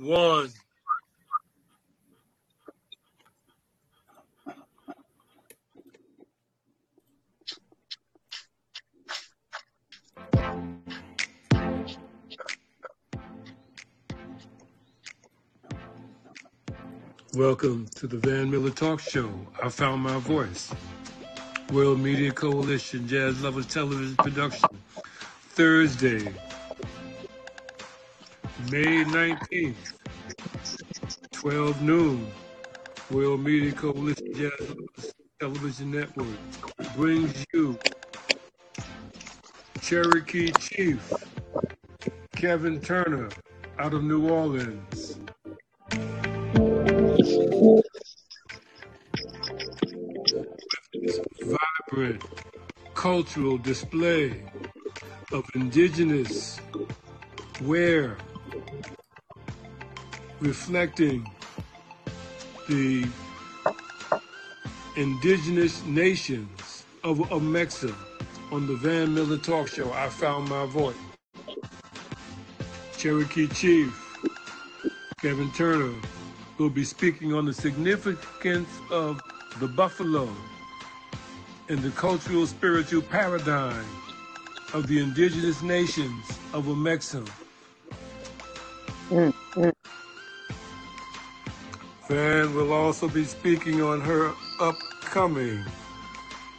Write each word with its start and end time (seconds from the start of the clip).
One. 0.00 0.48
Welcome 17.34 17.86
to 17.96 18.06
the 18.06 18.16
Van 18.16 18.50
Miller 18.50 18.70
Talk 18.70 19.00
Show. 19.00 19.30
I 19.62 19.68
found 19.68 20.02
my 20.02 20.18
voice. 20.20 20.72
World 21.72 22.00
Media 22.00 22.32
Coalition 22.32 23.06
Jazz 23.06 23.42
Lovers 23.42 23.66
Television 23.66 24.16
Production. 24.16 24.70
Thursday, 25.50 26.32
May 28.70 29.02
19th, 29.02 29.74
12 31.32 31.82
noon. 31.82 32.30
World 33.10 33.40
Media 33.40 33.72
Coalition 33.72 34.32
Jazz 34.32 35.12
Television 35.40 35.90
Network 35.90 36.28
brings 36.94 37.44
you 37.52 37.76
Cherokee 39.80 40.52
Chief 40.52 41.12
Kevin 42.36 42.80
Turner 42.80 43.28
out 43.80 43.92
of 43.92 44.04
New 44.04 44.30
Orleans. 44.30 45.16
Vibrant 51.42 52.22
cultural 52.94 53.58
display 53.58 54.44
of 55.32 55.44
indigenous 55.56 56.60
wear 57.62 58.16
reflecting 60.40 61.28
the 62.68 63.06
indigenous 64.96 65.84
nations 65.84 66.84
of 67.04 67.18
Amexa 67.30 67.94
on 68.50 68.66
the 68.66 68.74
Van 68.76 69.14
Miller 69.14 69.38
Talk 69.38 69.68
Show. 69.68 69.92
I 69.92 70.08
found 70.08 70.48
my 70.48 70.66
voice. 70.66 70.96
Cherokee 72.96 73.48
Chief 73.48 74.10
Kevin 75.20 75.50
Turner 75.52 75.94
will 76.58 76.70
be 76.70 76.84
speaking 76.84 77.34
on 77.34 77.44
the 77.44 77.52
significance 77.52 78.68
of 78.90 79.20
the 79.58 79.68
buffalo 79.68 80.28
and 81.68 81.78
the 81.80 81.90
cultural 81.90 82.46
spiritual 82.46 83.02
paradigm 83.02 83.84
of 84.72 84.86
the 84.86 84.98
indigenous 84.98 85.62
nations 85.62 86.26
of 86.52 86.64
Amexa. 86.66 87.28
Van 92.10 92.52
will 92.56 92.72
also 92.72 93.06
be 93.06 93.24
speaking 93.24 93.82
on 93.82 94.00
her 94.00 94.32
upcoming 94.58 95.64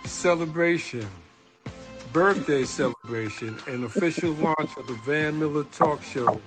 celebration, 0.06 1.06
birthday 2.14 2.64
celebration, 2.64 3.58
and 3.68 3.84
official 3.84 4.32
launch 4.40 4.78
of 4.78 4.88
the 4.88 4.98
Van 5.06 5.38
Miller 5.38 5.66
Talk 5.66 6.02
Show 6.04 6.40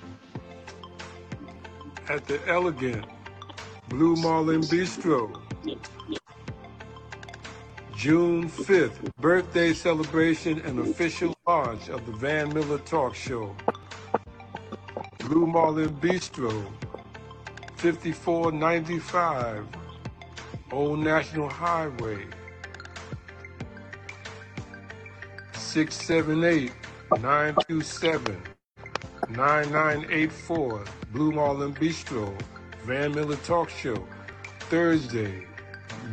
at 2.08 2.24
the 2.24 2.40
elegant 2.48 3.04
Blue 3.90 4.16
Marlin 4.16 4.62
Bistro. 4.62 5.38
June 7.94 8.48
5th, 8.48 9.14
birthday 9.20 9.74
celebration 9.74 10.62
and 10.62 10.78
official 10.78 11.34
launch 11.46 11.90
of 11.90 12.06
the 12.06 12.12
Van 12.12 12.48
Miller 12.54 12.78
Talk 12.78 13.14
Show. 13.14 13.54
Blue 15.18 15.46
Marlin 15.46 15.94
Bistro, 15.96 16.64
5495 17.76 19.66
Old 20.72 20.98
National 21.00 21.48
Highway, 21.48 22.24
678 25.52 26.72
927 27.20 28.42
9984 29.30 30.84
Blue 31.12 31.32
Marlin 31.32 31.72
Bistro, 31.74 32.36
Van 32.84 33.14
Miller 33.14 33.36
Talk 33.36 33.70
Show, 33.70 34.06
Thursday, 34.60 35.46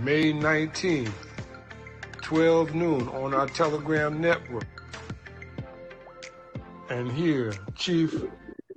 May 0.03 0.31
19th, 0.31 1.11
12 2.21 2.75
noon 2.75 3.09
on 3.09 3.33
our 3.33 3.47
Telegram 3.47 4.21
network. 4.21 4.67
And 6.89 7.11
here, 7.11 7.53
Chief 7.75 8.13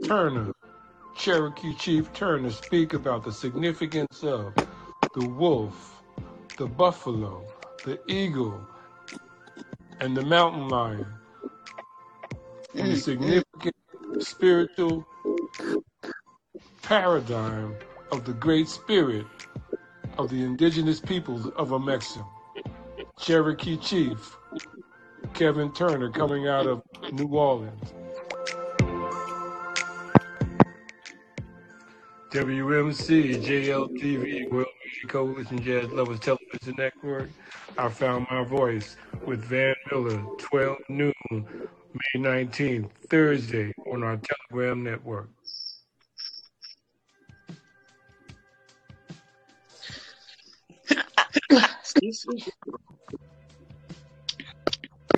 Turner, 0.07 0.54
Cherokee 1.25 1.73
Chief 1.73 2.13
Turner, 2.13 2.51
speak 2.51 2.93
about 2.93 3.25
the 3.25 3.33
significance 3.33 4.23
of 4.23 4.55
the 5.15 5.25
wolf, 5.25 6.03
the 6.59 6.67
buffalo, 6.67 7.43
the 7.87 7.99
eagle, 8.13 8.61
and 10.01 10.15
the 10.15 10.21
mountain 10.21 10.69
lion, 10.69 11.07
and 12.75 12.93
the 12.93 12.97
significant 12.97 13.75
spiritual 14.19 15.07
paradigm 16.83 17.75
of 18.13 18.27
the 18.27 18.35
great 18.35 18.69
spirit 18.69 19.25
of 20.19 20.29
the 20.29 20.45
indigenous 20.45 21.01
peoples 21.01 21.47
of 21.57 21.71
Amexa. 21.71 22.23
Cherokee 23.19 23.79
Chief 23.79 24.37
Kevin 25.33 25.73
Turner 25.73 26.11
coming 26.11 26.49
out 26.49 26.67
of 26.67 26.83
New 27.15 27.29
Orleans. 27.29 27.94
WMC, 32.35 33.45
JLTV, 33.45 34.51
World 34.51 34.67
Media 34.85 35.07
Coalition 35.07 35.63
Jazz 35.63 35.93
Lovers 35.93 36.19
Television 36.19 36.75
Network. 36.77 37.31
I 37.79 37.89
found 37.89 38.27
my 38.29 38.43
voice 38.43 38.97
with 39.25 39.45
Van 39.45 39.77
Miller, 39.89 40.21
12 40.39 40.79
noon, 40.89 41.13
May 41.31 42.17
19th, 42.17 42.91
Thursday, 43.09 43.73
on 43.87 44.03
our 44.03 44.19
Telegram 44.51 44.83
network. 44.83 45.29
Take 50.89 52.53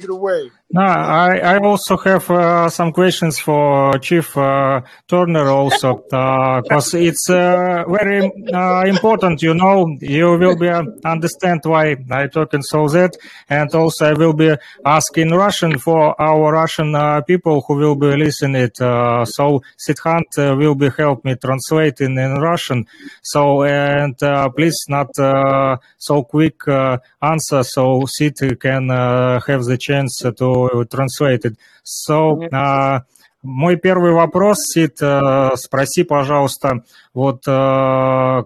it 0.07 0.11
away. 0.19 0.51
No, 0.77 0.83
I, 0.83 1.39
I 1.55 1.57
also 1.59 1.97
have 2.09 2.29
uh, 2.29 2.69
some 2.69 2.91
questions 2.93 3.39
for 3.39 3.97
Chief 4.07 4.37
uh, 4.37 4.81
Turner 5.07 5.49
also, 5.49 6.03
because 6.03 6.95
it's 6.95 7.31
uh, 7.31 7.85
very 7.89 8.21
uh, 8.53 8.83
important, 8.95 9.43
you 9.43 9.55
know, 9.55 9.87
you 10.01 10.27
will 10.41 10.57
be 10.57 10.69
uh, 10.69 10.83
understand 11.05 11.61
why 11.65 11.97
I 12.11 12.27
talking 12.27 12.63
so 12.63 12.89
that, 12.89 13.13
and 13.49 13.73
also 13.75 14.07
I 14.11 14.15
will 14.15 14.33
be 14.33 14.57
asking 14.85 15.31
Russian 15.31 15.79
for 15.79 16.21
our 16.21 16.53
Russian 16.53 16.95
uh, 16.95 17.21
people 17.23 17.63
who 17.65 17.75
will 17.77 17.95
be 17.95 18.17
listening 18.25 18.63
it. 18.67 18.81
Uh, 18.81 19.25
so 19.25 19.63
Sidhant 19.79 20.31
uh, 20.39 20.57
will 20.57 20.75
be 20.75 20.91
help 20.91 21.25
me 21.25 21.37
translating 21.37 22.19
in 22.19 22.33
Russian. 22.51 22.87
So 23.23 23.63
and 23.63 24.21
uh, 24.23 24.49
please 24.51 24.79
not 24.89 25.17
uh, 25.19 25.77
so 25.99 26.25
quick 26.25 26.67
uh, 26.67 26.99
answer, 27.23 27.63
so 27.63 28.05
Sid 28.07 28.59
can 28.61 28.91
uh, 28.91 29.41
have 29.47 29.63
the 29.65 29.79
chance 29.79 29.96
to 30.05 30.85
translate 30.89 31.45
it. 31.45 31.57
So 31.85 32.39
uh, 32.53 33.01
мой 33.43 33.77
первый 33.77 34.13
вопрос, 34.13 34.57
Сид, 34.59 35.01
э, 35.01 35.51
спроси, 35.57 36.03
пожалуйста, 36.03 36.83
вот 37.15 37.45
с- 37.45 38.45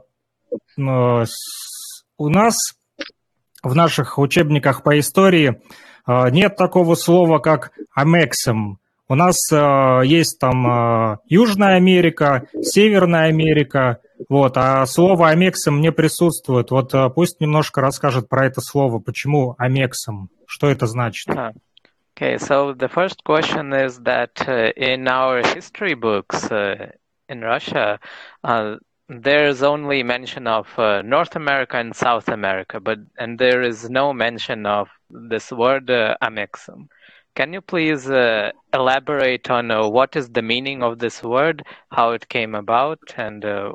у 2.18 2.28
нас 2.28 2.54
в 3.62 3.74
наших 3.74 4.18
учебниках 4.18 4.82
по 4.82 4.98
истории 4.98 5.62
нет 6.06 6.56
такого 6.56 6.96
слова, 6.96 7.38
как 7.38 7.72
амексом. 7.94 8.78
У 9.08 9.14
нас 9.14 9.36
есть 9.50 10.38
там 10.38 11.18
Южная 11.26 11.76
Америка, 11.76 12.46
Северная 12.60 13.28
Америка, 13.28 14.00
вот, 14.28 14.56
а 14.56 14.84
слово 14.86 15.30
амексом 15.30 15.80
не 15.80 15.92
присутствует. 15.92 16.70
Вот 16.70 16.92
пусть 17.14 17.40
немножко 17.40 17.80
расскажет 17.80 18.28
про 18.28 18.46
это 18.46 18.60
слово, 18.60 18.98
почему 18.98 19.54
амексом, 19.58 20.28
что 20.49 20.69
это 20.69 20.87
значит. 20.87 21.27
Ah, 21.29 21.51
Okay, 22.17 22.37
so 22.37 22.71
the 22.71 22.87
first 22.87 23.25
question 23.25 23.73
is 23.73 23.99
that 24.03 24.47
uh, 24.47 24.71
in 24.77 25.05
our 25.09 25.45
history 25.45 25.95
books 25.95 26.49
uh, 26.49 26.91
in 27.27 27.41
Russia, 27.41 27.99
uh, 28.45 28.77
there's 29.09 29.61
only 29.61 30.01
mention 30.01 30.47
of 30.47 30.67
uh, 30.79 31.01
North 31.01 31.35
America 31.35 31.75
and 31.77 31.93
South 31.93 32.29
America, 32.29 32.79
but 32.79 32.99
and 33.17 33.37
there 33.37 33.61
is 33.61 33.89
no 33.89 34.13
mention 34.13 34.65
of 34.65 34.87
this 35.09 35.51
word 35.51 35.89
uh, 35.91 36.15
amexum. 36.23 36.87
Can 37.35 37.51
you 37.51 37.59
please 37.59 38.09
uh, 38.09 38.51
elaborate 38.73 39.49
on 39.49 39.69
uh, 39.69 39.85
what 39.85 40.15
is 40.15 40.29
the 40.29 40.41
meaning 40.41 40.83
of 40.83 40.99
this 40.99 41.21
word, 41.21 41.63
how 41.91 42.11
it 42.11 42.29
came 42.29 42.55
about, 42.55 42.99
and 43.17 43.43
uh, 43.43 43.73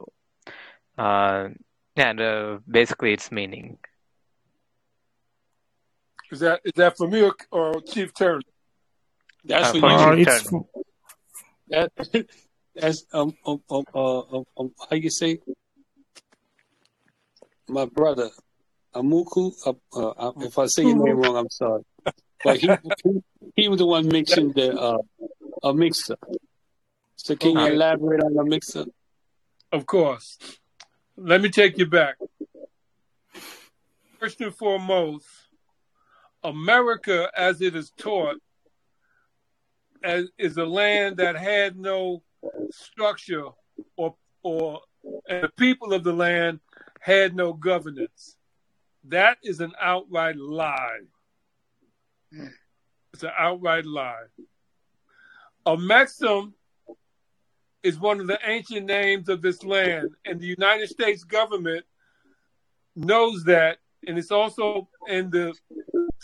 uh, 0.96 1.48
and 1.94 2.20
uh, 2.22 2.58
basically 2.66 3.12
its 3.12 3.31
meaning? 3.31 3.76
Is 6.31 6.39
that 6.39 6.62
is 6.63 6.74
that 6.75 6.98
for 6.98 7.07
me 7.07 7.22
or, 7.22 7.36
or 7.51 7.81
Chief 7.81 8.13
Turner? 8.13 8.42
That's 9.44 9.69
Uh, 9.69 9.74
for 9.74 9.80
for 9.80 9.89
you. 9.89 9.95
Uh, 9.95 10.16
Chief 10.16 10.27
it's 10.27 10.50
Turner. 10.50 10.63
That, 11.69 12.27
as 12.77 13.06
um, 13.13 13.36
um, 13.45 13.62
um, 13.69 13.83
uh, 13.94 14.19
um, 14.19 14.44
um, 14.57 14.72
how 14.89 14.95
you 14.95 15.10
say 15.10 15.39
my 17.68 17.86
brother 17.86 18.30
Amuku. 18.94 19.54
Uh, 19.66 20.00
uh, 20.00 20.31
if 20.42 20.57
I 20.57 20.66
say 20.68 20.83
your 20.83 21.06
name 21.06 21.18
wrong, 21.18 21.38
I'm 21.38 21.50
sorry. 21.50 21.83
But 22.44 22.57
he 22.57 22.69
he, 23.04 23.24
he 23.56 23.68
was 23.69 23.80
the 23.80 23.86
one 23.86 24.07
mixing 24.07 24.51
the 24.54 24.80
uh, 24.80 24.98
a 25.63 25.74
mixer. 25.74 26.18
So 27.16 27.36
can 27.36 27.57
you 27.57 27.66
elaborate 27.66 28.22
on 28.24 28.33
the 28.33 28.44
mixer? 28.44 28.86
Of 29.72 29.86
course. 29.86 30.38
Let 31.18 31.42
me 31.42 31.50
take 31.50 31.77
you 31.77 31.86
back. 31.86 32.16
First 34.19 34.42
and 34.42 34.54
foremost, 34.54 35.25
America, 36.45 37.30
as 37.36 37.62
it 37.62 37.75
is 37.75 37.92
taught, 37.97 38.38
as, 40.03 40.27
is 40.38 40.57
a 40.57 40.65
land 40.65 41.18
that 41.18 41.36
had 41.36 41.75
no 41.77 42.21
structure, 42.71 43.47
or 43.97 44.15
or 44.44 44.81
the 45.27 45.51
people 45.57 45.92
of 45.92 46.03
the 46.03 46.13
land 46.13 46.59
had 47.00 47.36
no 47.36 47.51
governance. 47.53 48.38
That 49.06 49.38
is 49.44 49.59
an 49.59 49.74
outright 49.81 50.38
lie. 50.38 51.00
It's 53.13 53.24
an 53.24 53.31
outright 53.38 53.86
lie. 53.86 54.25
Amexem 55.65 56.53
is 57.81 58.00
one 58.00 58.19
of 58.19 58.27
the 58.27 58.39
ancient 58.45 58.86
names 58.86 59.30
of 59.30 59.41
this 59.41 59.63
land, 59.63 60.09
and 60.25 60.39
the 60.39 60.48
United 60.48 60.89
States 60.89 61.24
government 61.24 61.86
knows 62.95 63.44
that, 63.45 63.77
and 64.07 64.18
it's 64.18 64.31
also 64.31 64.88
in 65.07 65.30
the 65.30 65.53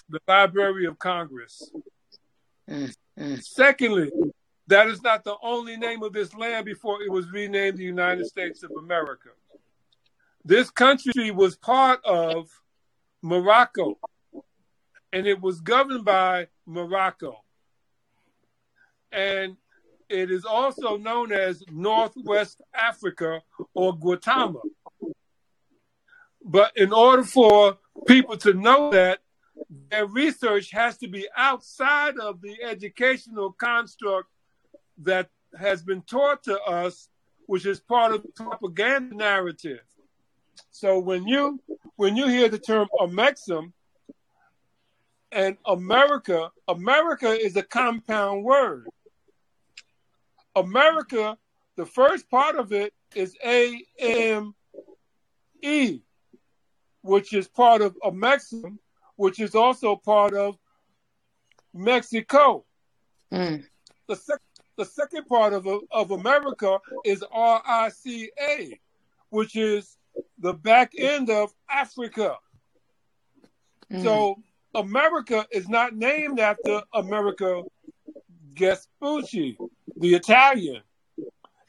the 0.09 0.19
Library 0.27 0.85
of 0.85 0.99
Congress. 0.99 1.71
Mm, 2.69 2.95
mm. 3.19 3.43
Secondly, 3.43 4.11
that 4.67 4.87
is 4.87 5.01
not 5.01 5.23
the 5.23 5.35
only 5.41 5.77
name 5.77 6.03
of 6.03 6.13
this 6.13 6.33
land 6.33 6.65
before 6.65 7.01
it 7.01 7.11
was 7.11 7.29
renamed 7.31 7.77
the 7.77 7.83
United 7.83 8.25
States 8.25 8.63
of 8.63 8.71
America. 8.77 9.29
This 10.43 10.69
country 10.69 11.31
was 11.31 11.55
part 11.55 12.03
of 12.05 12.49
Morocco, 13.21 13.99
and 15.13 15.27
it 15.27 15.39
was 15.39 15.61
governed 15.61 16.05
by 16.05 16.47
Morocco. 16.65 17.43
And 19.11 19.57
it 20.09 20.31
is 20.31 20.45
also 20.45 20.97
known 20.97 21.31
as 21.31 21.63
Northwest 21.71 22.61
Africa 22.73 23.41
or 23.73 23.97
Guatemala. 23.97 24.61
But 26.43 26.75
in 26.75 26.91
order 26.91 27.23
for 27.23 27.77
people 28.07 28.37
to 28.37 28.53
know 28.53 28.91
that, 28.91 29.19
their 29.89 30.05
research 30.05 30.71
has 30.71 30.97
to 30.97 31.07
be 31.07 31.27
outside 31.35 32.19
of 32.19 32.41
the 32.41 32.61
educational 32.61 33.53
construct 33.53 34.29
that 34.97 35.29
has 35.57 35.81
been 35.81 36.01
taught 36.01 36.43
to 36.43 36.59
us, 36.61 37.09
which 37.45 37.65
is 37.65 37.79
part 37.79 38.13
of 38.13 38.21
the 38.23 38.29
propaganda 38.29 39.15
narrative. 39.15 39.81
So 40.71 40.99
when 40.99 41.27
you 41.27 41.61
when 41.95 42.17
you 42.17 42.27
hear 42.27 42.49
the 42.49 42.59
term 42.59 42.87
Amexem 42.99 43.71
and 45.31 45.57
America, 45.65 46.51
America 46.67 47.29
is 47.29 47.55
a 47.55 47.63
compound 47.63 48.43
word. 48.43 48.87
America, 50.55 51.37
the 51.77 51.85
first 51.85 52.29
part 52.29 52.57
of 52.57 52.73
it 52.73 52.93
is 53.15 53.35
A 53.45 53.81
M 53.99 54.53
E, 55.61 56.01
which 57.01 57.33
is 57.33 57.47
part 57.47 57.81
of 57.81 57.95
Amexem, 58.03 58.77
which 59.21 59.39
is 59.39 59.53
also 59.53 59.95
part 59.95 60.33
of 60.33 60.57
Mexico. 61.75 62.65
Mm, 63.31 63.63
The, 64.07 64.15
sec- 64.15 64.41
the 64.77 64.85
second 64.85 65.27
part 65.27 65.53
of, 65.53 65.67
of 65.91 66.09
America 66.09 66.79
is 67.05 67.23
R 67.31 67.61
I 67.63 67.89
C 67.89 68.31
A, 68.41 68.79
which 69.29 69.55
is 69.55 69.97
the 70.39 70.53
back 70.53 70.93
end 70.97 71.29
of 71.29 71.53
Africa. 71.69 72.37
mm. 73.93 74.01
So 74.01 74.41
America 74.73 75.45
is 75.51 75.69
not 75.69 75.95
named 75.95 76.39
after 76.39 76.81
Amerigo 76.95 77.71
Vespucci, 78.55 79.55
the 79.97 80.15
Italian. 80.15 80.81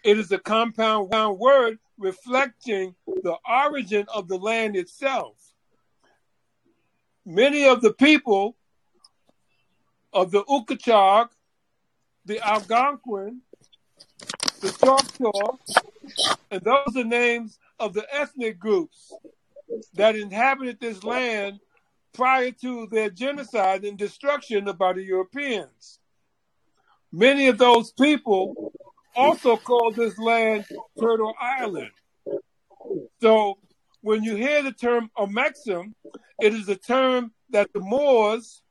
It 0.05 0.19
is 0.19 0.33
a 0.33 0.39
compound 0.39 1.11
word 1.39 1.79
reflecting 1.99 2.95
the 3.07 3.37
origin 3.47 4.07
of 4.09 4.27
the 4.27 4.39
land 4.39 4.75
itself. 4.75 5.52
Many 7.25 7.69
of 7.69 7.81
the 7.81 7.93
people 7.93 8.57
of 10.13 10.31
the 10.31 10.45
Ukachag, 10.45 11.29
the 12.25 12.41
Algonquin, 12.41 13.43
the 14.61 14.71
Choctaw, 14.73 15.57
and 16.51 16.63
those 16.63 16.97
are 16.97 17.05
names 17.05 17.59
of 17.79 17.95
the 17.95 18.07
ethnic 18.13 18.59
groups 18.59 19.13
that 19.95 20.17
inhabited 20.17 20.79
this 20.81 21.03
land 21.05 21.61
prior 22.13 22.51
to 22.51 22.87
their 22.89 23.09
genocide 23.11 23.85
and 23.85 23.97
destruction 23.97 24.65
by 24.79 24.93
the 24.93 25.03
Europeans. 25.03 25.99
Many 27.11 27.49
of 27.49 27.59
those 27.59 27.93
people 27.93 28.73
also 29.15 29.57
called 29.57 29.97
this 29.97 30.19
land 30.19 30.65
Turtle 30.99 31.35
Island. 31.41 31.91
So 33.21 33.59
when 34.03 34.23
you 34.23 34.37
hear 34.37 34.63
the 34.63 34.73
term 34.73 35.11
Omexim, 35.17 35.95
it 36.41 36.53
is 36.53 36.69
a 36.69 36.77
term 36.77 37.33
that 37.51 37.73
the 37.73 37.81
Moors 37.81 38.63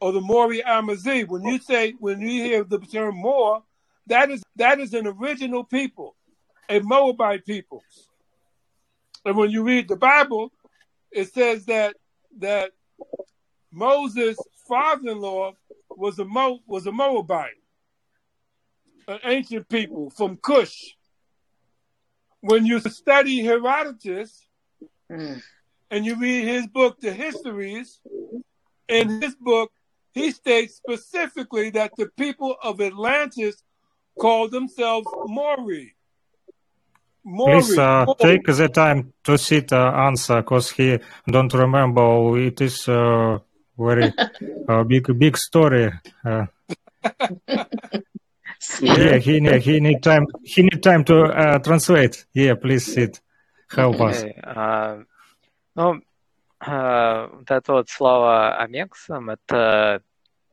or 0.00 0.12
the 0.12 0.20
Mori 0.20 0.64
Amazi, 0.64 1.24
when 1.24 1.44
you 1.44 1.58
say 1.58 1.94
when 2.00 2.20
you 2.20 2.42
hear 2.42 2.64
the 2.64 2.78
term 2.78 3.16
Moor, 3.16 3.62
that 4.08 4.30
is 4.30 4.42
that 4.56 4.80
is 4.80 4.94
an 4.94 5.06
original 5.06 5.64
people, 5.64 6.16
a 6.68 6.80
Moabite 6.80 7.46
people. 7.46 7.84
And 9.24 9.36
when 9.36 9.50
you 9.50 9.62
read 9.62 9.88
the 9.88 9.96
Bible, 9.96 10.52
it 11.12 11.32
says 11.32 11.66
that 11.66 11.94
that 12.38 12.72
Moses' 13.70 14.36
father-in-law 14.66 15.52
was 15.90 16.18
a 16.18 16.24
Mo, 16.24 16.60
was 16.66 16.86
a 16.86 16.92
Moabite, 16.92 17.50
an 19.06 19.20
ancient 19.24 19.68
people 19.68 20.10
from 20.10 20.36
Cush. 20.36 20.96
When 22.42 22.66
you 22.66 22.80
study 22.80 23.42
Herodotus 23.42 24.46
Mm, 25.12 25.42
and 25.90 26.06
you 26.06 26.18
read 26.18 26.44
his 26.48 26.66
book, 26.66 26.98
The 27.00 27.12
Histories, 27.12 28.00
in 28.88 29.20
his 29.20 29.34
book, 29.34 29.70
he 30.14 30.30
states 30.30 30.76
specifically 30.76 31.70
that 31.70 31.92
the 31.96 32.08
people 32.16 32.56
of 32.62 32.80
Atlantis 32.80 33.62
called 34.18 34.52
themselves 34.52 35.06
Mori. 35.26 35.94
Mori. 37.24 37.60
Please 37.60 37.78
uh, 37.78 38.06
Mori. 38.06 38.16
take 38.20 38.46
the 38.46 38.68
time 38.68 39.12
to 39.24 39.36
sit 39.36 39.72
uh, 39.72 39.92
answer 40.08 40.40
because 40.40 40.70
he 40.70 40.98
don't 41.26 41.52
remember. 41.52 42.38
It 42.38 42.60
is 42.60 42.88
uh, 42.88 43.38
very 43.78 44.12
uh, 44.68 44.84
big 44.84 45.18
big 45.18 45.36
story. 45.36 45.92
Uh, 48.80 48.86
yeah, 48.86 49.18
he 49.18 49.40
need, 49.40 49.62
he 49.62 49.80
need 49.80 50.02
time. 50.02 50.26
He 50.44 50.62
need 50.62 50.82
time 50.82 51.04
to 51.04 51.24
uh, 51.24 51.58
translate. 51.58 52.24
Yeah, 52.32 52.54
please 52.54 52.84
sit. 52.86 53.20
Help 53.74 54.00
us. 54.00 54.24
А, 54.42 55.02
ну, 55.74 56.00
а, 56.60 57.26
вот 57.28 57.50
это 57.50 57.72
вот 57.72 57.88
слово 57.88 58.56
«амексом»— 58.56 59.30
это 59.30 60.02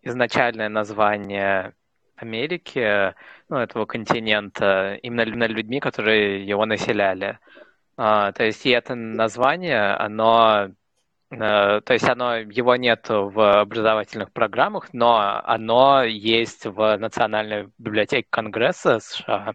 изначальное 0.01 0.69
название 0.69 1.73
Америки, 2.15 3.13
ну, 3.49 3.57
этого 3.57 3.85
континента, 3.85 4.97
именно 5.03 5.21
именно 5.21 5.47
людьми, 5.47 5.79
которые 5.79 6.45
его 6.47 6.65
населяли. 6.65 7.39
А, 7.97 8.31
то 8.31 8.43
есть 8.43 8.65
и 8.65 8.69
это 8.69 8.95
название, 8.95 9.93
оно, 9.95 10.71
то 11.29 11.83
есть 11.89 12.09
оно, 12.09 12.37
его 12.37 12.75
нет 12.75 13.05
в 13.09 13.61
образовательных 13.61 14.31
программах, 14.31 14.89
но 14.93 15.41
оно 15.43 16.03
есть 16.03 16.65
в 16.65 16.97
Национальной 16.97 17.69
библиотеке 17.77 18.27
Конгресса 18.29 18.99
США, 18.99 19.53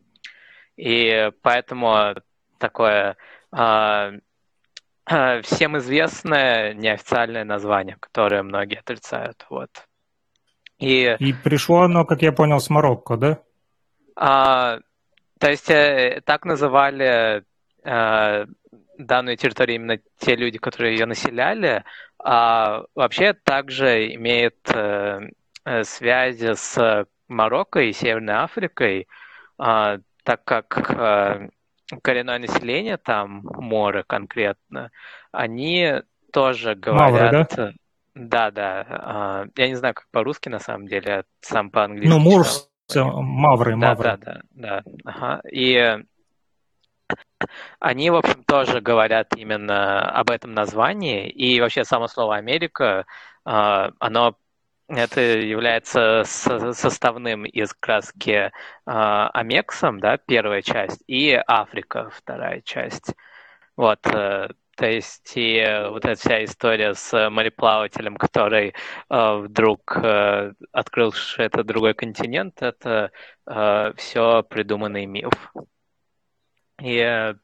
и 0.77 1.31
поэтому 1.43 2.15
такое 2.59 3.17
а, 3.51 4.13
а, 5.07 5.43
всем 5.43 5.77
известное 5.79 6.75
неофициальное 6.75 7.45
название, 7.45 7.97
которое 7.99 8.43
многие 8.43 8.79
отрицают. 8.79 9.45
Вот. 9.51 9.71
И 10.79 11.17
И 11.19 11.33
пришло 11.33 11.83
оно, 11.83 12.05
как 12.05 12.23
я 12.23 12.33
понял, 12.33 12.61
с 12.61 12.71
Марокко, 12.71 13.17
да? 13.17 13.39
а, 14.17 14.79
то 15.39 15.51
есть 15.51 15.71
э, 15.71 16.23
так 16.25 16.45
называли 16.45 17.45
э, 17.85 18.47
данную 18.99 19.37
территорию 19.37 19.77
именно 19.77 19.99
те 20.19 20.37
люди, 20.37 20.59
которые 20.59 20.95
ее 20.97 21.07
населяли, 21.07 21.85
а 22.19 22.83
вообще 22.95 23.33
также 23.33 24.15
имеет 24.15 24.57
э, 24.73 25.21
э, 25.65 25.85
связи 25.85 26.55
с 26.55 27.07
Марокко 27.29 27.81
и 27.81 27.93
Северной 27.93 28.37
Африкой, 28.37 29.09
а, 29.59 29.99
так 30.25 30.45
как 30.45 30.91
э, 30.91 31.49
коренное 32.03 32.39
население 32.39 32.97
там, 32.97 33.43
моры 33.45 34.05
конкретно, 34.07 34.91
они 35.33 36.03
тоже 36.33 36.77
Мавры, 36.87 37.19
говорят... 37.19 37.75
Да, 38.15 38.51
да. 38.53 38.87
а, 38.89 39.45
Я 39.57 39.69
не 39.69 39.75
знаю, 39.75 39.95
как 39.95 40.07
по-русски 40.13 40.49
на 40.49 40.61
самом 40.61 40.87
деле, 40.87 41.25
сам 41.41 41.71
по-английски 41.71 42.09
Ну. 42.09 42.21
Мурс, 42.21 42.71
Мавры, 42.95 43.73
Да, 43.73 43.77
мавры. 43.77 44.05
да, 44.05 44.17
да, 44.17 44.41
да. 44.51 44.83
Ага. 45.05 45.41
И 45.51 45.75
э, 45.75 46.03
они, 47.81 48.11
в 48.11 48.17
общем, 48.17 48.45
тоже 48.45 48.81
говорят 48.81 49.37
именно 49.37 50.11
об 50.11 50.31
этом 50.31 50.53
названии. 50.53 51.29
И 51.31 51.61
вообще 51.61 51.85
само 51.85 52.09
слово 52.09 52.37
Америка, 52.37 53.07
э, 53.47 53.91
оно 53.99 54.37
это 54.89 55.21
является 55.21 56.25
составным 56.25 57.47
из 57.47 57.73
краски 57.75 58.31
э, 58.31 58.51
Амексом, 58.87 60.01
да, 60.01 60.19
первая 60.19 60.63
часть, 60.63 61.03
и 61.07 61.33
Африка, 61.47 62.11
вторая 62.11 62.61
часть. 62.63 63.15
Вот, 63.77 64.07
э, 64.07 64.49
то 64.77 64.87
есть 64.87 65.37
и 65.37 65.57
э, 65.59 65.89
вот 65.89 66.05
эта 66.05 66.21
вся 66.21 66.45
история 66.45 66.95
с 66.95 67.31
мореплавателем, 67.31 68.17
который 68.17 68.75
э, 69.11 69.37
вдруг 69.37 69.97
э, 69.97 70.53
открыл, 70.73 71.13
что 71.13 71.43
это 71.43 71.63
другой 71.65 71.95
континент, 71.95 72.63
это 72.63 73.11
все 73.97 74.43
придуманный 74.43 75.05
миф. 75.05 75.53
И, 76.85 76.99
э, 76.99 77.35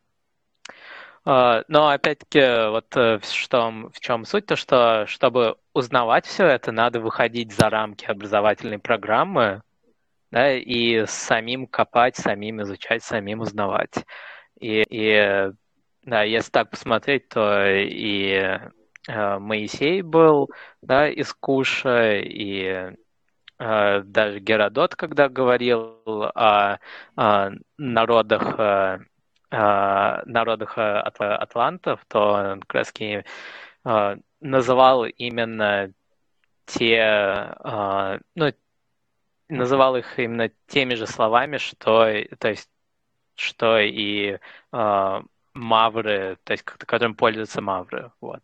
но 1.24 1.88
опять-таки, 1.88 2.70
вот 2.70 2.94
э, 2.96 3.18
в 3.18 4.00
чем, 4.00 4.24
суть, 4.26 4.46
то 4.46 4.56
что 4.56 5.06
чтобы 5.06 5.56
узнавать 5.72 6.26
все 6.26 6.46
это, 6.46 6.72
надо 6.72 7.00
выходить 7.00 7.52
за 7.52 7.70
рамки 7.70 8.04
образовательной 8.04 8.78
программы, 8.78 9.62
да, 10.30 10.52
и 10.52 11.06
самим 11.06 11.66
копать, 11.66 12.16
самим 12.16 12.62
изучать, 12.62 13.02
самим 13.02 13.40
узнавать. 13.40 14.04
И, 14.60 14.84
и 14.90 15.52
да, 16.04 16.22
если 16.22 16.50
так 16.50 16.70
посмотреть, 16.70 17.28
то 17.30 17.64
и 17.66 18.58
э, 19.08 19.38
Моисей 19.38 20.02
был, 20.02 20.50
да, 20.82 21.08
из 21.08 21.32
Куша, 21.32 22.18
и 22.18 22.94
э, 23.58 24.02
даже 24.04 24.40
Геродот, 24.40 24.96
когда 24.96 25.28
говорил 25.30 26.02
о, 26.04 26.78
о 27.16 27.50
народах, 27.78 28.54
э, 28.58 28.98
народах 29.50 30.78
э, 30.78 30.80
ат- 30.80 31.20
атлантов, 31.20 32.04
то 32.08 32.58
как 32.60 32.74
раз 32.74 32.92
э, 33.84 34.16
называл 34.40 35.04
именно 35.06 35.92
те, 36.66 36.96
э, 37.64 38.18
ну, 38.34 38.52
называл 39.48 39.96
их 39.96 40.18
именно 40.18 40.50
теми 40.66 40.94
же 40.94 41.06
словами, 41.06 41.58
что, 41.58 42.06
то 42.38 42.48
есть, 42.48 42.70
что 43.34 43.78
и 43.78 44.38
э, 44.72 45.22
мавры, 45.54 46.38
то 46.44 46.52
есть, 46.52 46.64
которым 46.64 47.14
пользуются 47.14 47.60
мавры, 47.60 48.12
вот. 48.20 48.42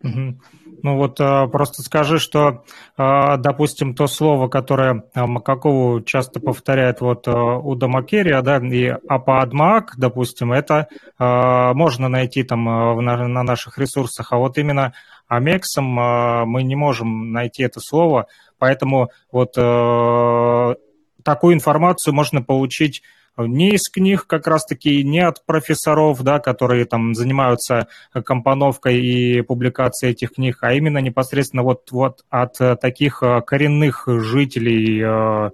Ну 0.00 0.96
вот 0.96 1.18
э, 1.18 1.48
просто 1.48 1.82
скажи, 1.82 2.20
что, 2.20 2.62
э, 2.96 3.36
допустим, 3.38 3.96
то 3.96 4.06
слово, 4.06 4.46
которое 4.46 5.02
э, 5.12 5.26
Макакову 5.26 6.02
часто 6.02 6.38
повторяет 6.38 7.00
вот 7.00 7.26
э, 7.26 7.32
Уда 7.32 7.88
Макерия, 7.88 8.40
да, 8.42 8.58
и 8.58 8.86
Апаадмаак, 8.86 9.94
допустим, 9.96 10.52
это 10.52 10.86
э, 11.18 11.72
можно 11.74 12.08
найти 12.08 12.44
там 12.44 12.64
на, 12.64 13.26
на 13.26 13.42
наших 13.42 13.78
ресурсах, 13.78 14.32
а 14.32 14.36
вот 14.36 14.56
именно 14.56 14.92
Амексом 15.26 15.84
мы 15.84 16.62
не 16.62 16.76
можем 16.76 17.32
найти 17.32 17.62
это 17.62 17.80
слово, 17.80 18.28
поэтому 18.58 19.10
вот 19.30 19.52
такую 19.52 21.54
информацию 21.54 22.14
можно 22.14 22.40
получить 22.40 23.02
не 23.46 23.70
из 23.70 23.88
книг 23.88 24.26
как 24.26 24.46
раз-таки, 24.46 25.02
не 25.04 25.20
от 25.20 25.44
профессоров, 25.46 26.22
да, 26.22 26.38
которые 26.38 26.84
там 26.84 27.14
занимаются 27.14 27.88
компоновкой 28.24 29.00
и 29.00 29.42
публикацией 29.42 30.12
этих 30.12 30.32
книг, 30.32 30.58
а 30.62 30.72
именно 30.72 30.98
непосредственно 30.98 31.62
вот, 31.62 31.90
вот 31.90 32.24
от 32.30 32.60
э, 32.60 32.76
таких 32.76 33.22
э, 33.22 33.40
коренных 33.42 34.04
жителей 34.06 35.02
э, 35.02 35.50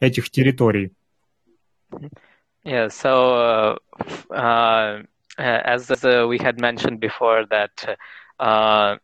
этих 0.00 0.30
территорий. 0.30 0.92
Yeah, 2.64 2.88
so 2.88 3.78
uh, 4.30 4.34
uh, 4.34 5.02
as 5.38 5.90
uh, 5.90 6.26
we 6.28 6.38
had 6.38 6.60
mentioned 6.60 7.00
before, 7.00 7.46
that 7.46 7.98
uh, 8.38 8.96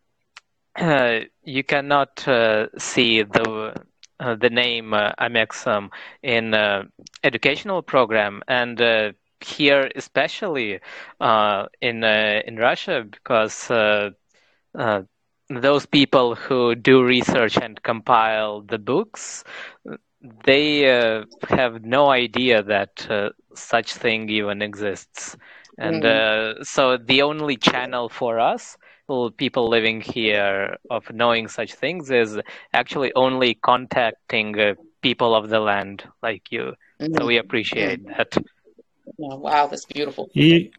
you 1.45 1.65
cannot 1.65 2.27
uh, 2.29 2.67
see 2.77 3.23
the 3.23 3.75
the 4.33 4.49
name 4.49 4.93
uh, 4.93 5.05
Amexum 5.13 5.89
in 6.23 6.53
uh, 6.53 6.83
educational 7.23 7.83
program, 7.83 8.43
and 8.47 8.81
uh, 8.81 9.13
here 9.41 9.91
especially 9.95 10.81
uh, 11.21 11.67
in 11.81 12.03
uh, 12.03 12.41
in 12.47 12.57
Russia, 12.57 13.05
because 13.11 13.71
uh, 13.71 14.11
uh, 14.77 15.03
those 15.51 15.85
people 15.87 16.35
who 16.35 16.75
do 16.75 17.03
research 17.03 17.57
and 17.57 17.83
compile 17.83 18.61
the 18.63 18.79
books, 18.79 19.45
they 20.45 20.91
uh, 20.91 21.25
have 21.49 21.85
no 21.85 22.09
idea 22.11 22.63
that 22.63 23.07
uh, 23.11 23.31
such 23.55 23.95
thing 23.95 24.29
even 24.29 24.63
exists, 24.63 25.37
and 25.79 26.05
uh, 26.05 26.63
so 26.63 26.97
the 26.97 27.23
only 27.23 27.57
channel 27.57 28.09
for 28.09 28.39
us 28.39 28.77
people 29.37 29.69
living 29.69 30.01
here 30.01 30.77
of 30.91 31.11
knowing 31.13 31.49
such 31.49 31.75
things 31.75 32.11
is 32.11 32.39
actually 32.73 33.13
only 33.15 33.55
contacting 33.55 34.59
uh, 34.59 34.75
people 35.03 35.35
of 35.35 35.49
the 35.49 35.61
land 35.61 36.05
like 36.23 36.51
you. 36.51 36.75
So 37.01 37.27
we 37.27 37.39
appreciate 37.39 38.07
that. 38.07 38.37
Oh, 39.19 39.37
wow, 39.37 39.67
that's 39.67 39.87
beautiful. 39.87 40.31
И 40.35 40.73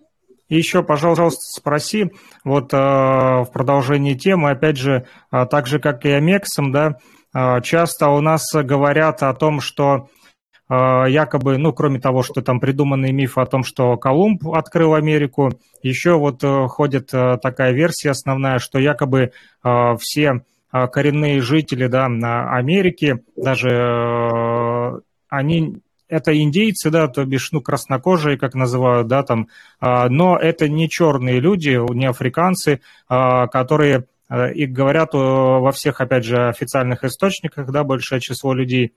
еще, 0.49 0.83
пожалуйста, 0.83 1.41
спроси, 1.41 2.11
вот 2.43 2.73
э, 2.73 2.77
в 2.77 3.49
продолжении 3.51 4.13
темы, 4.13 4.51
опять 4.51 4.77
же, 4.77 5.07
э, 5.31 5.45
так 5.49 5.67
же, 5.67 5.79
как 5.79 6.05
и 6.05 6.11
Амексом, 6.11 6.71
да, 6.71 6.97
э, 7.33 7.61
часто 7.61 8.09
у 8.09 8.21
нас 8.21 8.51
говорят 8.53 9.23
о 9.23 9.33
том, 9.33 9.59
что 9.59 9.95
э, 9.95 10.24
якобы, 10.67 11.57
ну, 11.57 11.73
кроме 11.73 11.99
того, 11.99 12.23
что 12.23 12.41
там 12.41 12.59
придуманный 12.59 13.11
миф 13.11 13.37
о 13.37 13.45
том, 13.45 13.63
что 13.63 13.97
Колумб 13.97 14.47
открыл 14.47 14.95
Америку, 14.95 15.51
еще 15.83 16.17
вот 16.17 16.43
э, 16.43 16.67
ходит 16.67 17.13
э, 17.13 17.37
такая 17.37 17.71
версия 17.71 18.09
основная, 18.09 18.57
что 18.57 18.79
якобы 18.79 19.31
э, 19.63 19.95
все 19.99 20.41
э, 20.73 20.87
коренные 20.87 21.41
жители, 21.41 21.85
да, 21.85 22.09
на 22.09 22.49
Америки, 22.55 23.19
даже 23.35 23.69
э, 23.69 24.99
они 25.29 25.77
это 26.07 26.35
индейцы, 26.35 26.89
да, 26.89 27.07
то 27.09 27.23
бишь, 27.25 27.51
ну, 27.51 27.61
краснокожие, 27.61 28.37
как 28.37 28.55
называют, 28.55 29.07
да, 29.07 29.23
там, 29.23 29.47
но 29.81 30.37
это 30.37 30.69
не 30.69 30.87
черные 30.87 31.39
люди, 31.39 31.79
не 31.95 32.05
африканцы, 32.05 32.79
которые, 33.07 34.05
и 34.53 34.67
говорят 34.67 35.13
во 35.13 35.71
всех, 35.71 36.01
опять 36.01 36.23
же, 36.23 36.47
официальных 36.47 37.03
источниках, 37.03 37.71
да, 37.71 37.83
большое 37.83 38.21
число 38.21 38.53
людей 38.53 38.93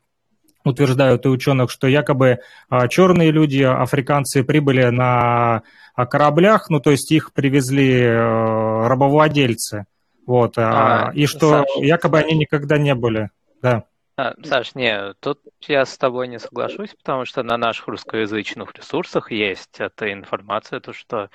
утверждают 0.65 1.25
и 1.27 1.29
ученых, 1.29 1.71
что 1.71 1.87
якобы 1.87 2.41
а, 2.69 2.89
черные 2.89 3.31
люди, 3.31 3.63
африканцы 3.63 4.45
прибыли 4.45 4.87
на 4.87 5.63
а, 5.95 6.07
кораблях, 6.07 6.71
ну, 6.71 6.81
то 6.81 6.91
есть 6.91 7.11
их 7.11 7.33
привезли 7.33 8.03
э, 8.03 8.87
рабовладельцы, 8.87 9.87
вот, 10.27 10.59
а, 10.59 11.09
А, 11.09 11.13
и 11.13 11.27
что 11.27 11.51
Саш. 11.51 11.67
якобы 11.79 12.19
они 12.19 12.37
никогда 12.37 12.79
не 12.79 12.95
были, 12.95 13.31
да. 13.63 13.85
А, 14.17 14.35
Саш, 14.43 14.75
не, 14.75 15.15
тут 15.21 15.41
я 15.63 15.85
с 15.85 15.97
тобой 15.97 16.29
не 16.29 16.39
соглашусь, 16.39 16.95
потому 16.95 17.25
что 17.25 17.43
на 17.43 17.57
наших 17.57 17.89
русскоязычных 17.89 18.75
ресурсах 18.75 19.31
есть 19.31 19.79
эта 19.79 20.13
информация, 20.13 20.81
то 20.81 20.93
что 20.93 21.25
э, 21.25 21.29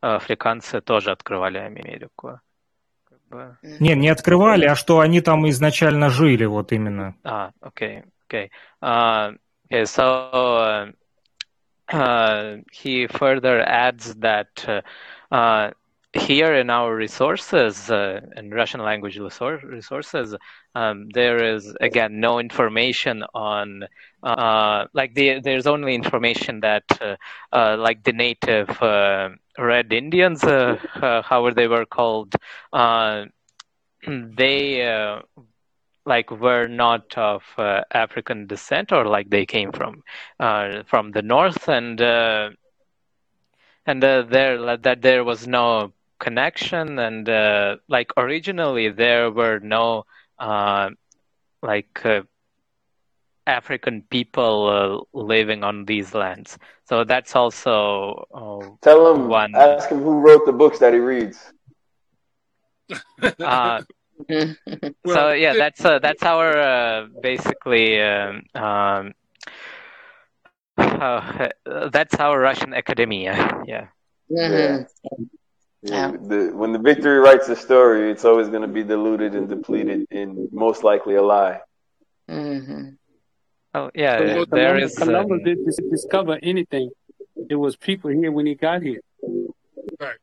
африканцы 0.00 0.80
тоже 0.80 1.10
открывали 1.10 1.58
Америку. 1.58 2.40
Не, 3.80 3.94
не 3.94 4.08
открывали, 4.08 4.66
а 4.66 4.76
что 4.76 5.00
они 5.00 5.20
там 5.20 5.48
изначально 5.48 6.10
жили, 6.10 6.44
вот 6.44 6.72
именно. 6.72 7.16
Ah, 7.24 7.50
okay, 7.60 8.04
okay. 8.26 8.50
Uh, 8.82 9.32
okay, 9.72 9.84
so 9.86 10.12
uh, 10.12 10.70
uh, 11.92 12.56
he 12.72 13.06
further 13.06 13.60
adds 13.60 14.14
that 14.16 14.64
uh, 14.66 14.80
uh, 15.34 15.70
here 16.12 16.54
in 16.54 16.70
our 16.70 16.94
resources, 16.94 17.90
uh, 17.90 18.20
in 18.36 18.50
Russian 18.50 18.80
language 18.80 19.18
resources, 19.18 20.34
um, 20.74 21.08
there 21.14 21.42
is 21.54 21.74
again 21.80 22.20
no 22.20 22.38
information 22.38 23.22
on, 23.34 23.84
uh, 24.22 24.86
like 24.92 25.14
the, 25.14 25.40
there's 25.42 25.66
only 25.66 25.94
information 25.94 26.60
that, 26.60 26.84
uh, 27.52 27.76
like 27.78 28.02
the 28.04 28.12
native 28.12 28.68
Red 29.58 29.92
Indians, 29.92 30.42
however 30.42 31.52
they 31.54 31.68
were 31.68 31.86
called, 31.86 32.34
they 34.06 34.82
like 36.06 36.30
were 36.30 36.68
not 36.68 37.16
of 37.18 37.42
uh, 37.58 37.82
African 37.92 38.46
descent 38.46 38.92
or 38.92 39.06
like 39.06 39.30
they 39.30 39.46
came 39.46 39.72
from 39.72 40.02
uh, 40.40 40.82
from 40.86 41.12
the 41.12 41.22
north 41.22 41.68
and 41.68 42.00
uh, 42.00 42.50
and 43.86 44.02
uh, 44.04 44.22
there 44.22 44.76
that 44.78 45.02
there 45.02 45.24
was 45.24 45.46
no 45.48 45.92
connection 46.18 46.98
and 46.98 47.28
uh, 47.28 47.76
like 47.88 48.10
originally 48.16 48.88
there 48.90 49.30
were 49.30 49.60
no 49.60 50.04
uh, 50.38 50.90
like 51.62 52.04
uh, 52.04 52.22
African 53.46 54.02
people 54.10 55.06
uh, 55.14 55.18
living 55.18 55.64
on 55.64 55.84
these 55.86 56.14
lands. 56.14 56.58
So 56.84 57.04
that's 57.04 57.34
also 57.36 58.26
uh, 58.34 58.76
Tell 58.82 59.14
him, 59.14 59.28
One. 59.28 59.54
ask 59.54 59.90
him 59.90 60.02
who 60.02 60.20
wrote 60.20 60.46
the 60.46 60.52
books 60.52 60.78
that 60.80 60.92
he 60.92 61.00
reads. 61.00 61.52
uh. 63.44 63.80
Well, 65.04 65.14
so 65.14 65.32
yeah, 65.32 65.52
it- 65.52 65.58
that's 65.58 65.84
uh, 65.84 65.98
that's 65.98 66.22
our 66.22 66.56
uh, 66.58 67.06
basically 67.22 68.00
um, 68.02 68.42
um, 68.54 69.14
uh, 70.78 71.48
that's 71.92 72.14
our 72.16 72.38
Russian 72.40 72.74
academia. 72.74 73.32
Yeah. 73.66 73.86
Mhm. 74.30 74.86
Yeah, 75.82 76.10
Yeah. 76.10 76.10
the, 76.10 76.50
when 76.54 76.72
the 76.72 76.78
victory 76.78 77.18
writes 77.18 77.48
a 77.48 77.56
story, 77.56 78.10
it's 78.10 78.24
always 78.24 78.48
going 78.48 78.62
to 78.62 78.68
be 78.68 78.82
diluted 78.82 79.34
and 79.34 79.48
depleted 79.48 80.06
and 80.10 80.48
most 80.52 80.82
likely 80.82 81.14
a 81.14 81.22
lie. 81.22 81.60
Mhm. 82.28 82.96
Oh 83.74 83.90
yeah, 83.94 84.16
Columbus, 84.16 84.48
there 84.50 84.76
is. 84.78 84.96
Columbus 84.96 85.38
um, 85.38 85.44
didn't 85.44 85.90
discover 85.90 86.38
anything. 86.42 86.90
It 87.48 87.54
was 87.56 87.76
people 87.76 88.10
here 88.10 88.32
when 88.32 88.46
he 88.46 88.54
got 88.54 88.82
here. 88.82 89.00
Right 90.00 90.16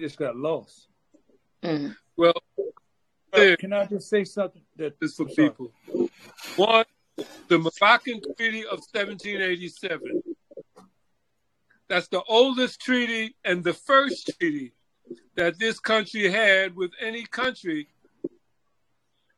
just 0.00 0.16
got 0.16 0.36
lost. 0.36 0.88
Mhm. 1.62 1.94
Well, 2.16 2.34
Uh, 2.58 2.62
Yeah. 2.62 2.77
Can 3.32 3.72
I 3.72 3.86
just 3.86 4.08
say 4.08 4.24
something 4.24 4.62
that 4.76 4.98
this 5.00 5.14
for 5.14 5.26
people. 5.26 5.72
One, 6.56 6.84
the 7.48 7.58
Moroccan 7.58 8.20
Treaty 8.36 8.64
of 8.64 8.80
1787. 8.92 10.22
That's 11.88 12.08
the 12.08 12.22
oldest 12.28 12.80
treaty 12.80 13.34
and 13.44 13.64
the 13.64 13.72
first 13.72 14.30
treaty 14.38 14.72
that 15.36 15.58
this 15.58 15.80
country 15.80 16.30
had 16.30 16.76
with 16.76 16.90
any 17.00 17.24
country. 17.24 17.88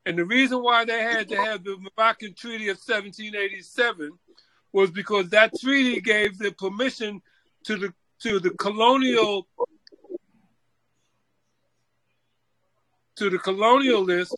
And 0.04 0.18
the 0.18 0.24
reason 0.24 0.62
why 0.62 0.84
they 0.84 1.00
had 1.00 1.28
to 1.28 1.36
have 1.36 1.62
the 1.62 1.76
Moroccan 1.78 2.34
Treaty 2.34 2.68
of 2.68 2.78
1787 2.78 4.10
was 4.72 4.90
because 4.90 5.28
that 5.28 5.52
treaty 5.60 6.00
gave 6.00 6.38
the 6.38 6.52
permission 6.52 7.22
to 7.64 7.76
the 7.76 7.94
to 8.22 8.38
the 8.38 8.50
colonial 8.50 9.46
to 13.16 13.30
the 13.30 13.38
colonialists 13.38 14.34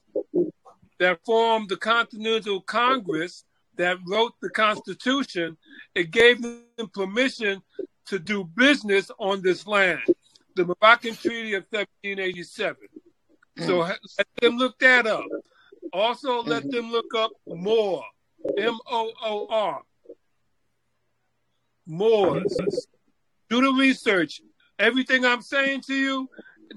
that 0.98 1.18
formed 1.24 1.68
the 1.68 1.76
Continental 1.76 2.60
Congress 2.62 3.44
that 3.76 3.98
wrote 4.06 4.32
the 4.40 4.50
Constitution, 4.50 5.56
it 5.94 6.10
gave 6.10 6.42
them 6.42 6.62
permission 6.92 7.62
to 8.06 8.18
do 8.18 8.44
business 8.44 9.10
on 9.18 9.42
this 9.42 9.66
land. 9.66 10.00
The 10.56 10.66
Moroccan 10.66 11.14
Treaty 11.14 11.54
of 11.54 11.64
1787. 11.70 12.76
So 13.58 13.80
mm. 13.80 13.96
let 14.18 14.26
them 14.40 14.56
look 14.56 14.78
that 14.80 15.06
up. 15.06 15.24
Also, 15.92 16.42
let 16.42 16.62
mm-hmm. 16.62 16.70
them 16.70 16.90
look 16.90 17.14
up 17.16 17.32
Moor, 17.46 18.02
M 18.58 18.78
O 18.90 19.12
O 19.24 19.46
R. 19.50 19.82
Moors. 21.86 22.86
Do 23.50 23.60
the 23.60 23.72
research. 23.72 24.40
Everything 24.78 25.24
I'm 25.24 25.42
saying 25.42 25.82
to 25.82 25.94
you, 25.94 26.28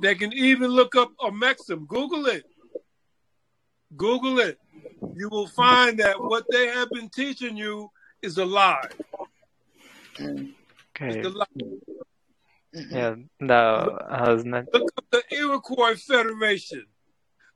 they 0.01 0.15
can 0.15 0.33
even 0.33 0.71
look 0.71 0.95
up 0.95 1.11
Amexem. 1.17 1.87
Google 1.87 2.25
it. 2.27 2.45
Google 3.95 4.39
it. 4.39 4.59
You 5.15 5.29
will 5.29 5.47
find 5.47 5.99
that 5.99 6.19
what 6.19 6.45
they 6.49 6.67
have 6.67 6.89
been 6.91 7.09
teaching 7.09 7.55
you 7.57 7.91
is 8.21 8.37
a 8.37 8.45
lie. 8.45 8.87
Okay. 10.19 10.49
It's 10.99 11.27
a 11.27 11.29
lie. 11.29 11.45
Yeah. 12.73 13.15
No. 13.39 13.53
Uh, 13.55 14.37
zna- 14.37 14.65
Look 14.73 14.91
up 14.97 15.05
the 15.11 15.23
Iroquois 15.31 15.95
Federation. 15.95 16.85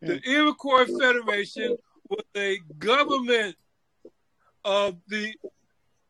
The 0.01 0.21
Iroquois 0.25 0.85
Federation 0.85 1.75
was 2.09 2.23
a 2.37 2.59
government 2.77 3.55
of 4.63 4.95
the 5.07 5.33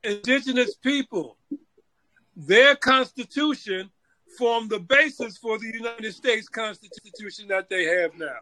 indigenous 0.04 0.76
people. 0.76 1.38
Their 2.36 2.76
constitution 2.76 3.90
formed 4.38 4.70
the 4.70 4.80
basis 4.80 5.38
for 5.38 5.58
the 5.58 5.68
United 5.68 6.14
States 6.14 6.48
Constitution 6.48 7.48
that 7.50 7.70
they 7.70 7.84
have 7.86 8.12
now. 8.18 8.38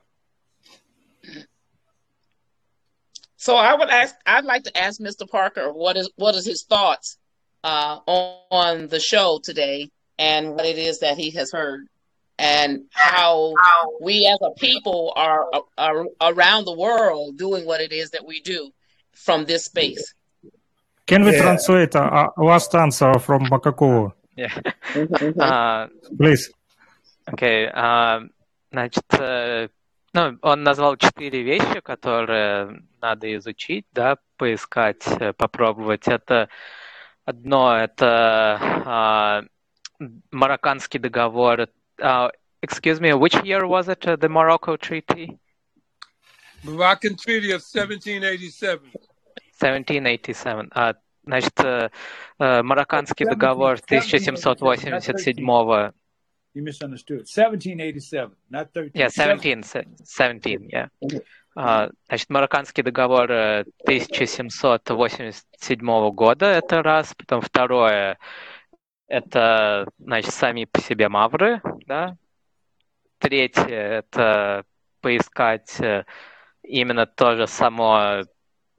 So 3.37 3.55
I 3.55 3.75
would 3.75 3.89
ask. 3.89 4.15
I'd 4.25 4.45
like 4.45 4.63
to 4.63 4.77
ask 4.77 4.99
Mr. 4.99 5.29
Parker 5.29 5.71
what 5.71 5.95
is 5.95 6.09
what 6.15 6.35
is 6.35 6.45
his 6.45 6.63
thoughts 6.63 7.17
uh, 7.63 7.99
on, 8.05 8.35
on 8.51 8.87
the 8.87 8.99
show 8.99 9.39
today 9.43 9.89
and 10.17 10.53
what 10.55 10.65
it 10.65 10.77
is 10.77 10.99
that 10.99 11.17
he 11.17 11.31
has 11.31 11.51
heard 11.51 11.87
and 12.39 12.81
how 12.91 13.53
we 14.01 14.25
as 14.27 14.39
a 14.41 14.51
people 14.59 15.13
are, 15.15 15.45
are 15.77 16.05
around 16.21 16.65
the 16.65 16.73
world 16.73 17.37
doing 17.37 17.65
what 17.65 17.81
it 17.81 17.91
is 17.91 18.11
that 18.11 18.25
we 18.25 18.41
do 18.41 18.71
from 19.13 19.45
this 19.45 19.65
space. 19.65 20.13
Can 21.05 21.23
we 21.23 21.31
Yeah. 21.31 21.41
translate 21.41 21.95
uh, 21.95 22.29
uh, 22.37 22.43
last 22.43 22.75
answer 22.75 23.17
from 23.19 23.43
Makakova, 23.45 24.11
Yeah. 24.37 24.53
А, 25.39 25.89
please? 26.17 26.51
Окей, 27.25 27.69
а, 27.73 28.21
значит, 28.71 29.03
э, 29.19 29.67
ну, 30.13 30.37
он 30.41 30.63
назвал 30.63 30.95
четыре 30.95 31.41
вещи, 31.41 31.81
которые 31.81 32.83
надо 33.01 33.35
изучить, 33.35 33.85
да, 33.91 34.17
поискать, 34.37 35.05
э, 35.07 35.33
попробовать. 35.33 36.07
Это 36.07 36.49
одно, 37.25 37.75
это 37.75 38.59
а, 38.85 39.43
Марокканский 40.31 40.99
договор. 40.99 41.67
А, 41.99 42.31
excuse 42.61 42.99
me, 42.99 43.11
which 43.13 43.43
year 43.43 43.67
was 43.67 43.89
it, 43.89 44.07
uh, 44.07 44.15
the 44.15 44.29
Morocco 44.29 44.77
Treaty? 44.77 45.37
Moroccan 46.63 47.15
Treaty 47.15 47.51
of 47.51 47.61
1787. 47.61 48.91
1787. 49.59 50.69
Значит, 51.27 51.53
Марокканский 52.39 53.25
договор 53.25 53.77
1787 53.79 55.91
You 56.55 56.63
misunderstood. 56.63 57.25
1787, 57.27 58.31
not 58.49 58.71
13. 58.73 58.95
Yeah, 58.95 59.09
17, 59.09 59.63
se- 59.63 59.85
17, 60.03 60.67
yeah. 60.73 60.89
А, 61.55 61.89
Значит, 62.07 62.29
Марокканский 62.29 62.81
договор 62.83 63.29
э, 63.31 63.63
1787 63.83 66.11
года, 66.11 66.45
это 66.47 66.81
раз. 66.81 67.13
Потом 67.15 67.41
второе, 67.41 68.17
это, 69.07 69.87
значит, 69.99 70.33
сами 70.33 70.65
по 70.65 70.81
себе 70.81 71.09
мавры, 71.09 71.61
да. 71.85 72.17
Третье, 73.19 73.67
это 73.67 74.63
поискать 75.01 75.79
э, 75.79 76.05
именно 76.63 77.05
тоже 77.05 77.45
само, 77.47 78.23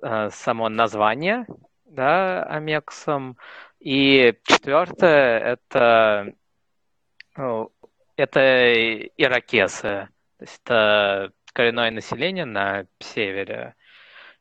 э, 0.03 0.31
само 0.31 0.69
название, 0.69 1.47
да, 1.89 2.43
Амексом. 2.45 3.37
И 3.81 4.35
четвертое, 4.45 5.39
это 5.39 6.33
ну, 7.37 7.73
это 8.17 8.75
иракесы, 9.17 10.09
то 10.39 10.45
есть 10.45 10.61
это 10.65 11.33
коренное 11.53 11.91
население 11.91 12.45
на 12.45 12.85
севере 12.99 13.75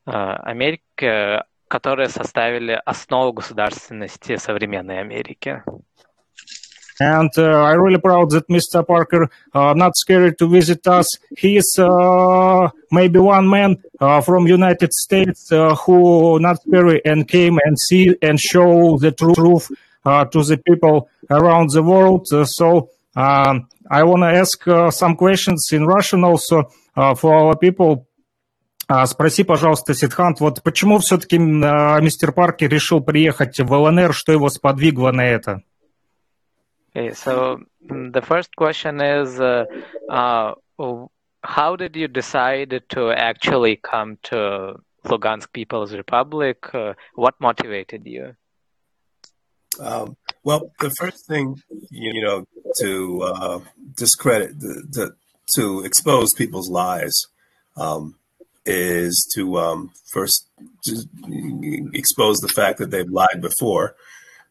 э, 0.06 0.10
Америки, 0.10 1.44
которые 1.68 2.08
составили 2.08 2.80
основу 2.84 3.32
государственности 3.32 4.36
современной 4.36 5.00
Америки. 5.00 5.62
And 6.99 7.31
uh, 7.37 7.63
I'm 7.63 7.81
really 7.81 7.99
proud 7.99 8.29
that 8.31 8.47
Mr. 8.47 8.85
Parker 8.85 9.29
uh, 9.53 9.73
not 9.73 9.97
scared 9.97 10.37
to 10.39 10.47
visit 10.47 10.85
us. 10.87 11.07
He 11.35 11.57
is 11.57 11.77
uh, 11.79 12.69
maybe 12.91 13.19
one 13.19 13.49
man 13.49 13.81
uh, 13.99 14.21
from 14.21 14.47
United 14.47 14.93
States 14.93 15.51
uh, 15.51 15.75
who 15.75 16.39
not 16.39 16.61
scary 16.61 17.01
and 17.03 17.27
came 17.27 17.59
and 17.65 17.79
see 17.79 18.15
and 18.21 18.39
show 18.39 18.97
the 18.99 19.11
tru- 19.11 19.33
truth 19.33 19.71
uh, 20.05 20.25
to 20.25 20.43
the 20.43 20.57
people 20.57 21.09
around 21.29 21.71
the 21.71 21.81
world. 21.81 22.27
Uh, 22.31 22.45
so 22.45 22.89
um, 23.15 23.67
I 23.89 24.03
want 24.03 24.21
to 24.23 24.27
ask 24.27 24.67
uh, 24.67 24.91
some 24.91 25.15
questions 25.15 25.69
in 25.71 25.85
Russian 25.85 26.23
also 26.23 26.71
uh, 26.95 27.15
for 27.15 27.33
our 27.33 27.57
people. 27.57 28.05
А, 28.85 29.05
Спроси, 29.05 29.45
пожалуйста, 29.45 29.93
Сидхант, 29.93 30.41
вот 30.41 30.61
почему 30.61 30.99
все-таки 30.99 31.37
мистер 31.37 32.33
Паркер 32.33 32.69
решил 32.69 32.99
приехать 32.99 33.57
в 33.57 33.73
ЛНР, 33.73 34.13
что 34.13 34.33
его 34.33 34.49
сподвигло 34.49 35.11
на 35.13 35.25
это? 35.25 35.63
Okay, 36.98 37.14
so 37.14 37.60
mm, 37.88 38.12
the 38.12 38.22
first 38.22 38.56
question 38.56 39.00
is, 39.00 39.38
uh, 39.38 39.66
uh, 40.10 40.54
how 41.44 41.76
did 41.76 41.94
you 41.94 42.08
decide 42.08 42.82
to 42.88 43.12
actually 43.12 43.76
come 43.76 44.18
to 44.24 44.74
Lugansk 45.04 45.52
People's 45.52 45.92
Republic? 45.94 46.74
Uh, 46.74 46.94
what 47.14 47.34
motivated 47.40 48.04
you? 48.04 48.34
Um, 49.78 50.16
well, 50.42 50.72
the 50.80 50.90
first 50.90 51.26
thing, 51.28 51.62
you 51.90 52.20
know, 52.20 52.44
to 52.80 53.22
uh, 53.22 53.60
discredit, 53.94 54.58
the, 54.58 54.82
the, 54.90 55.16
to 55.54 55.84
expose 55.84 56.34
people's 56.34 56.68
lies, 56.68 57.14
um, 57.76 58.16
is 58.66 59.30
to 59.36 59.56
um, 59.58 59.92
first 60.12 60.48
expose 61.94 62.38
the 62.38 62.48
fact 62.48 62.80
that 62.80 62.90
they've 62.90 63.08
lied 63.08 63.40
before, 63.40 63.94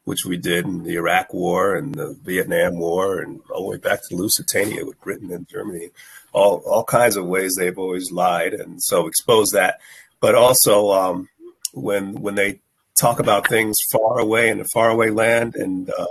which 0.07 0.23
we 0.25 0.37
did 0.37 0.63
in 0.63 0.83
the 0.83 0.95
Iraq 0.95 1.33
War 1.33 1.75
and 1.75 1.93
the 1.93 2.17
Vietnam 2.23 2.79
War, 2.79 3.19
and 3.19 3.41
all 3.49 3.63
the 3.63 3.71
way 3.71 3.77
back 3.77 3.99
to 4.07 4.15
Lusitania 4.15 4.85
with 4.85 5.01
Britain 5.01 5.33
and 5.33 5.49
Germany. 5.49 5.89
All 6.31 6.63
all 6.65 6.85
kinds 6.85 7.17
of 7.17 7.25
ways 7.25 7.55
they've 7.55 7.77
always 7.77 8.09
lied, 8.09 8.53
and 8.53 8.81
so 8.81 9.05
expose 9.05 9.49
that. 9.49 9.81
But 10.21 10.33
also, 10.33 10.91
um, 10.91 11.27
when 11.73 12.21
when 12.21 12.35
they 12.35 12.61
talk 12.95 13.19
about 13.19 13.49
things 13.49 13.75
far 13.91 14.17
away 14.17 14.47
in 14.47 14.61
a 14.61 14.65
faraway 14.73 15.09
land, 15.09 15.55
and 15.55 15.89
uh, 15.89 16.07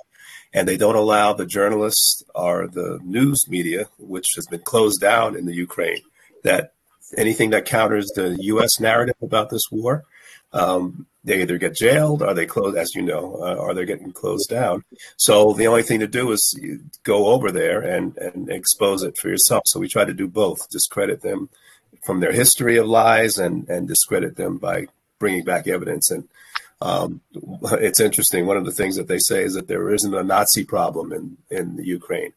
and 0.52 0.68
they 0.68 0.76
don't 0.76 1.02
allow 1.04 1.32
the 1.32 1.46
journalists 1.46 2.22
or 2.34 2.68
the 2.68 3.00
news 3.02 3.48
media, 3.48 3.86
which 3.98 4.28
has 4.36 4.46
been 4.46 4.60
closed 4.60 5.00
down 5.00 5.36
in 5.38 5.46
the 5.46 5.54
Ukraine, 5.54 6.02
that 6.42 6.74
anything 7.16 7.48
that 7.48 7.64
counters 7.64 8.12
the 8.14 8.36
U.S. 8.52 8.78
narrative 8.78 9.16
about 9.22 9.48
this 9.48 9.70
war, 9.70 10.04
um, 10.52 11.06
they 11.26 11.42
either 11.42 11.58
get 11.58 11.74
jailed 11.74 12.22
or 12.22 12.32
they 12.32 12.46
close, 12.46 12.76
as 12.76 12.94
you 12.94 13.02
know, 13.02 13.36
uh, 13.42 13.56
or 13.56 13.74
they're 13.74 13.84
getting 13.84 14.12
closed 14.12 14.48
down. 14.48 14.84
So 15.16 15.52
the 15.52 15.66
only 15.66 15.82
thing 15.82 16.00
to 16.00 16.06
do 16.06 16.30
is 16.30 16.58
go 17.02 17.26
over 17.26 17.50
there 17.50 17.80
and, 17.80 18.16
and 18.16 18.48
expose 18.48 19.02
it 19.02 19.18
for 19.18 19.28
yourself. 19.28 19.64
So 19.66 19.80
we 19.80 19.88
try 19.88 20.04
to 20.04 20.14
do 20.14 20.28
both, 20.28 20.70
discredit 20.70 21.22
them 21.22 21.48
from 22.04 22.20
their 22.20 22.32
history 22.32 22.76
of 22.76 22.86
lies 22.86 23.38
and, 23.38 23.68
and 23.68 23.88
discredit 23.88 24.36
them 24.36 24.58
by 24.58 24.86
bringing 25.18 25.44
back 25.44 25.66
evidence. 25.66 26.10
And 26.10 26.28
um, 26.80 27.20
it's 27.72 28.00
interesting. 28.00 28.46
One 28.46 28.56
of 28.56 28.64
the 28.64 28.72
things 28.72 28.94
that 28.96 29.08
they 29.08 29.18
say 29.18 29.42
is 29.42 29.54
that 29.54 29.66
there 29.66 29.92
isn't 29.92 30.14
a 30.14 30.22
Nazi 30.22 30.64
problem 30.64 31.12
in, 31.12 31.36
in 31.50 31.76
the 31.76 31.84
Ukraine. 31.84 32.32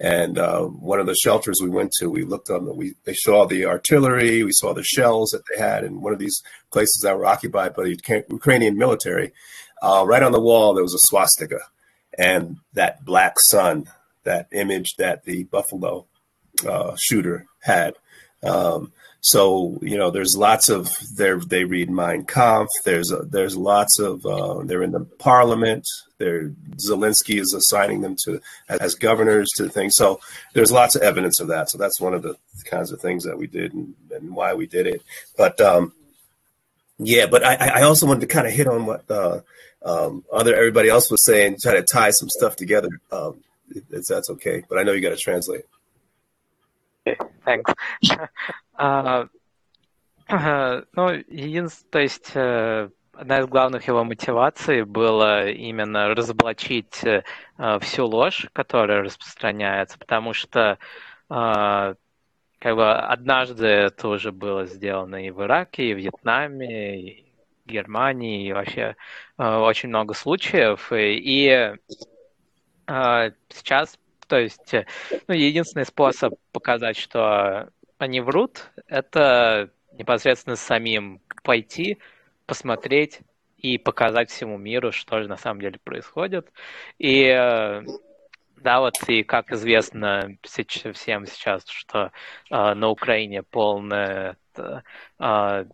And 0.00 0.38
uh, 0.38 0.62
one 0.62 0.98
of 0.98 1.06
the 1.06 1.14
shelters 1.14 1.60
we 1.62 1.68
went 1.68 1.92
to, 1.98 2.10
we 2.10 2.24
looked 2.24 2.50
on 2.50 2.64
the, 2.64 2.74
we 2.74 2.94
they 3.04 3.14
saw 3.14 3.46
the 3.46 3.64
artillery, 3.66 4.42
we 4.42 4.50
saw 4.52 4.74
the 4.74 4.82
shells 4.82 5.30
that 5.30 5.42
they 5.48 5.62
had 5.62 5.84
in 5.84 6.00
one 6.00 6.12
of 6.12 6.18
these 6.18 6.42
places 6.72 7.00
that 7.04 7.16
were 7.16 7.26
occupied 7.26 7.74
by 7.74 7.84
the 7.84 8.24
Ukrainian 8.28 8.76
military. 8.76 9.32
Uh, 9.80 10.04
right 10.06 10.22
on 10.22 10.32
the 10.32 10.40
wall, 10.40 10.74
there 10.74 10.82
was 10.82 10.94
a 10.94 10.98
swastika, 10.98 11.60
and 12.18 12.56
that 12.72 13.04
black 13.04 13.38
sun, 13.38 13.88
that 14.24 14.48
image 14.52 14.94
that 14.98 15.24
the 15.24 15.44
Buffalo 15.44 16.06
uh, 16.66 16.96
shooter 16.98 17.46
had. 17.60 17.94
Um, 18.42 18.92
so 19.24 19.78
you 19.80 19.96
know, 19.96 20.10
there's 20.10 20.36
lots 20.36 20.68
of 20.68 20.94
there. 21.16 21.38
They 21.38 21.64
read 21.64 21.88
Mein 21.88 22.26
Kampf. 22.26 22.70
There's 22.84 23.10
a, 23.10 23.22
there's 23.22 23.56
lots 23.56 23.98
of 23.98 24.26
uh, 24.26 24.62
they're 24.64 24.82
in 24.82 24.92
the 24.92 25.06
parliament. 25.18 25.88
There, 26.18 26.50
Zelensky 26.76 27.40
is 27.40 27.54
assigning 27.54 28.02
them 28.02 28.16
to 28.24 28.42
as 28.68 28.94
governors 28.94 29.48
to 29.56 29.70
things. 29.70 29.94
So 29.96 30.20
there's 30.52 30.70
lots 30.70 30.94
of 30.94 31.00
evidence 31.00 31.40
of 31.40 31.48
that. 31.48 31.70
So 31.70 31.78
that's 31.78 31.98
one 31.98 32.12
of 32.12 32.20
the 32.20 32.36
kinds 32.66 32.92
of 32.92 33.00
things 33.00 33.24
that 33.24 33.38
we 33.38 33.46
did 33.46 33.72
and, 33.72 33.94
and 34.10 34.36
why 34.36 34.52
we 34.52 34.66
did 34.66 34.86
it. 34.86 35.02
But 35.38 35.58
um, 35.58 35.94
yeah, 36.98 37.24
but 37.24 37.42
I, 37.42 37.80
I 37.80 37.82
also 37.84 38.06
wanted 38.06 38.20
to 38.20 38.26
kind 38.26 38.46
of 38.46 38.52
hit 38.52 38.66
on 38.66 38.84
what 38.84 39.10
uh, 39.10 39.40
um, 39.86 40.22
other 40.30 40.54
everybody 40.54 40.90
else 40.90 41.10
was 41.10 41.24
saying, 41.24 41.56
try 41.62 41.72
to 41.72 41.82
tie 41.82 42.10
some 42.10 42.28
stuff 42.28 42.56
together. 42.56 42.90
Um, 43.10 43.42
if 43.90 44.04
that's 44.04 44.28
okay, 44.28 44.64
but 44.68 44.76
I 44.76 44.82
know 44.82 44.92
you 44.92 45.00
got 45.00 45.10
to 45.10 45.16
translate. 45.16 45.64
Thanks. 47.06 47.74
А, 48.76 49.28
ну, 50.92 51.10
единственное, 51.10 51.90
то 51.90 51.98
есть 51.98 52.30
э, 52.34 52.88
одна 53.12 53.40
из 53.40 53.46
главных 53.46 53.86
его 53.86 54.04
мотиваций 54.04 54.84
была 54.84 55.50
именно 55.50 56.14
разоблачить 56.14 57.04
э, 57.04 57.22
всю 57.80 58.06
ложь, 58.06 58.48
которая 58.54 59.02
распространяется, 59.02 59.98
потому 59.98 60.32
что 60.32 60.78
э, 61.28 61.94
как 62.58 62.74
бы 62.74 62.92
однажды 62.94 63.66
это 63.66 64.08
уже 64.08 64.32
было 64.32 64.64
сделано 64.64 65.24
и 65.24 65.30
в 65.30 65.42
Ираке, 65.42 65.90
и 65.90 65.94
в 65.94 65.98
Вьетнаме, 65.98 67.00
и 67.00 67.32
в 67.66 67.68
Германии, 67.68 68.48
и 68.48 68.52
вообще 68.52 68.96
очень 69.36 69.90
много 69.90 70.14
случаев. 70.14 70.90
И 70.90 71.74
сейчас, 72.86 73.98
то 74.26 74.38
есть, 74.38 74.72
ну, 75.28 75.34
единственный 75.34 75.86
способ 75.86 76.34
показать, 76.52 76.96
что 76.96 77.70
они 77.98 78.20
врут, 78.20 78.70
это 78.86 79.70
непосредственно 79.92 80.56
самим 80.56 81.20
пойти, 81.42 81.98
посмотреть 82.46 83.20
и 83.58 83.78
показать 83.78 84.30
всему 84.30 84.58
миру, 84.58 84.92
что 84.92 85.22
же 85.22 85.28
на 85.28 85.36
самом 85.36 85.60
деле 85.60 85.78
происходит. 85.82 86.50
И 86.98 87.28
да, 88.64 88.80
вот 88.80 88.94
и 89.08 89.22
как 89.22 89.52
известно 89.52 90.36
всем 90.42 91.26
сейчас, 91.26 91.64
что 91.66 92.10
э, 92.50 92.74
на 92.74 92.88
Украине 92.88 93.42
полная, 93.42 94.38
э, 94.56 94.80
то 95.18 95.66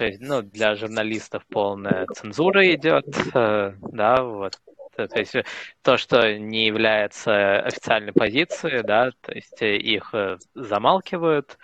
есть, 0.00 0.20
ну, 0.20 0.42
для 0.42 0.74
журналистов 0.74 1.44
полная 1.48 2.06
цензура 2.06 2.68
идет, 2.74 3.06
э, 3.34 3.74
да, 3.80 4.24
вот 4.24 4.58
то 4.96 5.18
есть 5.18 5.34
то, 5.82 5.96
что 5.96 6.38
не 6.38 6.66
является 6.66 7.60
официальной 7.60 8.12
позицией, 8.12 8.82
да, 8.82 9.10
то 9.20 9.32
есть 9.32 9.60
их 9.60 10.14
замалкивают. 10.54 11.58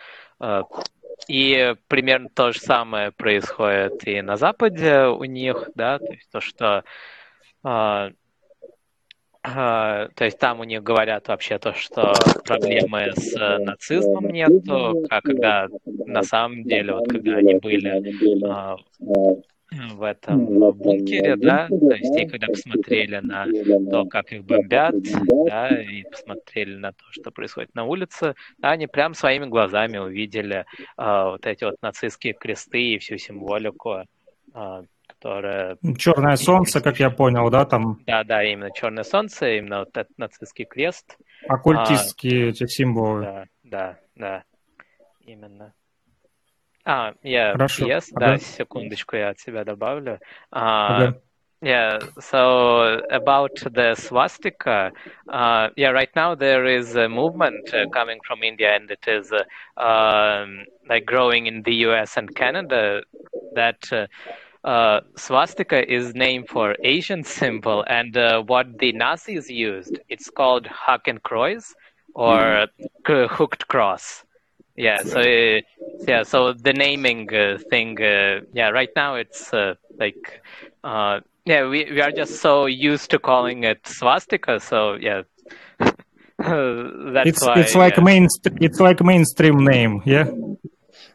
И 1.29 1.75
примерно 1.89 2.29
то 2.35 2.53
же 2.53 2.61
самое 2.61 3.13
происходит 3.13 4.07
и 4.07 4.23
на 4.23 4.37
Западе 4.37 5.05
у 5.05 5.25
них, 5.25 5.69
да, 5.75 5.99
то 5.99 6.13
есть 6.13 6.31
то, 6.31 6.41
что 6.41 6.83
то 9.43 10.25
есть 10.25 10.39
там 10.39 10.61
у 10.61 10.65
них 10.65 10.83
говорят 10.83 11.29
вообще 11.29 11.59
то, 11.59 11.73
что 11.73 12.13
проблемы 12.45 13.13
с 13.17 13.59
нацизмом 13.59 14.27
нету, 14.29 15.07
а 15.09 15.21
когда 15.23 15.69
на 15.87 16.23
самом 16.23 16.65
деле, 16.65 16.93
вот 16.95 17.09
когда 17.09 17.37
они 17.37 17.55
были 17.55 17.91
в 19.71 20.03
этом 20.03 20.47
бункере, 20.47 21.37
да, 21.37 21.69
то 21.69 21.91
есть 21.93 22.17
и 22.17 22.27
когда 22.27 22.49
посмотрели 22.49 23.19
на 23.19 23.47
то, 23.91 24.05
как 24.07 24.33
их 24.33 24.45
бомбят, 24.45 24.95
да, 25.47 25.69
и 25.69 26.03
посмотрели 26.03 26.77
на 26.77 26.93
то, 26.93 27.05
что 27.11 27.31
происходит 27.31 27.75
на 27.75 27.85
улице, 27.85 28.35
да, 28.59 28.73
они 28.73 28.87
прям 28.87 29.15
своими 29.15 29.47
глазами 29.47 29.99
увидели 29.99 30.65
э, 30.99 31.25
вот 31.25 31.47
эти 31.47 31.65
вот 31.65 31.77
нацистские 31.83 32.35
кресты 32.35 32.95
и 32.95 32.99
всю 32.99 33.17
символику, 33.17 33.99
э, 34.55 34.83
которая... 35.07 35.77
Черное 35.97 36.37
солнце, 36.37 36.81
как 36.81 36.99
я 36.99 37.11
понял, 37.11 37.49
да, 37.51 37.65
там? 37.65 38.01
Да, 38.07 38.25
да, 38.25 38.43
именно 38.43 38.71
черное 38.73 39.05
солнце, 39.05 39.59
именно 39.59 39.81
вот 39.81 39.97
этот 39.97 40.17
нацистский 40.19 40.65
крест. 40.65 41.17
Оккультистские 41.49 42.47
а, 42.47 42.51
эти 42.51 42.67
символы. 42.67 43.23
Да, 43.23 43.45
да, 43.65 43.99
да, 44.17 44.45
именно. 45.21 45.73
А, 46.90 47.14
yeah, 47.24 47.54
Хорошо. 47.54 47.86
yes, 47.88 48.12
ага. 48.16 48.34
да, 48.34 48.38
секундочку, 48.38 49.16
я 49.16 49.30
от 49.30 49.40
себя 49.40 49.64
добавлю. 49.64 50.20
Uh, 50.54 50.60
okay. 50.62 51.14
Yeah, 51.62 51.98
so 52.20 53.02
about 53.10 53.56
the 53.74 53.96
swastika, 53.96 54.92
uh, 55.32 55.70
yeah, 55.76 55.90
right 55.90 56.14
now 56.16 56.36
there 56.36 56.66
is 56.66 56.96
a 56.96 57.10
movement 57.10 57.74
uh, 57.74 57.90
coming 57.92 58.20
from 58.28 58.44
India 58.44 58.76
and 58.76 58.92
it 58.92 59.08
is 59.08 59.32
uh, 59.32 59.82
um, 59.82 60.66
like 60.88 61.06
growing 61.06 61.48
in 61.48 61.64
the 61.64 61.74
US 61.88 62.18
and 62.18 62.36
Canada 62.36 63.02
that 63.56 63.82
uh, 63.92 64.06
uh, 64.68 65.02
swastika 65.16 65.92
is 65.92 66.14
named 66.14 66.50
for 66.50 66.76
Asian 66.84 67.24
symbol 67.24 67.84
and 67.88 68.16
uh, 68.16 68.44
what 68.44 68.68
the 68.78 68.92
Nazis 68.92 69.50
used, 69.50 69.98
it's 70.10 70.30
called 70.30 70.68
Hakenkreuz 70.68 71.74
or 72.14 72.68
mm. 73.08 73.30
hooked 73.30 73.68
cross. 73.68 74.24
Yeah, 74.81 75.03
so 75.03 75.21
uh, 75.21 75.61
yeah, 76.09 76.23
so 76.23 76.55
the 76.55 76.73
naming 76.73 77.29
uh, 77.35 77.59
thing, 77.69 78.01
uh, 78.01 78.41
yeah, 78.55 78.71
right 78.71 78.89
now 78.97 79.17
it's 79.17 79.53
uh, 79.53 79.75
like, 79.99 80.41
uh, 80.83 81.21
yeah, 81.45 81.69
we 81.69 81.85
we 81.93 82.01
are 82.01 82.11
just 82.11 82.41
so 82.41 82.65
used 82.65 83.11
to 83.11 83.19
calling 83.19 83.65
it 83.65 83.87
swastika, 83.87 84.59
so 84.59 84.95
yeah, 84.95 85.23
that's 86.39 87.29
it's 87.29 87.45
why. 87.45 87.61
it's 87.61 87.75
like 87.75 87.97
yeah. 87.99 88.05
main 88.05 88.27
it's 88.61 88.81
like 88.81 89.05
mainstream 89.05 89.65
name, 89.65 90.03
yeah. 90.07 90.25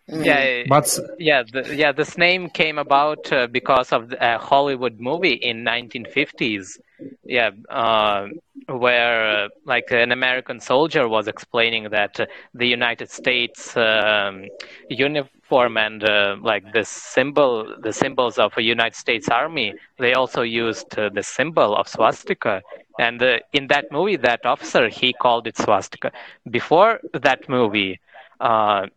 Yeah, 0.07 0.65
But 0.69 0.99
yeah, 1.17 1.41
the, 1.51 1.75
yeah. 1.75 1.91
This 1.91 2.17
name 2.19 2.49
came 2.51 2.77
about 2.77 3.31
uh, 3.33 3.47
because 3.47 3.91
of 3.91 4.13
a 4.21 4.37
Hollywood 4.37 4.99
movie 4.99 5.33
in 5.33 5.63
1950s. 5.63 6.77
Yeah, 7.23 7.49
uh, 7.69 8.27
where 8.67 9.45
uh, 9.45 9.49
like 9.65 9.91
an 9.91 10.11
American 10.11 10.59
soldier 10.59 11.07
was 11.07 11.27
explaining 11.27 11.89
that 11.89 12.19
uh, 12.19 12.25
the 12.53 12.67
United 12.67 13.09
States 13.11 13.75
um, 13.77 14.45
uniform 14.89 15.77
and 15.77 16.03
uh, 16.03 16.35
like 16.41 16.73
the 16.73 16.83
symbol, 16.83 17.75
the 17.81 17.93
symbols 17.93 18.37
of 18.37 18.53
a 18.57 18.61
United 18.63 18.95
States 18.95 19.29
Army, 19.29 19.73
they 19.99 20.13
also 20.13 20.41
used 20.41 20.97
uh, 20.97 21.09
the 21.09 21.23
symbol 21.23 21.75
of 21.75 21.87
swastika. 21.87 22.61
And 22.99 23.21
uh, 23.21 23.39
in 23.53 23.67
that 23.67 23.85
movie, 23.91 24.15
that 24.17 24.45
officer 24.45 24.89
he 24.89 25.13
called 25.13 25.47
it 25.47 25.57
swastika. 25.57 26.11
Before 26.49 26.99
that 27.13 27.47
movie. 27.49 27.99
Uh, 28.39 28.87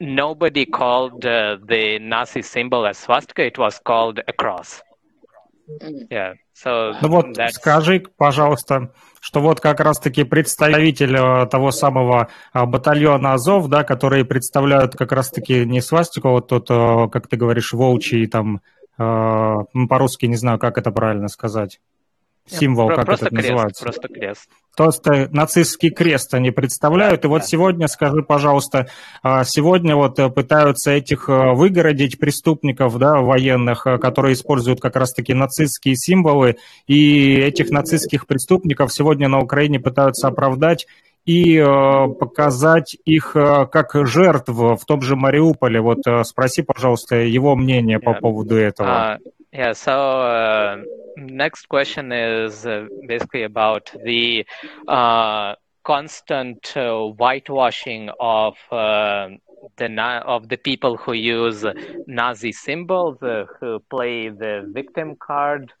nobody 0.00 0.66
called 0.66 1.24
uh, 1.24 1.56
the 1.64 1.98
Nazi 1.98 2.42
symbol 2.42 2.86
as 2.86 2.98
swastika. 2.98 3.44
It 3.44 3.58
was 3.58 3.78
called 3.78 4.20
a 4.26 4.32
cross. 4.32 4.82
Yeah. 6.10 6.34
So 6.54 6.94
ну 7.00 7.08
вот 7.08 7.36
that's... 7.36 7.50
скажи, 7.50 8.04
пожалуйста, 8.16 8.92
что 9.20 9.40
вот 9.40 9.60
как 9.60 9.80
раз-таки 9.80 10.22
представитель 10.24 11.16
э, 11.16 11.46
того 11.46 11.70
самого 11.72 12.28
э, 12.52 12.64
батальона 12.64 13.32
Азов, 13.32 13.68
да, 13.68 13.82
которые 13.82 14.24
представляют 14.24 14.94
как 14.94 15.12
раз-таки 15.12 15.64
не 15.64 15.80
свастику, 15.80 16.28
а 16.28 16.32
вот 16.32 16.48
тот, 16.48 16.70
э, 16.70 17.08
как 17.10 17.26
ты 17.26 17.36
говоришь, 17.36 17.72
волчий 17.72 18.26
там, 18.26 18.60
ну, 18.96 19.88
по-русски 19.88 20.26
не 20.26 20.36
знаю, 20.36 20.60
как 20.60 20.78
это 20.78 20.92
правильно 20.92 21.26
сказать. 21.26 21.80
Символ, 22.46 22.88
Про- 22.88 22.96
как 22.96 23.06
просто 23.06 23.26
это 23.26 23.36
крест, 23.36 23.50
называется. 23.50 23.84
Просто 23.84 24.08
крест. 24.08 24.48
Просто 24.76 25.28
нацистский 25.32 25.90
крест 25.90 26.34
они 26.34 26.50
представляют. 26.50 27.22
Да, 27.22 27.28
и 27.28 27.30
вот 27.30 27.42
да. 27.42 27.46
сегодня, 27.46 27.88
скажи, 27.88 28.22
пожалуйста, 28.22 28.88
а, 29.22 29.44
сегодня 29.44 29.96
вот 29.96 30.18
э, 30.18 30.28
пытаются 30.28 30.90
этих 30.90 31.28
э, 31.30 31.52
выгородить 31.54 32.18
преступников, 32.18 32.98
да, 32.98 33.20
военных, 33.20 33.86
э, 33.86 33.96
которые 33.96 34.34
используют 34.34 34.80
как 34.80 34.96
раз-таки 34.96 35.32
нацистские 35.32 35.96
символы, 35.96 36.56
и 36.86 37.34
этих 37.36 37.70
нацистских 37.70 38.26
преступников 38.26 38.92
сегодня 38.92 39.28
на 39.28 39.40
Украине 39.40 39.80
пытаются 39.80 40.28
оправдать 40.28 40.86
и 41.24 41.58
показать 42.20 42.98
их 43.06 43.32
как 43.32 43.92
жертв 43.94 44.50
в 44.50 44.80
том 44.86 45.00
же 45.00 45.16
Мариуполе. 45.16 45.80
Вот 45.80 46.00
спроси, 46.24 46.60
пожалуйста, 46.60 47.16
его 47.16 47.56
мнение 47.56 47.98
по 47.98 48.12
поводу 48.12 48.56
этого. 48.56 49.18
Yeah, 49.54 49.72
so 49.74 50.20
uh, 50.22 50.78
next 51.16 51.68
question 51.68 52.12
is 52.12 52.66
uh, 52.66 52.88
basically 53.06 53.44
about 53.44 53.92
the 54.04 54.46
uh, 54.88 55.54
constant 55.84 56.76
uh, 56.76 57.02
whitewashing 57.20 58.10
of 58.20 58.56
uh, 58.72 59.28
the 59.76 59.88
na- 59.88 60.22
of 60.26 60.48
the 60.48 60.58
people 60.58 60.96
who 60.98 61.12
use 61.14 61.64
Nazi 62.06 62.52
symbols, 62.52 63.22
uh, 63.22 63.46
who 63.60 63.80
play 63.90 64.28
the 64.30 64.68
victim 64.72 65.16
card, 65.16 65.72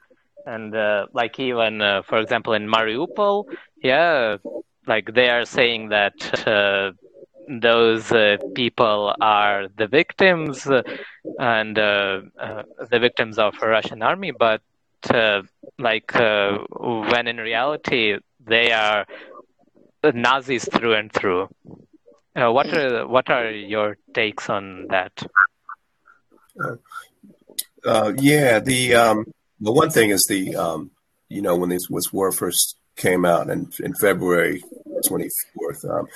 and 0.46 0.74
like 1.14 1.38
even 1.40 1.80
for 2.08 2.18
example 2.20 2.54
in 2.54 2.68
Mariupol, 2.68 3.44
yeah, 3.82 4.36
like 4.86 5.12
they 5.14 5.30
are 5.30 5.44
saying 5.46 5.88
that 5.90 6.16
those 7.48 8.10
uh, 8.12 8.36
people 8.54 9.14
are 9.20 9.68
the 9.76 9.86
victims 9.86 10.66
and 11.38 11.78
uh, 11.78 12.22
uh, 12.38 12.62
the 12.90 12.98
victims 12.98 13.38
of 13.38 13.54
a 13.62 13.68
Russian 13.68 14.02
army, 14.02 14.30
but 14.30 14.62
uh, 15.10 15.42
like 15.78 16.14
uh, 16.16 16.58
when 16.70 17.26
in 17.26 17.36
reality 17.36 18.18
they 18.46 18.72
are 18.72 19.06
Nazis 20.02 20.68
through 20.70 20.94
and 20.94 21.12
through. 21.12 21.48
Uh, 22.36 22.50
what 22.50 22.66
are 22.76 23.06
what 23.06 23.30
are 23.30 23.50
your 23.50 23.96
takes 24.12 24.50
on 24.50 24.86
that? 24.88 25.12
Yeah, 28.18 28.58
the 28.58 28.94
um, 28.94 29.24
the 29.60 29.72
one 29.72 29.90
thing 29.90 30.10
is 30.10 30.24
the 30.28 30.56
um, 30.56 30.90
you 31.28 31.42
know 31.42 31.56
when 31.56 31.70
this 31.70 31.88
was 31.88 32.12
war 32.12 32.32
first 32.32 32.76
came 32.96 33.24
out 33.24 33.50
in, 33.50 33.70
in 33.80 33.94
February 33.94 34.62
24th, 35.04 35.84
um, 35.90 36.06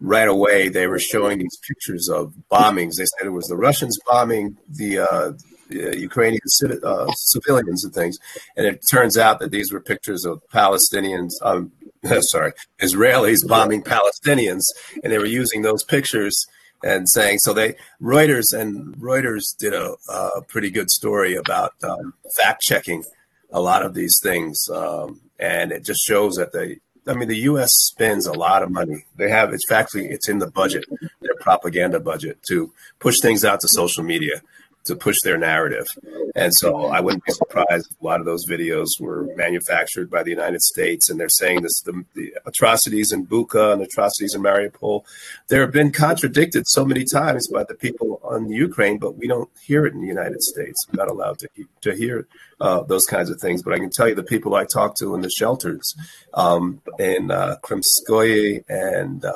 right 0.00 0.28
away 0.28 0.68
they 0.68 0.86
were 0.86 0.98
showing 0.98 1.38
these 1.38 1.58
pictures 1.66 2.08
of 2.08 2.34
bombings. 2.50 2.92
They 2.98 3.06
said 3.06 3.26
it 3.26 3.30
was 3.30 3.46
the 3.46 3.56
Russians 3.56 3.98
bombing 4.06 4.56
the, 4.68 4.98
uh, 5.00 5.32
the 5.68 5.98
Ukrainian 5.98 6.40
civi- 6.62 6.82
uh, 6.84 7.10
civilians 7.16 7.84
and 7.84 7.92
things, 7.92 8.18
and 8.56 8.66
it 8.66 8.80
turns 8.90 9.16
out 9.16 9.40
that 9.40 9.50
these 9.50 9.72
were 9.72 9.80
pictures 9.80 10.24
of 10.24 10.42
Palestinians. 10.52 11.30
Um, 11.42 11.72
sorry, 12.20 12.52
Israelis 12.80 13.46
bombing 13.46 13.82
Palestinians, 13.82 14.62
and 15.02 15.12
they 15.12 15.18
were 15.18 15.26
using 15.26 15.62
those 15.62 15.82
pictures 15.82 16.46
and 16.84 17.08
saying 17.08 17.38
so 17.38 17.52
they 17.52 17.74
Reuters 18.00 18.52
and 18.52 18.94
Reuters 18.96 19.56
did 19.58 19.72
a, 19.72 19.96
a 20.10 20.42
pretty 20.42 20.70
good 20.70 20.90
story 20.90 21.34
about 21.34 21.72
um, 21.82 22.14
fact 22.36 22.62
checking 22.62 23.02
a 23.50 23.60
lot 23.60 23.84
of 23.84 23.94
these 23.94 24.18
things, 24.22 24.68
um, 24.72 25.20
and 25.38 25.72
it 25.72 25.84
just 25.84 26.04
shows 26.06 26.36
that 26.36 26.52
they. 26.52 26.78
I 27.08 27.14
mean, 27.14 27.28
the 27.28 27.38
U.S. 27.50 27.72
spends 27.72 28.26
a 28.26 28.32
lot 28.32 28.64
of 28.64 28.70
money. 28.70 29.04
They 29.14 29.30
have 29.30 29.52
it's 29.52 29.70
actually 29.70 30.06
it's 30.06 30.28
in 30.28 30.38
the 30.38 30.50
budget, 30.50 30.84
their 31.20 31.36
propaganda 31.40 32.00
budget, 32.00 32.42
to 32.48 32.72
push 32.98 33.20
things 33.20 33.44
out 33.44 33.60
to 33.60 33.68
social 33.68 34.02
media, 34.02 34.42
to 34.86 34.96
push 34.96 35.16
their 35.22 35.38
narrative. 35.38 35.86
And 36.34 36.54
so 36.54 36.86
I 36.86 37.00
wouldn't 37.00 37.24
be 37.24 37.32
surprised 37.32 37.94
a 38.00 38.04
lot 38.04 38.20
of 38.20 38.26
those 38.26 38.46
videos 38.46 38.88
were 39.00 39.28
manufactured 39.36 40.10
by 40.10 40.22
the 40.22 40.30
United 40.30 40.62
States. 40.62 41.08
And 41.08 41.18
they're 41.18 41.28
saying 41.28 41.62
this 41.62 41.80
the, 41.82 42.04
the 42.14 42.34
atrocities 42.44 43.12
in 43.12 43.26
Bucha 43.26 43.72
and 43.72 43.82
atrocities 43.82 44.34
in 44.34 44.42
Mariupol, 44.42 45.04
there 45.48 45.60
have 45.62 45.72
been 45.72 45.92
contradicted 45.92 46.66
so 46.66 46.84
many 46.84 47.04
times 47.04 47.48
by 47.48 47.64
the 47.64 47.74
people 47.74 48.20
on 48.22 48.50
Ukraine, 48.50 48.98
but 48.98 49.16
we 49.16 49.26
don't 49.26 49.50
hear 49.62 49.86
it 49.86 49.94
in 49.94 50.00
the 50.00 50.06
United 50.06 50.42
States. 50.42 50.86
We're 50.88 51.02
not 51.04 51.10
allowed 51.10 51.38
to, 51.40 51.48
to 51.82 51.94
hear 51.94 52.26
uh, 52.60 52.82
those 52.82 53.06
kinds 53.06 53.30
of 53.30 53.40
things. 53.40 53.62
But 53.62 53.74
I 53.74 53.78
can 53.78 53.90
tell 53.90 54.08
you 54.08 54.14
the 54.14 54.22
people 54.22 54.54
I 54.54 54.64
talk 54.64 54.96
to 54.96 55.14
in 55.14 55.20
the 55.22 55.30
shelters 55.30 55.94
um, 56.34 56.80
in 56.98 57.30
uh, 57.30 57.56
Kremskoye 57.62 58.64
and, 58.68 59.24
uh, 59.24 59.32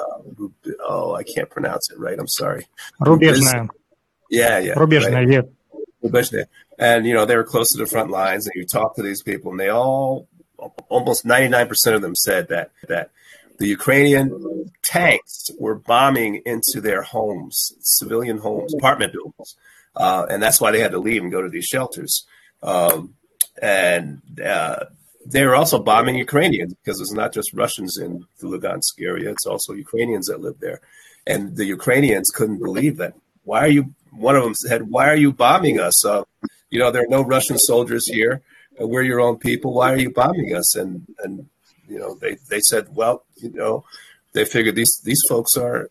oh, 0.81 1.15
I 1.15 1.23
can't 1.23 1.51
pronounce 1.51 1.91
it 1.91 1.99
right. 1.99 2.19
I'm 2.19 2.29
sorry. 2.29 2.67
Yeah, 4.30 4.60
yeah. 4.60 4.74
Рубежная, 4.74 5.26
right. 5.26 5.28
Вет. 5.28 5.52
Rubishne. 6.04 6.46
And 6.78 7.06
you 7.06 7.14
know 7.14 7.26
they 7.26 7.36
were 7.36 7.44
close 7.44 7.72
to 7.72 7.78
the 7.78 7.88
front 7.88 8.10
lines, 8.12 8.46
and 8.46 8.54
you 8.56 8.66
talk 8.66 8.96
to 8.96 9.04
these 9.04 9.22
people, 9.22 9.52
and 9.52 9.60
they 9.60 9.70
all, 9.70 10.28
almost 10.90 11.26
ninety 11.26 11.48
nine 11.48 11.68
percent 11.68 11.96
of 11.96 12.02
them 12.02 12.16
said 12.16 12.50
that 12.50 12.72
that 12.88 13.12
the 13.58 13.68
Ukrainian 13.68 14.72
tanks 14.84 15.50
were 15.58 15.76
bombing 15.76 16.42
into 16.46 16.82
their 16.82 17.02
homes, 17.02 17.74
civilian 17.80 18.40
homes, 18.40 18.74
apartment 18.74 19.14
buildings, 19.14 19.56
uh, 19.96 20.26
and 20.30 20.44
that's 20.44 20.60
why 20.60 20.72
they 20.72 20.80
had 20.80 20.92
to 20.92 21.00
leave 21.00 21.24
and 21.24 21.32
go 21.32 21.42
to 21.42 21.50
these 21.50 21.66
shelters. 21.66 22.26
Um, 22.62 23.16
and 23.62 24.22
uh, 24.44 24.86
they 25.26 25.46
were 25.46 25.56
also 25.56 25.80
bombing 25.80 26.16
Ukrainians 26.16 26.74
because 26.74 27.00
it's 27.00 27.14
not 27.14 27.34
just 27.34 27.54
Russians 27.54 27.98
in 27.98 28.26
the 28.40 28.48
Lugansk 28.48 29.02
area; 29.02 29.32
it's 29.32 29.46
also 29.46 29.74
Ukrainians 29.74 30.28
that 30.28 30.42
live 30.42 30.60
there. 30.60 30.82
And 31.26 31.56
the 31.56 31.66
Ukrainians 31.66 32.30
couldn't 32.36 32.60
believe 32.60 32.98
that. 32.98 33.14
Why 33.44 33.60
are 33.62 33.70
you? 33.70 33.94
one 34.13 34.37
of 34.37 34.43
them 34.43 34.55
said, 34.55 34.91
"Why 34.91 35.09
are 35.09 35.17
you 35.17 35.33
bombing 35.33 35.81
us? 35.81 36.05
Uh, 36.05 36.25
you 36.71 36.79
know, 36.79 36.91
there 36.91 37.03
are 37.03 37.09
no 37.09 37.23
Russian 37.23 37.59
soldiers 37.59 38.07
here. 38.07 38.43
We're 38.79 39.03
your 39.03 39.21
own 39.21 39.39
people. 39.39 39.75
Why 39.75 39.93
are 39.93 39.99
you 39.99 40.11
bombing 40.11 40.55
us?" 40.55 40.77
And 40.77 41.07
and 41.23 41.49
you 41.89 41.99
know, 41.99 42.15
they 42.15 42.37
they 42.49 42.61
said, 42.61 42.95
"Well, 42.95 43.25
you 43.37 43.51
know, 43.53 43.85
they 44.33 44.45
figured 44.45 44.77
these 44.77 45.01
these 45.05 45.23
folks 45.29 45.57
are 45.57 45.91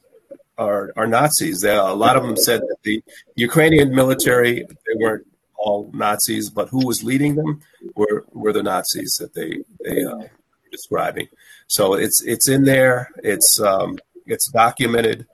are 0.57 0.91
are 0.95 1.07
Nazis. 1.07 1.61
They, 1.61 1.75
a 1.75 1.93
lot 1.93 2.17
of 2.17 2.23
them 2.23 2.37
said 2.37 2.61
that 2.61 2.77
the 2.83 3.01
Ukrainian 3.35 3.95
military 3.95 4.63
they 4.63 4.95
weren't 4.95 5.25
all 5.57 5.91
Nazis, 5.93 6.49
but 6.49 6.69
who 6.69 6.85
was 6.85 7.03
leading 7.03 7.35
them 7.35 7.61
were 7.95 8.25
were 8.31 8.53
the 8.53 8.63
Nazis 8.63 9.17
that 9.19 9.33
they 9.33 9.59
they 9.83 10.03
uh, 10.03 10.17
were 10.17 10.31
describing. 10.71 11.27
So 11.67 11.93
it's 11.93 12.21
it's 12.23 12.47
in 12.47 12.63
there. 12.63 13.11
It's 13.23 13.59
um, 13.59 13.99
it's 14.25 14.49
documented. 14.49 15.27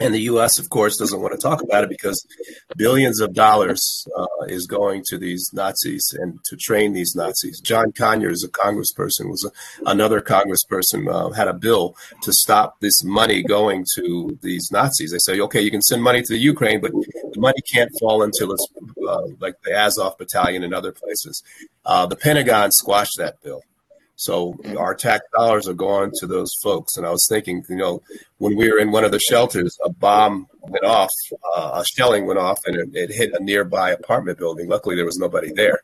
And 0.00 0.14
the 0.14 0.20
U.S., 0.22 0.58
of 0.58 0.70
course, 0.70 0.96
doesn't 0.96 1.20
want 1.20 1.32
to 1.32 1.40
talk 1.40 1.60
about 1.62 1.82
it 1.82 1.90
because 1.90 2.24
billions 2.76 3.20
of 3.20 3.34
dollars 3.34 4.06
uh, 4.16 4.44
is 4.46 4.66
going 4.66 5.02
to 5.08 5.18
these 5.18 5.50
Nazis 5.52 6.14
and 6.20 6.38
to 6.44 6.56
train 6.56 6.92
these 6.92 7.16
Nazis. 7.16 7.60
John 7.60 7.90
Conyers, 7.90 8.44
a 8.44 8.48
congressperson, 8.48 9.28
was 9.28 9.44
a, 9.44 9.90
another 9.90 10.20
congressperson, 10.20 11.12
uh, 11.12 11.30
had 11.30 11.48
a 11.48 11.52
bill 11.52 11.96
to 12.22 12.32
stop 12.32 12.78
this 12.80 13.02
money 13.02 13.42
going 13.42 13.84
to 13.96 14.38
these 14.40 14.70
Nazis. 14.70 15.10
They 15.10 15.18
say, 15.18 15.40
okay, 15.40 15.62
you 15.62 15.70
can 15.70 15.82
send 15.82 16.02
money 16.02 16.22
to 16.22 16.32
the 16.32 16.38
Ukraine, 16.38 16.80
but 16.80 16.92
the 16.92 17.40
money 17.40 17.60
can't 17.72 17.90
fall 17.98 18.22
into 18.22 18.52
it's 18.52 18.68
uh, 19.08 19.22
like 19.40 19.54
the 19.64 19.74
Azov 19.74 20.16
Battalion 20.16 20.62
and 20.62 20.74
other 20.74 20.92
places. 20.92 21.42
Uh, 21.84 22.06
the 22.06 22.16
Pentagon 22.16 22.70
squashed 22.70 23.18
that 23.18 23.42
bill. 23.42 23.62
So 24.18 24.56
our 24.76 24.96
tax 24.96 25.24
dollars 25.32 25.68
are 25.68 25.74
going 25.74 26.10
to 26.16 26.26
those 26.26 26.52
folks. 26.60 26.96
And 26.96 27.06
I 27.06 27.10
was 27.10 27.24
thinking, 27.28 27.64
you 27.68 27.76
know, 27.76 28.02
when 28.38 28.56
we 28.56 28.68
were 28.68 28.78
in 28.80 28.90
one 28.90 29.04
of 29.04 29.12
the 29.12 29.20
shelters, 29.20 29.78
a 29.84 29.90
bomb 29.90 30.48
went 30.60 30.84
off, 30.84 31.10
uh, 31.56 31.80
a 31.80 31.84
shelling 31.84 32.26
went 32.26 32.40
off, 32.40 32.58
and 32.66 32.76
it, 32.76 33.10
it 33.10 33.14
hit 33.14 33.32
a 33.32 33.42
nearby 33.42 33.92
apartment 33.92 34.36
building. 34.36 34.68
Luckily, 34.68 34.96
there 34.96 35.04
was 35.04 35.18
nobody 35.18 35.52
there. 35.52 35.82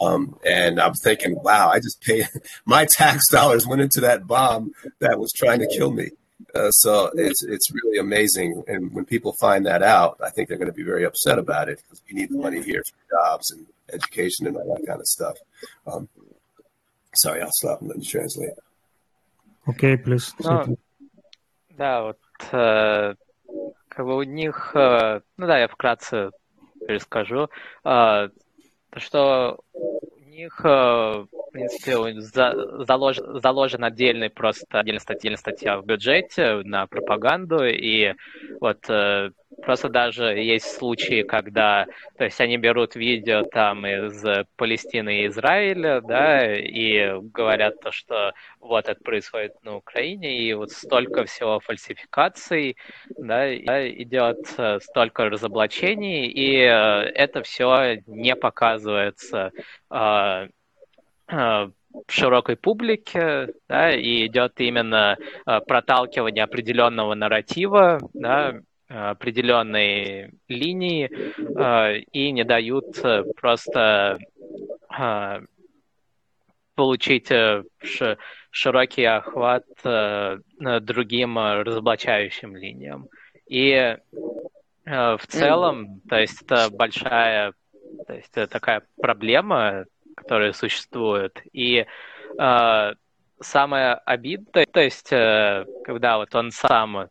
Um, 0.00 0.36
and 0.44 0.80
I'm 0.80 0.94
thinking, 0.94 1.36
wow, 1.44 1.70
I 1.70 1.78
just 1.78 2.00
paid 2.00 2.28
my 2.66 2.84
tax 2.84 3.28
dollars 3.30 3.64
went 3.64 3.80
into 3.80 4.00
that 4.00 4.26
bomb 4.26 4.72
that 4.98 5.20
was 5.20 5.32
trying 5.32 5.60
to 5.60 5.68
kill 5.68 5.92
me. 5.92 6.10
Uh, 6.56 6.72
so 6.72 7.12
it's 7.14 7.44
it's 7.44 7.70
really 7.72 7.98
amazing. 7.98 8.64
And 8.66 8.92
when 8.92 9.04
people 9.04 9.34
find 9.34 9.66
that 9.66 9.84
out, 9.84 10.18
I 10.24 10.30
think 10.30 10.48
they're 10.48 10.58
going 10.58 10.70
to 10.70 10.76
be 10.76 10.82
very 10.82 11.04
upset 11.04 11.38
about 11.38 11.68
it 11.68 11.80
because 11.82 12.02
we 12.10 12.18
need 12.18 12.30
the 12.30 12.38
money 12.38 12.60
here 12.60 12.82
for 12.82 13.22
jobs 13.22 13.52
and 13.52 13.66
education 13.92 14.48
and 14.48 14.56
all 14.56 14.74
that 14.74 14.86
kind 14.86 15.00
of 15.00 15.06
stuff. 15.06 15.36
Um, 15.86 16.08
sorry, 17.14 17.40
I'll 17.42 17.50
stop 17.52 17.80
and 17.80 17.90
let 17.90 17.98
you 17.98 18.04
translate. 18.04 18.56
Окей, 19.66 19.98
плюс. 19.98 20.34
Ну, 20.38 20.76
да, 21.70 22.02
вот 22.02 22.18
э, 22.52 23.14
как 23.88 24.06
бы 24.06 24.16
у 24.16 24.22
них, 24.22 24.72
э, 24.74 25.20
ну 25.36 25.46
да, 25.46 25.58
я 25.58 25.68
вкратце 25.68 26.30
перескажу, 26.86 27.50
э, 27.84 28.28
то, 28.90 29.00
что 29.00 29.60
у 29.74 30.24
них, 30.30 30.60
э, 30.64 30.68
в 30.68 31.28
принципе, 31.52 31.96
у- 31.96 32.20
за- 32.20 32.84
залож- 32.84 33.40
заложен 33.40 33.84
отдельный 33.84 34.30
просто 34.30 34.80
отдельная 34.80 35.00
статья, 35.00 35.18
отдельная 35.18 35.38
статья 35.38 35.78
в 35.78 35.84
бюджете 35.84 36.62
на 36.64 36.86
пропаганду, 36.86 37.64
и 37.66 38.14
вот 38.60 38.88
э, 38.88 39.30
просто 39.62 39.88
даже 39.88 40.24
есть 40.24 40.76
случаи, 40.76 41.22
когда, 41.22 41.86
то 42.16 42.24
есть 42.24 42.40
они 42.40 42.56
берут 42.56 42.96
видео 42.96 43.42
там 43.42 43.86
из 43.86 44.24
Палестины 44.56 45.22
и 45.22 45.26
Израиля, 45.28 46.00
да, 46.00 46.54
и 46.54 47.18
говорят 47.20 47.80
то, 47.80 47.90
что 47.90 48.32
вот 48.60 48.88
это 48.88 49.02
происходит 49.02 49.52
на 49.62 49.76
Украине, 49.76 50.38
и 50.38 50.52
вот 50.54 50.70
столько 50.70 51.24
всего 51.24 51.60
фальсификаций, 51.60 52.76
да, 53.16 53.56
идет 53.56 54.38
э, 54.58 54.78
столько 54.80 55.28
разоблачений, 55.28 56.26
и 56.26 56.60
э, 56.60 57.10
это 57.14 57.42
все 57.42 58.02
не 58.06 58.36
показывается 58.36 59.52
э, 59.90 60.48
э, 61.30 61.70
широкой 62.06 62.56
публике, 62.56 63.48
да, 63.68 63.92
и 63.94 64.26
идет 64.26 64.60
именно 64.60 65.16
проталкивание 65.44 66.44
определенного 66.44 67.14
нарратива, 67.14 67.98
да, 68.12 68.60
определенной 68.88 70.32
линии, 70.48 71.10
э, 71.10 71.98
и 72.12 72.30
не 72.30 72.44
дают 72.44 72.96
просто 73.36 74.18
э, 74.98 75.40
получить 76.74 77.30
э, 77.30 77.64
широкий 78.50 79.04
охват 79.04 79.64
другим 79.82 81.38
разоблачающим 81.38 82.56
линиям. 82.56 83.08
И 83.46 83.96
в 84.84 85.20
целом, 85.28 86.00
то 86.08 86.18
есть 86.18 86.42
это 86.42 86.70
большая, 86.70 87.52
то 88.06 88.14
есть 88.14 88.30
это 88.32 88.46
такая 88.46 88.82
проблема, 89.00 89.84
которая 90.16 90.52
существует. 90.52 91.40
И 91.52 91.86
самое 93.40 93.94
обидное, 93.94 94.66
то 94.72 94.80
есть 94.80 95.10
когда 95.10 96.16
вот 96.16 96.34
он 96.34 96.50
сам 96.50 97.10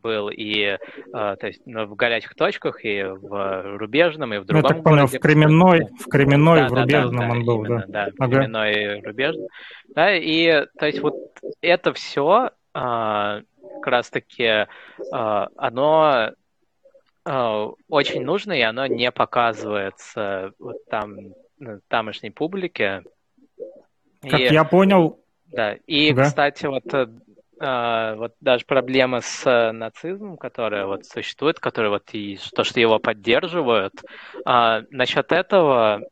был 0.00 0.28
и 0.28 0.56
э, 0.62 0.78
то 1.12 1.46
есть, 1.46 1.62
ну, 1.66 1.86
в 1.86 1.94
горячих 1.94 2.34
точках, 2.34 2.84
и 2.84 3.02
в 3.02 3.76
рубежном, 3.78 4.34
и 4.34 4.38
в 4.38 4.44
другом 4.44 4.62
Я 4.68 4.74
так 4.74 4.82
понял, 4.82 5.06
в 5.06 5.18
Кременной, 5.18 5.86
в 5.98 6.08
Кременной, 6.08 6.60
Да, 6.60 6.68
в 6.68 6.70
да, 6.70 6.74
да, 6.74 6.82
Рубежном 6.82 7.20
да, 7.20 7.30
он 7.30 7.44
был, 7.44 7.64
именно, 7.64 7.84
да. 7.88 8.06
да, 8.06 8.12
Ага. 8.18 8.32
Кременной 8.36 8.98
и 8.98 9.00
Рубежном. 9.02 9.46
Да, 9.94 10.14
и 10.14 10.66
то 10.78 10.86
есть 10.86 11.00
вот 11.00 11.14
это 11.60 11.92
все 11.92 12.50
как 12.72 13.86
раз-таки 13.86 14.66
а, 15.12 15.48
оно 15.56 16.32
а, 17.24 17.68
очень 17.88 18.24
нужно, 18.24 18.52
и 18.52 18.60
оно 18.60 18.86
не 18.86 19.10
показывается 19.10 20.52
вот 20.58 20.84
там 20.88 21.34
ну, 21.58 21.80
тамошней 21.88 22.30
публике. 22.30 23.02
Как 24.22 24.38
И- 24.38 24.44
я 24.44 24.64
понял, 24.64 25.20
да, 25.46 25.76
и, 25.86 26.12
Да. 26.12 26.24
кстати, 26.24 26.66
вот, 26.66 26.84
э, 27.60 27.64
а, 27.64 28.14
вот 28.16 28.34
даже 28.40 28.64
проблема 28.64 29.20
с 29.20 29.46
э, 29.46 29.72
нацизмом, 29.72 30.36
которая 30.36 30.86
вот 30.86 31.04
существует, 31.04 31.60
которая 31.60 31.90
вот 31.90 32.08
и 32.12 32.38
то, 32.54 32.64
что 32.64 32.80
его 32.80 32.98
поддерживают, 32.98 33.94
а, 34.44 34.82
насчет 34.90 35.30
этого 35.32 36.02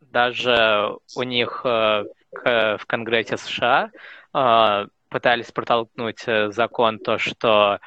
даже 0.00 0.96
у 1.16 1.22
них 1.22 1.62
э, 1.64 2.04
в 2.44 2.80
Конгрессе 2.86 3.36
США 3.38 3.90
а, 4.32 4.86
пытались 5.08 5.50
протолкнуть 5.50 6.22
э, 6.26 6.52
закон, 6.52 6.98
то, 6.98 7.18
что 7.18 7.80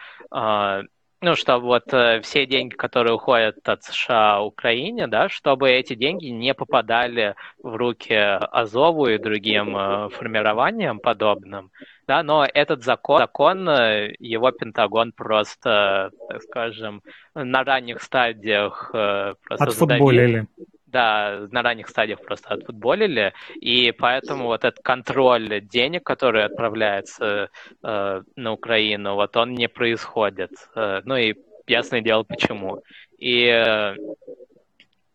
ну, 1.21 1.35
что 1.35 1.59
вот 1.59 1.93
э, 1.93 2.21
все 2.21 2.45
деньги, 2.45 2.73
которые 2.75 3.13
уходят 3.13 3.67
от 3.67 3.83
США 3.83 4.41
Украине, 4.41 5.07
да, 5.07 5.27
чтобы 5.29 5.69
эти 5.69 5.93
деньги 5.95 6.27
не 6.27 6.53
попадали 6.53 7.35
в 7.61 7.75
руки 7.75 8.13
Азову 8.13 9.07
и 9.07 9.17
другим 9.17 9.75
э, 9.75 10.09
формированиям 10.09 10.99
подобным, 10.99 11.71
да, 12.07 12.23
но 12.23 12.45
этот 12.45 12.83
закон, 12.83 13.19
закон, 13.19 13.67
э, 13.67 14.15
его 14.19 14.51
Пентагон 14.51 15.11
просто, 15.11 16.11
так 16.29 16.41
скажем, 16.43 17.01
на 17.35 17.63
ранних 17.63 18.01
стадиях 18.01 18.91
э, 18.93 19.33
просто 19.43 19.71
задавил. 19.71 20.47
Да, 20.91 21.47
на 21.51 21.61
ранних 21.61 21.87
стадиях 21.87 22.19
просто 22.21 22.49
отфутболили, 22.49 23.33
и 23.61 23.91
поэтому 23.91 24.45
вот 24.45 24.65
этот 24.65 24.83
контроль 24.83 25.61
денег, 25.61 26.03
который 26.03 26.43
отправляется 26.43 27.49
э, 27.83 28.21
на 28.35 28.51
Украину, 28.51 29.13
вот 29.13 29.37
он 29.37 29.53
не 29.53 29.69
происходит. 29.69 30.51
Э, 30.75 31.01
ну 31.05 31.15
и 31.15 31.35
ясное 31.67 32.01
дело 32.01 32.23
почему. 32.23 32.81
И 33.19 33.45
э, 33.45 33.95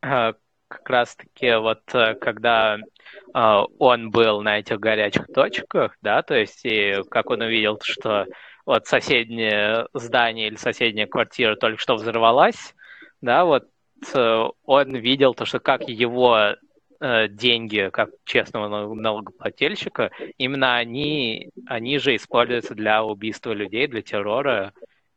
э, 0.03 0.33
как 0.69 0.91
раз-таки 0.91 1.57
вот 1.57 1.83
э, 1.93 2.15
когда 2.15 2.79
э, 3.35 3.63
он 3.79 4.11
был 4.11 4.43
на 4.43 4.61
этих 4.61 4.79
горячих 4.79 5.27
точках, 5.35 5.97
да, 6.03 6.23
то 6.23 6.35
есть 6.35 6.65
и 6.65 7.03
как 7.11 7.31
он 7.31 7.41
увидел, 7.43 7.81
что 7.83 8.27
вот 8.65 8.87
соседнее 8.87 9.89
здание 9.93 10.47
или 10.47 10.57
соседняя 10.57 11.07
квартира 11.07 11.57
только 11.57 11.81
что 11.81 11.97
взорвалась, 11.97 12.75
да, 13.21 13.45
вот 13.45 13.65
он 14.15 14.97
видел 14.97 15.35
то, 15.35 15.45
что 15.45 15.61
как 15.61 15.89
его 15.89 16.57
э, 17.01 17.29
деньги, 17.29 17.91
как 17.93 18.11
честного 18.25 18.69
нал- 18.69 18.95
налогоплательщика, 18.95 20.11
именно 20.39 20.77
они, 20.77 21.51
они 21.67 21.99
же 21.99 22.17
используются 22.17 22.75
для 22.75 23.05
убийства 23.05 23.53
людей, 23.53 23.87
для 23.87 24.03
террора. 24.03 24.73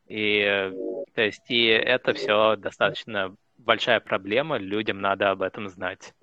И, 0.08 0.40
э, 0.40 0.72
то 1.14 1.22
есть, 1.22 1.50
и 1.50 1.66
это 1.66 2.14
все 2.14 2.56
достаточно 2.56 3.36
большая 3.58 4.00
проблема, 4.00 4.58
людям 4.58 5.02
надо 5.02 5.32
об 5.32 5.42
этом 5.42 5.68
знать. 5.70 6.14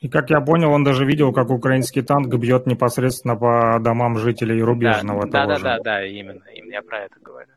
И 0.00 0.08
как 0.08 0.28
я 0.30 0.40
понял, 0.40 0.70
он 0.70 0.84
даже 0.84 1.06
видел, 1.06 1.32
как 1.32 1.50
украинский 1.50 2.02
танк 2.02 2.34
бьет 2.34 2.66
непосредственно 2.66 3.36
по 3.36 3.78
домам 3.80 4.18
жителей 4.18 4.62
Рубежного 4.62 5.24
да, 5.26 5.30
того 5.30 5.52
да, 5.52 5.56
же. 5.56 5.64
да, 5.64 5.78
да, 5.78 6.06
именно, 6.06 6.44
именно 6.54 6.72
я 6.72 6.82
про 6.82 7.04
это 7.04 7.18
говорю. 7.20 7.48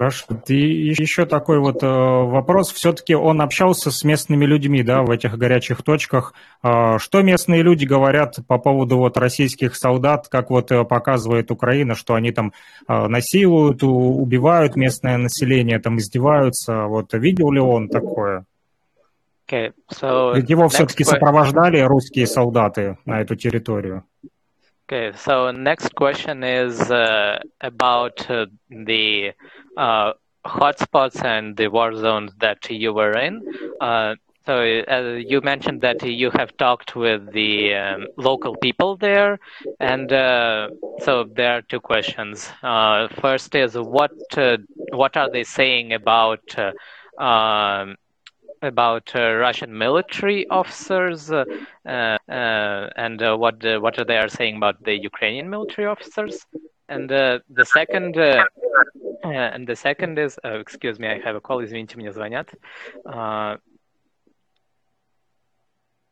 Хорошо. 0.00 0.24
И 0.46 0.94
еще 0.98 1.26
такой 1.26 1.58
вот 1.58 1.82
э, 1.82 1.86
вопрос. 1.86 2.72
Все-таки 2.72 3.14
он 3.14 3.42
общался 3.42 3.90
с 3.90 4.02
местными 4.02 4.46
людьми, 4.46 4.82
да, 4.82 5.02
в 5.02 5.10
этих 5.10 5.36
горячих 5.36 5.82
точках. 5.82 6.32
Э, 6.62 6.96
что 6.96 7.20
местные 7.20 7.60
люди 7.60 7.84
говорят 7.84 8.36
по 8.48 8.56
поводу 8.56 8.96
вот 8.96 9.18
российских 9.18 9.76
солдат, 9.76 10.26
как 10.28 10.48
вот 10.48 10.72
э, 10.72 10.84
показывает 10.84 11.50
Украина, 11.50 11.94
что 11.94 12.14
они 12.14 12.32
там 12.32 12.54
э, 12.88 13.08
насилуют, 13.08 13.82
убивают 13.82 14.74
местное 14.74 15.18
население, 15.18 15.78
там 15.78 15.98
издеваются. 15.98 16.84
Вот 16.84 17.12
видел 17.12 17.52
ли 17.52 17.60
он 17.60 17.90
такое? 17.90 18.46
Okay, 19.46 19.74
so 19.92 20.34
Ведь 20.34 20.48
его 20.48 20.70
все-таки 20.70 21.04
сопровождали 21.04 21.78
русские 21.80 22.26
солдаты 22.26 22.96
на 23.04 23.20
эту 23.20 23.36
территорию. 23.36 24.04
Okay, 24.90 25.12
so 25.12 25.52
next 25.52 25.94
question 25.94 26.42
is 26.42 26.90
uh, 26.90 27.38
about 27.60 28.28
uh, 28.28 28.46
the 28.70 29.34
uh, 29.76 30.12
hotspots 30.46 31.22
and 31.24 31.56
the 31.56 31.68
war 31.68 31.94
zones 31.94 32.32
that 32.40 32.70
you 32.70 32.92
were 32.92 33.12
in. 33.18 33.42
Uh, 33.80 34.14
so 34.46 34.58
uh, 34.58 35.18
you 35.18 35.40
mentioned 35.42 35.80
that 35.82 36.02
you 36.02 36.30
have 36.30 36.56
talked 36.56 36.96
with 36.96 37.32
the 37.32 37.74
um, 37.74 38.06
local 38.16 38.56
people 38.56 38.96
there, 38.96 39.38
and 39.78 40.12
uh, 40.12 40.68
so 41.00 41.24
there 41.36 41.58
are 41.58 41.62
two 41.62 41.80
questions. 41.80 42.50
Uh, 42.62 43.08
first 43.20 43.54
is 43.54 43.74
what 43.76 44.12
uh, 44.36 44.56
what 44.92 45.16
are 45.16 45.30
they 45.30 45.44
saying 45.44 45.92
about 45.92 46.42
uh, 46.58 47.22
um, 47.22 47.96
about 48.62 49.12
Russian 49.14 49.76
military 49.76 50.48
officers 50.48 51.30
and 51.84 52.18
what 53.20 53.62
what 53.84 53.98
are 53.98 54.04
they 54.04 54.18
are 54.18 54.28
saying 54.28 54.56
about 54.56 54.82
the 54.84 54.94
Ukrainian 54.94 55.48
military 55.50 55.86
officers 55.86 56.46
And 56.89 57.11
uh, 57.11 57.39
the 57.49 57.65
second 57.65 58.17
uh, 58.17 58.43
uh, 59.23 59.29
and 59.29 59.67
the 59.67 59.75
second 59.75 60.19
is 60.19 60.37
uh, 60.45 60.59
excuse 60.59 60.99
me, 60.99 61.07
I 61.07 61.19
have 61.19 61.35
a 61.35 61.41
call. 61.41 61.63
Извините, 61.63 61.97
мне 61.97 62.11
звонят. 62.11 62.53
Uh, 63.05 63.57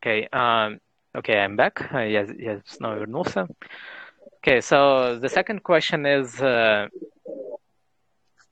okay, 0.01 0.27
um, 0.33 0.79
okay, 1.15 1.39
I'm 1.39 1.55
back. 1.55 1.89
Uh, 1.93 1.99
я, 1.99 2.23
я 2.37 2.61
снова 2.65 2.95
вернулся. 2.95 3.47
Okay, 4.39 4.61
so 4.61 5.19
the 5.19 5.29
second 5.29 5.63
question 5.63 6.05
is. 6.05 6.41
Uh, 6.41 6.87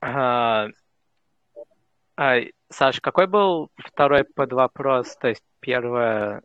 uh, 0.02 0.68
а, 2.16 2.40
Саш, 2.69 2.99
какой 2.99 3.27
был 3.27 3.69
второй 3.77 4.25
подвопрос? 4.25 5.15
То 5.15 5.29
есть 5.29 5.41
первое... 5.61 6.41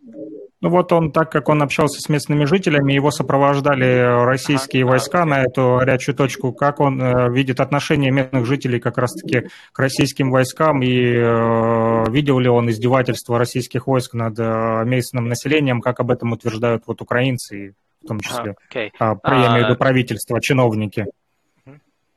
Ну 0.60 0.68
вот 0.68 0.92
он, 0.92 1.10
так 1.10 1.32
как 1.32 1.48
он 1.48 1.62
общался 1.62 2.00
с 2.00 2.08
местными 2.08 2.44
жителями, 2.44 2.92
его 2.92 3.10
сопровождали 3.10 4.24
российские 4.24 4.84
Ага, 4.84 4.90
войска 4.90 5.22
окей. 5.22 5.30
на 5.30 5.42
эту 5.42 5.76
горячую 5.80 6.14
точку. 6.14 6.52
Как 6.52 6.78
он 6.78 7.02
э, 7.02 7.30
видит 7.32 7.58
отношение 7.58 8.12
местных 8.12 8.46
жителей 8.46 8.78
как 8.78 8.98
раз-таки 8.98 9.48
к 9.72 9.78
российским 9.80 10.30
войскам 10.30 10.80
и 10.82 10.92
э, 10.92 12.10
видел 12.10 12.38
ли 12.38 12.48
он 12.48 12.70
издевательства 12.70 13.38
российских 13.38 13.88
войск 13.88 14.14
над 14.14 14.38
э, 14.38 14.84
местным 14.84 15.28
населением, 15.28 15.80
как 15.80 15.98
об 15.98 16.12
этом 16.12 16.32
утверждают 16.32 16.84
вот 16.86 17.02
украинцы, 17.02 17.74
в 18.02 18.06
том 18.06 18.20
числе, 18.20 18.54
Окей. 18.68 18.92
а, 19.00 19.16
про- 19.16 19.38
я 19.40 19.46
имею 19.48 19.64
в 19.64 19.64
виду 19.66 19.74
А, 19.74 19.76
правительство, 19.76 20.40
чиновники. 20.40 21.06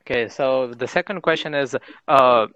Okay, 0.04 0.28
so 0.28 0.72
the 0.72 0.86
second 0.86 1.20
question 1.20 1.52
is, 1.52 1.76
uh, 2.06 2.46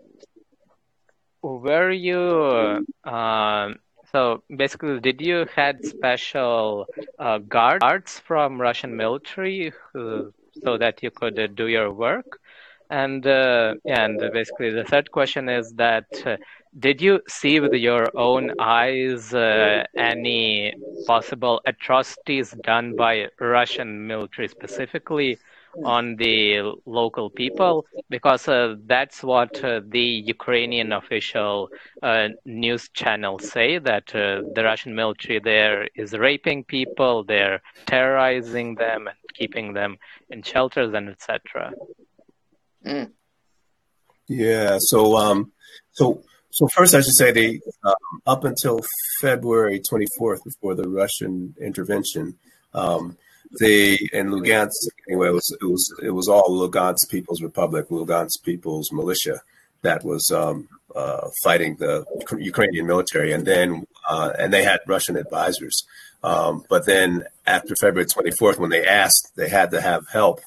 were 1.42 1.90
you, 1.90 2.84
uh, 3.04 3.68
so 4.12 4.42
basically, 4.54 5.00
did 5.00 5.20
you 5.20 5.46
had 5.54 5.84
special 5.84 6.86
uh, 7.18 7.38
guards 7.38 8.18
from 8.20 8.60
Russian 8.60 8.96
military 8.96 9.72
who, 9.92 10.32
so 10.64 10.76
that 10.78 11.02
you 11.02 11.10
could 11.10 11.38
uh, 11.38 11.46
do 11.48 11.66
your 11.68 11.92
work? 11.92 12.38
And 12.90 13.26
uh, 13.26 13.74
and 13.86 14.18
basically, 14.32 14.70
the 14.70 14.84
third 14.84 15.10
question 15.10 15.48
is 15.48 15.72
that 15.74 16.06
uh, 16.26 16.36
did 16.78 17.00
you 17.00 17.20
see 17.28 17.60
with 17.60 17.72
your 17.74 18.10
own 18.16 18.50
eyes 18.58 19.32
uh, 19.34 19.84
any 19.96 20.74
possible 21.06 21.60
atrocities 21.66 22.52
done 22.64 22.94
by 22.94 23.28
Russian 23.40 24.06
military 24.06 24.48
specifically 24.48 25.38
on 25.84 26.16
the 26.16 26.72
local 26.86 27.30
people? 27.30 27.86
Because 28.08 28.48
uh, 28.48 28.76
that's 28.86 29.22
what 29.22 29.62
uh, 29.64 29.80
the 29.86 30.08
Ukrainian 30.34 30.92
official 30.92 31.68
uh, 32.02 32.28
news 32.44 32.88
channels 32.90 33.50
say 33.50 33.78
that 33.78 34.14
uh, 34.14 34.42
the 34.54 34.64
Russian 34.64 34.94
military 34.94 35.40
there 35.40 35.88
is 35.94 36.12
raping 36.12 36.64
people, 36.64 37.24
they're 37.24 37.60
terrorizing 37.86 38.74
them 38.74 39.06
and 39.08 39.16
keeping 39.34 39.72
them 39.72 39.96
in 40.30 40.42
shelters 40.42 40.92
and 40.94 41.08
etc. 41.08 41.72
Mm. 42.84 43.10
Yeah. 44.28 44.76
So, 44.80 45.16
um, 45.16 45.52
so, 45.92 46.22
so 46.50 46.68
first, 46.68 46.94
I 46.94 47.00
should 47.00 47.14
say 47.14 47.32
the 47.32 47.60
um, 47.84 48.22
up 48.26 48.44
until 48.44 48.80
February 49.20 49.80
24th, 49.80 50.44
before 50.44 50.74
the 50.74 50.88
Russian 50.88 51.54
intervention, 51.60 52.38
um, 52.72 53.16
the 53.58 53.98
in 54.12 54.28
Lugansk 54.28 54.70
anyway 55.08 55.28
it 55.28 55.32
was 55.32 55.56
it 55.60 55.64
was 55.64 55.94
it 56.02 56.10
was 56.10 56.28
all 56.28 56.50
Lugansk 56.50 57.08
People's 57.10 57.42
Republic, 57.42 57.88
Lugansk 57.88 58.42
People's 58.42 58.92
Militia 58.92 59.40
that 59.82 60.04
was 60.04 60.30
um, 60.30 60.68
uh, 60.94 61.28
fighting 61.42 61.76
the 61.76 62.04
Ukrainian 62.38 62.86
military, 62.86 63.32
and 63.32 63.46
then 63.46 63.86
uh, 64.08 64.32
and 64.38 64.52
they 64.52 64.64
had 64.64 64.80
Russian 64.86 65.16
advisors. 65.16 65.84
Um, 66.22 66.64
but 66.68 66.84
then 66.84 67.24
after 67.46 67.74
February 67.76 68.06
24th, 68.06 68.58
when 68.58 68.70
they 68.70 68.84
asked, 68.84 69.32
they 69.36 69.48
had 69.48 69.70
to 69.70 69.80
have 69.80 70.06
help 70.12 70.40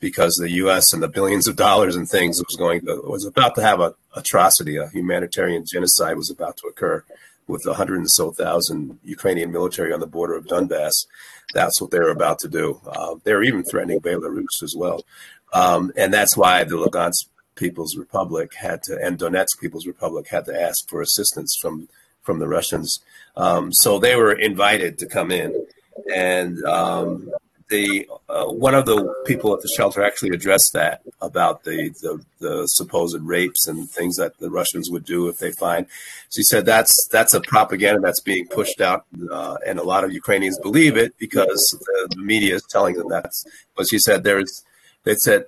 because 0.00 0.34
the 0.34 0.50
U.S. 0.52 0.92
and 0.92 1.02
the 1.02 1.08
billions 1.08 1.46
of 1.46 1.56
dollars 1.56 1.96
and 1.96 2.08
things 2.08 2.38
was 2.38 2.56
going 2.56 2.80
to, 2.86 3.02
was 3.04 3.26
about 3.26 3.54
to 3.56 3.62
have 3.62 3.78
a 3.80 3.94
atrocity, 4.16 4.76
a 4.76 4.88
humanitarian 4.88 5.64
genocide 5.70 6.16
was 6.16 6.30
about 6.30 6.56
to 6.58 6.66
occur 6.66 7.04
with 7.46 7.66
a 7.66 7.74
hundred 7.74 7.98
and 7.98 8.10
so 8.10 8.30
thousand 8.30 8.98
Ukrainian 9.02 9.52
military 9.52 9.92
on 9.92 10.00
the 10.00 10.06
border 10.06 10.34
of 10.34 10.46
Donbass. 10.46 11.06
That's 11.54 11.80
what 11.80 11.90
they're 11.90 12.08
about 12.08 12.38
to 12.40 12.48
do. 12.48 12.80
Uh, 12.86 13.16
they're 13.24 13.42
even 13.42 13.64
threatening 13.64 14.00
Belarus 14.00 14.62
as 14.62 14.74
well. 14.76 15.04
Um, 15.52 15.92
and 15.96 16.12
that's 16.12 16.36
why 16.36 16.64
the 16.64 16.76
Lugansk 16.76 17.26
People's 17.54 17.96
Republic 17.96 18.54
had 18.54 18.82
to, 18.84 18.98
and 19.02 19.18
Donetsk 19.18 19.60
People's 19.60 19.86
Republic 19.86 20.28
had 20.28 20.46
to 20.46 20.58
ask 20.60 20.88
for 20.88 21.02
assistance 21.02 21.56
from, 21.60 21.88
from 22.22 22.38
the 22.38 22.48
Russians. 22.48 23.00
Um, 23.36 23.72
so 23.72 23.98
they 23.98 24.16
were 24.16 24.32
invited 24.32 24.98
to 24.98 25.06
come 25.06 25.30
in. 25.30 25.66
And 26.14 26.64
um, 26.64 27.30
the 27.72 28.06
uh, 28.28 28.44
one 28.44 28.74
of 28.74 28.84
the 28.84 29.14
people 29.26 29.54
at 29.54 29.62
the 29.62 29.72
shelter 29.76 30.02
actually 30.02 30.30
addressed 30.30 30.72
that 30.74 31.00
about 31.20 31.64
the, 31.64 31.88
the, 32.02 32.22
the 32.38 32.66
supposed 32.66 33.18
rapes 33.22 33.66
and 33.66 33.90
things 33.90 34.16
that 34.16 34.38
the 34.38 34.50
Russians 34.50 34.90
would 34.90 35.04
do 35.04 35.28
if 35.28 35.38
they 35.38 35.52
find. 35.52 35.86
She 36.30 36.42
said 36.42 36.66
that's 36.66 36.94
that's 37.10 37.34
a 37.34 37.40
propaganda 37.40 38.00
that's 38.00 38.20
being 38.20 38.46
pushed 38.46 38.80
out, 38.80 39.06
uh, 39.30 39.56
and 39.66 39.78
a 39.78 39.82
lot 39.82 40.04
of 40.04 40.12
Ukrainians 40.12 40.58
believe 40.60 40.96
it 40.96 41.16
because 41.18 41.62
the, 41.80 42.16
media 42.16 42.54
is 42.54 42.64
telling 42.70 42.94
them 42.94 43.08
that. 43.08 43.32
But 43.76 43.86
she 43.90 43.98
said 43.98 44.22
there's 44.22 44.64
they 45.04 45.14
said 45.16 45.46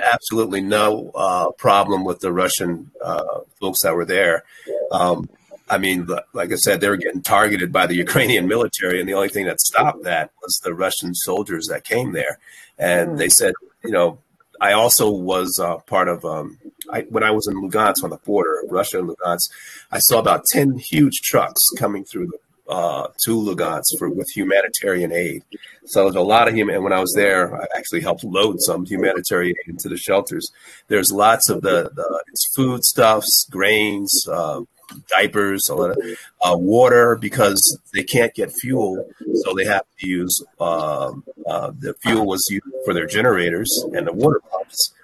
absolutely 0.00 0.62
no 0.62 1.12
uh, 1.14 1.50
problem 1.52 2.04
with 2.04 2.20
the 2.20 2.32
Russian 2.32 2.90
uh, 3.04 3.40
folks 3.60 3.82
that 3.82 3.94
were 3.94 4.06
there. 4.06 4.44
Um, 4.90 5.28
I 5.68 5.78
mean, 5.78 6.08
like 6.32 6.52
I 6.52 6.56
said, 6.56 6.80
they 6.80 6.88
were 6.88 6.96
getting 6.96 7.22
targeted 7.22 7.72
by 7.72 7.86
the 7.86 7.94
Ukrainian 8.06 8.46
military, 8.48 9.00
and 9.00 9.08
the 9.08 9.14
only 9.14 9.28
thing 9.28 9.46
that 9.46 9.60
stopped 9.60 10.04
that 10.04 10.30
was 10.42 10.60
the 10.64 10.74
Russian 10.74 11.14
soldiers 11.14 11.66
that 11.68 11.84
came 11.84 12.12
there. 12.12 12.38
And 12.78 13.18
they 13.18 13.28
said, 13.28 13.54
you 13.84 13.90
know, 13.90 14.18
I 14.60 14.72
also 14.72 15.10
was 15.10 15.58
uh, 15.60 15.78
part 15.78 16.08
of 16.08 16.24
um, 16.24 16.58
I, 16.90 17.02
when 17.02 17.24
I 17.24 17.32
was 17.32 17.48
in 17.48 17.54
Lugansk 17.54 18.04
on 18.04 18.10
the 18.10 18.18
border, 18.18 18.62
Russia 18.68 19.00
and 19.00 19.08
Lugansk. 19.08 19.50
I 19.90 19.98
saw 19.98 20.18
about 20.18 20.44
ten 20.46 20.78
huge 20.78 21.20
trucks 21.22 21.62
coming 21.78 22.04
through 22.04 22.26
the, 22.28 22.38
uh, 22.72 23.08
to 23.24 23.36
Lugansk 23.36 23.98
for 23.98 24.08
with 24.08 24.30
humanitarian 24.34 25.12
aid. 25.12 25.42
So 25.86 26.04
there's 26.04 26.14
a 26.14 26.20
lot 26.20 26.48
of 26.48 26.54
human. 26.54 26.76
And 26.76 26.84
when 26.84 26.92
I 26.92 27.00
was 27.00 27.12
there, 27.16 27.60
I 27.60 27.66
actually 27.76 28.02
helped 28.02 28.24
load 28.24 28.56
some 28.60 28.86
humanitarian 28.86 29.56
aid 29.64 29.70
into 29.70 29.88
the 29.88 29.96
shelters. 29.96 30.50
There's 30.88 31.10
lots 31.10 31.50
of 31.50 31.62
the, 31.62 31.90
the 31.94 32.24
foodstuffs, 32.54 33.46
grains, 33.50 34.26
uh, 34.30 34.60
diapers, 35.08 35.68
a 35.68 35.74
lot 35.74 35.90
of 35.90 35.98
uh, 36.40 36.56
water 36.56 37.16
because 37.16 37.78
they 37.92 38.02
can't 38.02 38.34
get 38.34 38.52
fuel, 38.52 39.08
so 39.34 39.54
they 39.54 39.64
have 39.64 39.84
to 40.00 40.06
use 40.06 40.42
uh, 40.60 41.12
uh, 41.46 41.72
the 41.78 41.94
fuel 42.02 42.26
was 42.26 42.46
used 42.50 42.64
for 42.84 42.94
their 42.94 43.06
generators 43.06 43.84
and 43.94 44.06
the 44.06 44.12
water 44.12 44.40
pumps, 44.50 44.94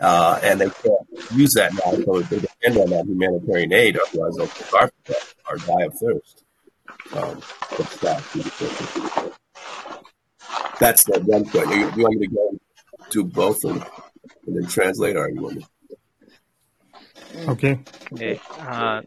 uh, 0.00 0.38
and 0.42 0.60
they 0.60 0.70
can't 0.70 1.32
use 1.32 1.52
that 1.54 1.72
now, 1.74 1.92
so 2.04 2.20
they 2.20 2.40
depend 2.40 2.78
on 2.78 2.90
that 2.90 3.06
humanitarian 3.06 3.72
aid. 3.72 3.98
Otherwise, 3.98 4.36
they'll 4.36 4.46
starve 4.46 4.90
or 5.50 5.56
die 5.56 5.82
of 5.82 5.94
thirst. 5.94 6.44
Um, 7.12 7.40
that's 10.80 11.04
the 11.04 11.20
one 11.24 11.44
point. 11.44 11.68
You, 11.70 11.92
you 11.96 12.02
want 12.02 12.18
me 12.18 12.26
to 12.26 12.34
go 12.34 12.58
do 13.10 13.24
both 13.24 13.64
of 13.64 13.78
them 13.78 13.84
and 14.46 14.56
then 14.56 14.66
translate, 14.68 15.16
or 15.16 15.28
you 15.28 15.42
want 15.42 15.56
me? 15.56 15.66
Okay. 17.48 17.80
okay. 18.12 18.40
Uh, 18.60 19.02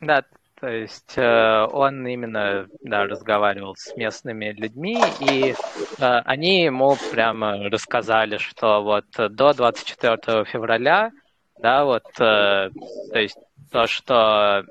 да, 0.00 0.24
то 0.60 0.68
есть 0.68 1.18
э, 1.18 1.66
он 1.72 2.06
именно 2.06 2.66
да, 2.82 3.04
разговаривал 3.04 3.74
с 3.76 3.94
местными 3.96 4.50
людьми, 4.52 4.94
и 5.20 5.50
э, 5.50 5.54
они 5.98 6.64
ему 6.64 6.96
прямо 7.10 7.68
рассказали, 7.68 8.38
что 8.38 8.82
вот 8.82 9.04
до 9.16 9.52
24 9.52 10.44
февраля, 10.44 11.10
да, 11.58 11.84
вот, 11.84 12.06
э, 12.18 12.70
то 13.12 13.18
есть 13.18 13.38
то, 13.70 13.86
что 13.86 14.64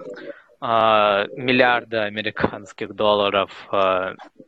миллиарды 0.62 1.98
американских 1.98 2.96
долларов 2.96 3.52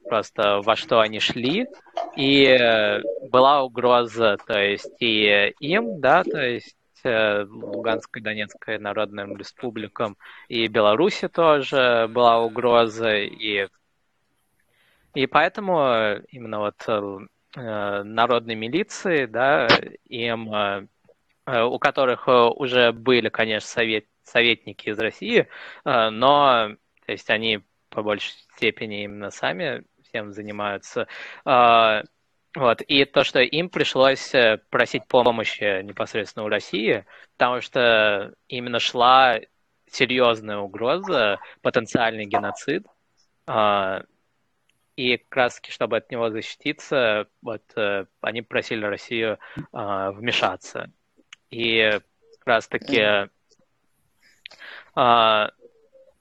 просто 0.08 0.62
во 0.62 0.78
что 0.78 1.02
они 1.02 1.20
шли, 1.20 1.68
и 2.16 2.58
была 3.30 3.64
угроза, 3.64 4.38
то 4.48 4.58
есть 4.58 4.90
и 5.02 5.54
им, 5.60 6.00
да, 6.00 6.24
то 6.24 6.40
есть 6.40 6.78
Луганской, 7.06 8.22
Донецкой 8.22 8.80
народным 8.80 9.38
республикам 9.38 10.18
и 10.48 10.68
Беларуси 10.68 11.28
тоже 11.28 12.08
была 12.10 12.40
угроза, 12.40 13.16
и, 13.18 13.68
и 15.14 15.28
поэтому 15.28 16.20
именно 16.30 16.60
вот 16.60 16.84
э, 16.88 18.04
народной 18.04 18.56
милиции, 18.56 19.26
да, 19.26 19.68
им, 20.06 20.54
э, 20.54 20.88
у 21.64 21.80
которых 21.80 22.28
уже 22.28 22.92
были, 22.92 23.30
конечно, 23.30 23.68
совет, 23.68 24.06
советники 24.24 24.90
из 24.90 25.00
России, 25.00 25.48
э, 25.86 26.10
но, 26.10 26.76
то 27.06 27.12
есть 27.12 27.30
они 27.30 27.62
по 27.90 28.04
большей 28.04 28.32
степени 28.56 29.04
именно 29.04 29.32
сами 29.32 29.84
всем 30.04 30.34
занимаются, 30.34 31.08
вот, 32.56 32.82
и 32.82 33.04
то, 33.06 33.24
что 33.24 33.42
им 33.42 33.70
пришлось 33.70 34.34
э, 34.34 34.60
просить 34.70 35.06
помощи 35.08 35.82
непосредственно 35.82 36.46
у 36.46 36.50
России, 36.50 37.06
потому 37.38 37.60
что 37.62 38.34
именно 38.48 38.80
шла 38.80 39.40
серьезная 39.88 40.58
угроза, 40.58 41.40
потенциальный 41.62 42.26
геноцид, 42.26 42.86
а, 43.46 44.04
и 44.96 45.18
как 45.18 45.36
раз 45.36 45.62
чтобы 45.68 45.98
от 45.98 46.10
него 46.10 46.30
защититься, 46.30 47.28
вот 47.42 47.64
э, 47.76 48.06
они 48.22 48.42
просили 48.42 48.86
Россию 48.86 49.38
а, 49.74 50.12
вмешаться. 50.12 50.90
И 51.50 51.90
как 52.40 52.48
раз 52.48 52.68
таки, 52.68 53.30
а, 54.96 55.52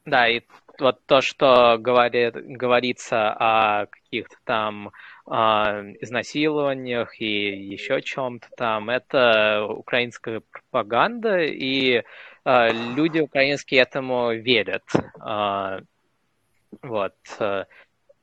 да, 0.04 0.28
и 0.28 0.42
вот 0.80 1.04
то, 1.06 1.20
что 1.20 1.78
говорит, 1.78 2.34
говорится 2.34 3.30
о 3.32 3.86
каких-то 3.86 4.36
там 4.44 4.90
изнасилованиях 5.26 7.20
и 7.20 7.56
еще 7.56 8.02
чем-то 8.02 8.48
там. 8.56 8.90
Это 8.90 9.66
украинская 9.68 10.42
пропаганда, 10.50 11.40
и 11.40 12.02
а, 12.44 12.70
люди 12.70 13.20
украинские 13.20 13.80
этому 13.80 14.32
верят. 14.34 14.84
А, 15.20 15.80
вот. 16.82 17.14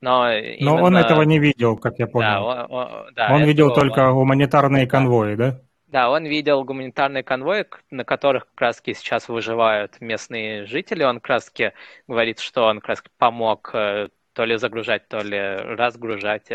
Но, 0.01 0.31
именно... 0.33 0.77
Но 0.77 0.83
он 0.83 0.97
этого 0.97 1.21
не 1.21 1.39
видел, 1.39 1.77
как 1.77 1.99
я 1.99 2.07
понял. 2.07 2.27
Да, 2.27 2.41
он, 2.41 2.71
он, 2.71 3.13
да, 3.13 3.33
он 3.33 3.43
видел 3.43 3.73
только 3.73 4.09
он... 4.09 4.15
гуманитарные 4.15 4.87
конвои, 4.87 5.35
да? 5.35 5.59
Да, 5.87 6.09
он 6.09 6.25
видел 6.25 6.63
гуманитарные 6.63 7.21
конвои, 7.21 7.65
на 7.91 8.03
которых 8.03 8.47
как 8.49 8.61
раз 8.61 8.81
сейчас 8.83 9.27
выживают 9.27 9.99
местные 10.01 10.65
жители. 10.65 11.03
Он 11.03 11.19
как 11.19 11.27
раз 11.27 11.53
говорит, 12.07 12.39
что 12.39 12.63
он 12.63 12.79
как 12.79 12.89
раз 12.89 13.03
помог 13.17 13.71
э, 13.73 14.07
то 14.33 14.45
ли 14.45 14.57
загружать, 14.57 15.07
то 15.07 15.19
ли 15.19 15.37
разгружать 15.37 16.49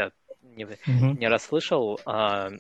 не, 0.57 0.65
угу. 0.65 1.19
не 1.19 1.29
расслышал. 1.29 2.01
А, 2.05 2.51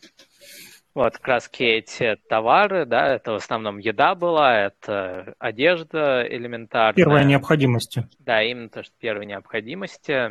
вот 0.95 1.19
как 1.19 1.29
раз 1.29 1.51
эти 1.59 2.17
товары, 2.29 2.87
да, 2.87 3.15
это 3.15 3.33
в 3.33 3.37
основном 3.37 3.79
еда 3.79 4.15
была, 4.15 4.59
это 4.59 5.35
одежда 5.39 6.27
элементарная. 6.27 6.95
Первая 6.95 7.25
необходимость. 7.25 7.99
Да, 8.19 8.43
именно 8.43 8.69
то, 8.69 8.83
что 8.83 8.95
первой 8.99 9.27
необходимости. 9.27 10.31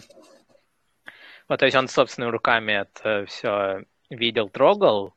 Вот, 1.48 1.60
то 1.60 1.66
есть 1.66 1.78
он 1.78 1.88
собственными 1.88 2.32
руками 2.32 2.72
это 2.72 3.26
все 3.28 3.84
видел, 4.10 4.50
трогал, 4.50 5.14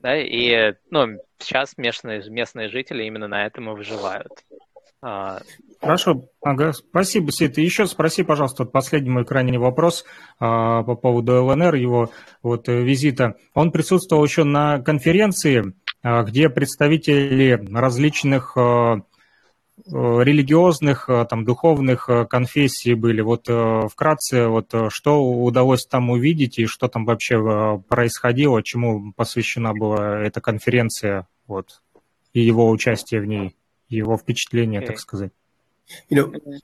да, 0.00 0.16
и, 0.16 0.74
ну, 0.90 1.18
сейчас 1.38 1.78
местные, 1.78 2.28
местные 2.28 2.68
жители 2.68 3.04
именно 3.04 3.28
на 3.28 3.46
этом 3.46 3.70
и 3.70 3.74
выживают. 3.74 4.44
А, 5.02 5.40
Хорошо, 5.82 6.28
ага, 6.40 6.72
спасибо, 6.72 7.32
Сид. 7.32 7.58
Еще 7.58 7.86
спроси, 7.86 8.22
пожалуйста, 8.22 8.62
вот 8.62 8.70
последний 8.70 9.10
мой 9.10 9.24
крайний 9.24 9.58
вопрос 9.58 10.04
а, 10.38 10.84
по 10.84 10.94
поводу 10.94 11.44
ЛНР, 11.44 11.74
его 11.74 12.10
вот 12.40 12.68
э, 12.68 12.82
визита. 12.82 13.34
Он 13.52 13.72
присутствовал 13.72 14.24
еще 14.24 14.44
на 14.44 14.78
конференции, 14.78 15.74
а, 16.04 16.22
где 16.22 16.48
представители 16.48 17.60
различных 17.74 18.56
а, 18.56 18.98
э, 18.98 19.00
религиозных, 19.90 21.08
а, 21.10 21.24
там, 21.24 21.44
духовных 21.44 22.08
а, 22.08 22.24
конфессий 22.24 22.94
были. 22.94 23.20
Вот 23.20 23.46
а, 23.48 23.88
вкратце, 23.88 24.46
вот 24.46 24.72
что 24.90 25.20
удалось 25.20 25.84
там 25.84 26.10
увидеть 26.10 26.60
и 26.60 26.66
что 26.66 26.86
там 26.86 27.06
вообще 27.06 27.82
происходило, 27.88 28.62
чему 28.62 29.12
посвящена 29.14 29.72
была 29.74 30.20
эта 30.20 30.40
конференция, 30.40 31.26
вот, 31.48 31.82
и 32.34 32.40
его 32.40 32.70
участие 32.70 33.20
в 33.20 33.24
ней, 33.24 33.56
его 33.91 34.17
впечатление, 34.17 34.81
okay. 34.81 34.87
так 34.87 34.99
сказать. 34.99 35.31
You 36.09 36.17
know, 36.17 36.61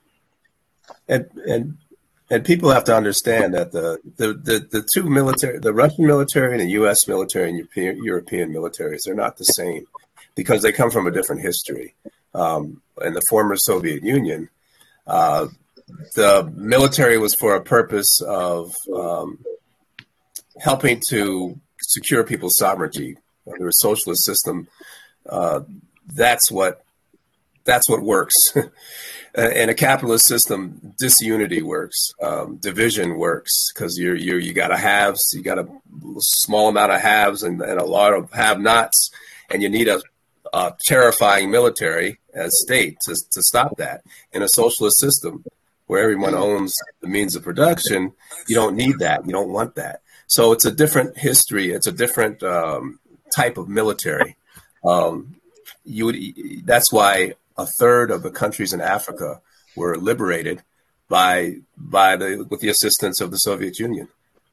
and 1.08 1.26
and 1.46 1.76
and 2.30 2.44
people 2.44 2.70
have 2.70 2.84
to 2.84 2.96
understand 2.96 3.54
that 3.54 3.72
the, 3.72 3.98
the, 4.16 4.32
the, 4.32 4.66
the, 4.70 4.88
two 4.94 5.08
military, 5.08 5.58
the 5.58 5.74
Russian 5.74 6.06
military 6.06 6.52
and 6.52 6.60
the 6.60 6.72
U.S. 6.72 7.06
military 7.06 7.50
and 7.50 7.58
European, 7.58 8.02
European 8.02 8.52
militaries, 8.52 9.00
they're 9.04 9.14
not 9.14 9.36
the 9.36 9.44
same 9.44 9.86
because 10.34 10.62
they 10.62 10.72
come 10.72 10.90
from 10.90 11.06
a 11.06 11.10
different 11.10 11.42
history. 11.42 11.94
Um, 12.34 12.82
in 13.02 13.14
the 13.14 13.22
former 13.30 13.56
Soviet 13.56 14.02
Union, 14.02 14.48
uh, 15.06 15.46
the 16.14 16.50
military 16.56 17.18
was 17.18 17.34
for 17.34 17.54
a 17.54 17.62
purpose 17.62 18.20
of 18.26 18.72
um, 18.92 19.38
helping 20.58 21.00
to 21.10 21.60
secure 21.80 22.24
people's 22.24 22.56
sovereignty 22.56 23.16
under 23.46 23.68
a 23.68 23.72
socialist 23.74 24.24
system. 24.24 24.66
Uh, 25.28 25.60
that's 26.06 26.50
what 26.50 26.84
that's 27.65 27.89
what 27.89 28.01
works. 28.01 28.35
in 29.35 29.69
a 29.69 29.73
capitalist 29.73 30.25
system, 30.25 30.93
disunity 30.97 31.61
works, 31.61 32.11
um, 32.21 32.57
division 32.57 33.17
works 33.17 33.71
because 33.73 33.97
you're 33.97 34.15
you 34.15 34.37
you 34.37 34.53
got 34.53 34.71
a 34.71 34.77
haves, 34.77 35.19
you 35.33 35.41
got 35.41 35.59
a 35.59 35.67
small 36.19 36.69
amount 36.69 36.91
of 36.91 37.01
haves 37.01 37.43
and, 37.43 37.61
and 37.61 37.79
a 37.79 37.85
lot 37.85 38.13
of 38.13 38.31
have-nots, 38.31 39.11
and 39.49 39.61
you 39.61 39.69
need 39.69 39.87
a, 39.87 40.01
a 40.53 40.73
terrifying 40.85 41.51
military 41.51 42.19
as 42.33 42.51
state 42.61 42.97
to 43.05 43.13
to 43.31 43.43
stop 43.43 43.77
that. 43.77 44.01
In 44.31 44.41
a 44.41 44.49
socialist 44.49 44.99
system 44.99 45.43
where 45.85 46.03
everyone 46.03 46.35
owns 46.35 46.75
the 47.01 47.07
means 47.07 47.35
of 47.35 47.43
production, 47.43 48.13
you 48.47 48.55
don't 48.55 48.75
need 48.75 48.99
that. 48.99 49.25
You 49.25 49.31
don't 49.31 49.49
want 49.51 49.75
that. 49.75 50.01
So 50.27 50.51
it's 50.51 50.65
a 50.65 50.71
different 50.71 51.17
history. 51.17 51.71
It's 51.71 51.87
a 51.87 51.91
different 51.91 52.43
um, 52.43 52.99
type 53.35 53.57
of 53.57 53.67
military. 53.67 54.37
Um, 54.85 55.37
you 55.83 56.05
would, 56.05 56.17
that's 56.65 56.93
why 56.93 57.33
a 57.59 57.65
third 57.65 58.09
of 58.09 58.23
the 58.23 58.31
countries 58.31 58.73
in 58.73 58.81
Africa 58.81 59.41
were 59.75 59.97
liberated 59.97 60.63
by 61.07 61.57
by 61.77 62.15
the 62.15 62.45
with 62.49 62.61
the 62.61 62.69
assistance 62.69 63.19
of 63.21 63.31
the 63.31 63.37
Soviet 63.37 63.79
Union 63.79 64.07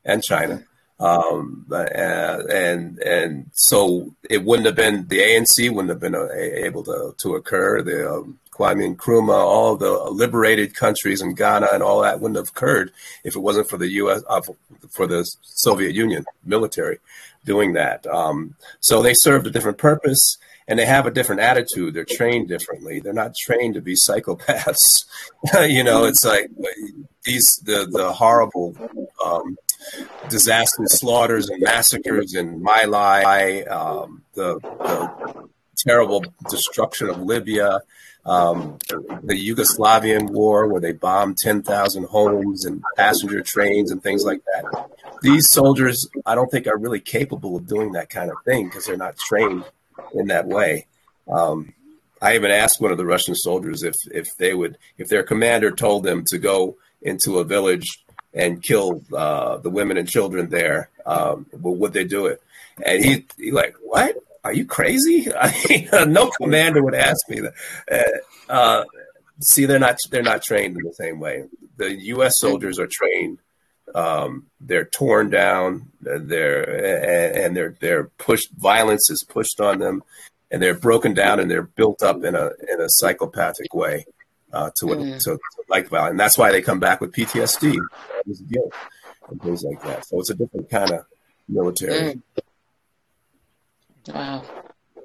and 0.04 0.22
China. 0.22 0.64
Um, 0.98 1.66
and 1.70 2.98
and 2.98 3.50
so 3.52 4.14
it 4.30 4.44
wouldn't 4.44 4.66
have 4.66 4.76
been 4.76 5.06
the 5.08 5.18
ANC 5.18 5.70
wouldn't 5.70 5.90
have 5.90 6.00
been 6.00 6.14
uh, 6.14 6.28
able 6.32 6.82
to 6.84 7.14
to 7.18 7.34
occur. 7.34 7.82
The 7.82 8.10
um, 8.10 8.38
Kwame 8.50 8.96
Nkrumah, 8.96 9.44
all 9.52 9.76
the 9.76 9.92
liberated 10.10 10.74
countries 10.74 11.20
in 11.20 11.34
Ghana 11.34 11.68
and 11.74 11.82
all 11.82 12.00
that 12.00 12.20
wouldn't 12.20 12.38
have 12.38 12.48
occurred 12.48 12.90
if 13.22 13.36
it 13.36 13.40
wasn't 13.40 13.68
for 13.68 13.76
the 13.76 13.88
U.S. 14.02 14.22
Uh, 14.26 14.40
for 14.90 15.06
the 15.06 15.24
Soviet 15.42 15.94
Union 15.94 16.24
military 16.44 16.98
doing 17.44 17.74
that. 17.74 18.06
Um, 18.06 18.54
so 18.80 19.02
they 19.02 19.12
served 19.12 19.46
a 19.46 19.50
different 19.50 19.78
purpose 19.78 20.38
and 20.68 20.78
they 20.78 20.86
have 20.86 21.06
a 21.06 21.10
different 21.10 21.40
attitude. 21.40 21.94
They're 21.94 22.04
trained 22.04 22.48
differently. 22.48 23.00
They're 23.00 23.12
not 23.12 23.34
trained 23.36 23.74
to 23.74 23.80
be 23.80 23.94
psychopaths. 23.94 25.04
you 25.68 25.84
know, 25.84 26.04
it's 26.04 26.24
like 26.24 26.50
these 27.24 27.56
the 27.64 27.86
the 27.90 28.12
horrible 28.12 28.76
um, 29.24 29.56
slaughters 30.28 31.48
and 31.48 31.62
massacres 31.62 32.34
in 32.34 32.62
My 32.62 32.84
Lai, 32.84 33.62
um, 33.62 34.22
the, 34.34 34.58
the 34.60 35.48
terrible 35.76 36.24
destruction 36.50 37.08
of 37.08 37.20
Libya. 37.20 37.80
Um, 38.24 38.78
the 39.22 39.34
Yugoslavian 39.34 40.30
war, 40.30 40.66
where 40.66 40.80
they 40.80 40.90
bombed 40.90 41.36
10,000 41.38 42.08
homes 42.08 42.64
and 42.64 42.82
passenger 42.96 43.40
trains 43.40 43.92
and 43.92 44.02
things 44.02 44.24
like 44.24 44.40
that. 44.46 44.90
These 45.22 45.48
soldiers, 45.48 46.08
I 46.26 46.34
don't 46.34 46.50
think, 46.50 46.66
are 46.66 46.76
really 46.76 46.98
capable 46.98 47.54
of 47.54 47.68
doing 47.68 47.92
that 47.92 48.10
kind 48.10 48.32
of 48.32 48.36
thing 48.44 48.64
because 48.64 48.84
they're 48.84 48.96
not 48.96 49.16
trained 49.16 49.64
in 50.12 50.28
that 50.28 50.46
way. 50.46 50.86
Um, 51.28 51.72
I 52.20 52.34
even 52.34 52.50
asked 52.50 52.80
one 52.80 52.92
of 52.92 52.98
the 52.98 53.06
Russian 53.06 53.34
soldiers 53.34 53.82
if 53.82 53.94
if 54.10 54.36
they 54.38 54.54
would 54.54 54.78
if 54.98 55.08
their 55.08 55.22
commander 55.22 55.70
told 55.70 56.04
them 56.04 56.24
to 56.28 56.38
go 56.38 56.76
into 57.02 57.38
a 57.38 57.44
village 57.44 58.04
and 58.32 58.62
kill 58.62 59.02
uh, 59.14 59.58
the 59.58 59.70
women 59.70 59.96
and 59.96 60.08
children 60.08 60.48
there, 60.48 60.90
um, 61.04 61.46
would 61.52 61.92
they 61.92 62.04
do 62.04 62.26
it? 62.26 62.42
And 62.84 63.04
he 63.04 63.26
he 63.38 63.50
like 63.50 63.74
what? 63.82 64.16
Are 64.44 64.52
you 64.52 64.64
crazy? 64.64 65.28
No 66.06 66.30
commander 66.30 66.82
would 66.82 66.94
ask 66.94 67.28
me 67.28 67.40
that. 67.40 67.54
Uh, 67.90 68.52
uh, 68.52 68.84
see, 69.40 69.66
they're 69.66 69.78
not 69.78 69.98
they're 70.10 70.22
not 70.22 70.42
trained 70.42 70.76
in 70.76 70.84
the 70.84 70.94
same 70.94 71.18
way. 71.18 71.44
The 71.76 71.94
U.S. 72.14 72.38
soldiers 72.38 72.78
are 72.78 72.86
trained 72.86 73.38
um, 73.96 74.46
they're 74.60 74.84
torn 74.84 75.30
down. 75.30 75.88
They're 76.00 77.40
and 77.44 77.56
they're 77.56 77.74
they're 77.80 78.04
pushed. 78.18 78.50
Violence 78.52 79.10
is 79.10 79.24
pushed 79.26 79.60
on 79.60 79.78
them, 79.78 80.04
and 80.50 80.62
they're 80.62 80.78
broken 80.78 81.14
down 81.14 81.40
and 81.40 81.50
they're 81.50 81.62
built 81.62 82.02
up 82.02 82.22
in 82.22 82.34
a 82.34 82.50
in 82.70 82.80
a 82.80 82.88
psychopathic 82.88 83.74
way 83.74 84.04
uh, 84.52 84.70
to, 84.76 84.86
mm. 84.86 85.18
to, 85.18 85.30
to 85.30 85.38
like 85.68 85.88
violence. 85.88 86.10
And 86.10 86.20
that's 86.20 86.36
why 86.36 86.52
they 86.52 86.60
come 86.60 86.78
back 86.78 87.00
with 87.00 87.12
PTSD, 87.12 87.78
guilt, 88.50 88.72
and 89.30 89.42
things 89.42 89.64
like 89.64 89.82
that. 89.82 90.06
So 90.06 90.20
it's 90.20 90.30
a 90.30 90.34
different 90.34 90.68
kind 90.70 90.90
of 90.90 91.06
military. 91.48 92.14
Mm. 92.14 92.22
Wow. 94.14 94.44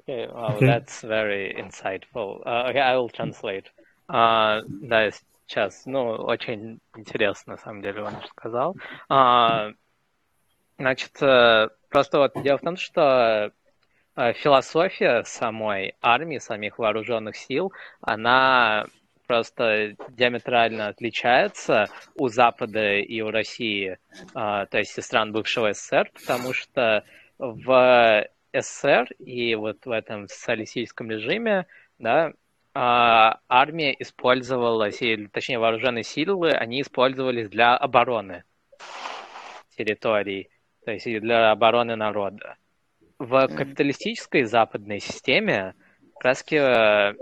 Okay, 0.00 0.28
well, 0.32 0.52
okay. 0.52 0.66
that's 0.66 1.00
very 1.00 1.54
insightful. 1.58 2.42
Uh, 2.44 2.68
okay, 2.70 2.80
I 2.80 2.96
will 2.96 3.08
translate. 3.08 3.68
Uh, 4.08 4.60
да, 4.88 5.10
Сейчас, 5.46 5.86
ну, 5.86 6.10
очень 6.10 6.80
интересно, 6.96 7.52
на 7.54 7.58
самом 7.58 7.82
деле, 7.82 8.02
он 8.02 8.14
сказал. 8.28 8.76
А, 9.08 9.70
значит, 10.78 11.22
э, 11.22 11.68
просто 11.90 12.18
вот 12.18 12.32
дело 12.42 12.58
в 12.58 12.62
том, 12.62 12.76
что 12.76 13.52
э, 14.16 14.32
философия 14.34 15.24
самой 15.24 15.94
армии, 16.00 16.38
самих 16.38 16.78
вооруженных 16.78 17.36
сил, 17.36 17.72
она 18.00 18.86
просто 19.26 19.94
диаметрально 20.10 20.88
отличается 20.88 21.88
у 22.16 22.28
Запада 22.28 22.96
и 22.98 23.20
у 23.20 23.30
России, 23.30 23.98
а, 24.34 24.66
то 24.66 24.78
есть 24.78 24.98
и 24.98 25.00
стран 25.00 25.32
бывшего 25.32 25.72
СССР, 25.72 26.10
потому 26.12 26.52
что 26.52 27.04
в 27.38 28.28
СССР 28.52 29.08
и 29.18 29.54
вот 29.54 29.86
в 29.86 29.90
этом 29.90 30.28
социалистическом 30.28 31.10
режиме, 31.10 31.66
да, 31.98 32.32
армия 32.74 33.94
использовалась, 33.98 35.02
или 35.02 35.26
точнее 35.26 35.58
вооруженные 35.58 36.04
силы, 36.04 36.50
они 36.52 36.80
использовались 36.80 37.48
для 37.48 37.76
обороны 37.76 38.44
территорий, 39.76 40.48
то 40.84 40.92
есть 40.92 41.04
для 41.20 41.50
обороны 41.50 41.96
народа. 41.96 42.56
В 43.18 43.46
капиталистической 43.48 44.44
западной 44.44 45.00
системе 45.00 45.74
как 46.14 46.24
раз 46.24 46.44
э, 46.50 47.14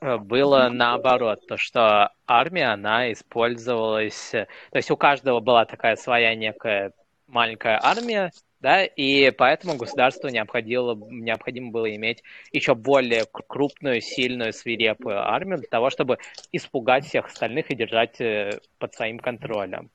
было 0.00 0.68
наоборот, 0.70 1.46
то 1.46 1.56
что 1.56 2.12
армия, 2.26 2.72
она 2.72 3.12
использовалась, 3.12 4.30
то 4.30 4.46
есть 4.76 4.90
у 4.90 4.96
каждого 4.96 5.40
была 5.40 5.64
такая 5.64 5.96
своя 5.96 6.34
некая 6.34 6.92
маленькая 7.26 7.78
армия, 7.82 8.30
да, 8.62 8.84
и 8.84 9.32
поэтому 9.32 9.76
государству 9.76 10.28
необходимо, 10.28 10.94
необходимо 11.10 11.72
было 11.72 11.92
иметь 11.96 12.22
еще 12.52 12.76
более 12.76 13.24
крупную, 13.30 14.00
сильную, 14.00 14.52
свирепую 14.52 15.18
армию 15.18 15.58
для 15.58 15.68
того, 15.68 15.90
чтобы 15.90 16.18
испугать 16.52 17.04
всех 17.04 17.26
остальных 17.26 17.70
и 17.70 17.74
держать 17.74 18.20
э, 18.20 18.60
под 18.78 18.94
своим 18.94 19.18
контролем. 19.18 19.90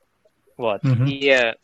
Вот. 0.58 0.84
Mm-hmm. 0.84 1.08
И 1.08 1.54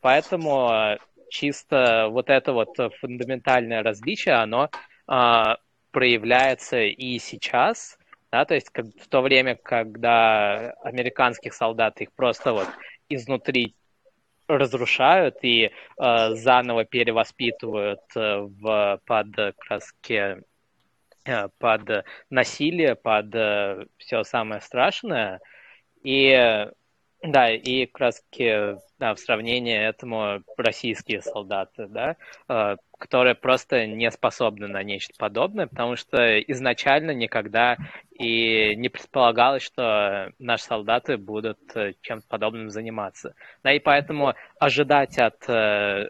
поэтому 0.00 0.98
чисто 1.30 2.08
вот 2.10 2.28
это 2.28 2.52
вот 2.52 2.76
фундаментальное 3.00 3.84
различие, 3.84 4.34
оно 4.34 4.70
а, 5.06 5.58
проявляется 5.92 6.80
и 6.80 7.18
сейчас, 7.20 7.96
да, 8.32 8.44
то 8.44 8.54
есть 8.54 8.70
как, 8.70 8.86
в 8.86 9.06
то 9.08 9.20
время, 9.20 9.54
когда 9.54 10.72
американских 10.82 11.54
солдат 11.54 12.00
их 12.00 12.12
просто 12.12 12.52
вот 12.52 12.68
изнутри 13.08 13.76
разрушают 14.48 15.36
и 15.42 15.70
э, 15.98 16.34
заново 16.34 16.84
перевоспитывают 16.84 18.00
э, 18.14 18.38
в, 18.40 19.00
под 19.06 19.26
краски 19.58 20.42
э, 21.24 21.48
под 21.58 22.04
насилие, 22.30 22.94
под 22.94 23.34
э, 23.34 23.86
все 23.98 24.24
самое 24.24 24.60
страшное. 24.60 25.40
И 26.02 26.68
да, 27.22 27.50
и 27.50 27.86
таки 27.86 28.76
да, 28.98 29.14
в 29.14 29.18
сравнении 29.18 29.78
этому 29.78 30.42
российские 30.58 31.22
солдаты, 31.22 31.86
да, 31.86 32.16
которые 33.04 33.34
просто 33.34 33.86
не 33.86 34.10
способны 34.10 34.66
на 34.66 34.82
нечто 34.82 35.12
подобное, 35.18 35.66
потому 35.66 35.94
что 35.94 36.40
изначально 36.40 37.10
никогда 37.10 37.76
и 38.18 38.74
не 38.76 38.88
предполагалось, 38.88 39.62
что 39.62 40.32
наши 40.38 40.64
солдаты 40.64 41.18
будут 41.18 41.58
э, 41.74 41.92
чем-то 42.00 42.26
подобным 42.26 42.70
заниматься. 42.70 43.34
Да, 43.62 43.74
и 43.74 43.78
поэтому 43.78 44.32
ожидать 44.58 45.18
от 45.18 45.46
э, 45.50 46.08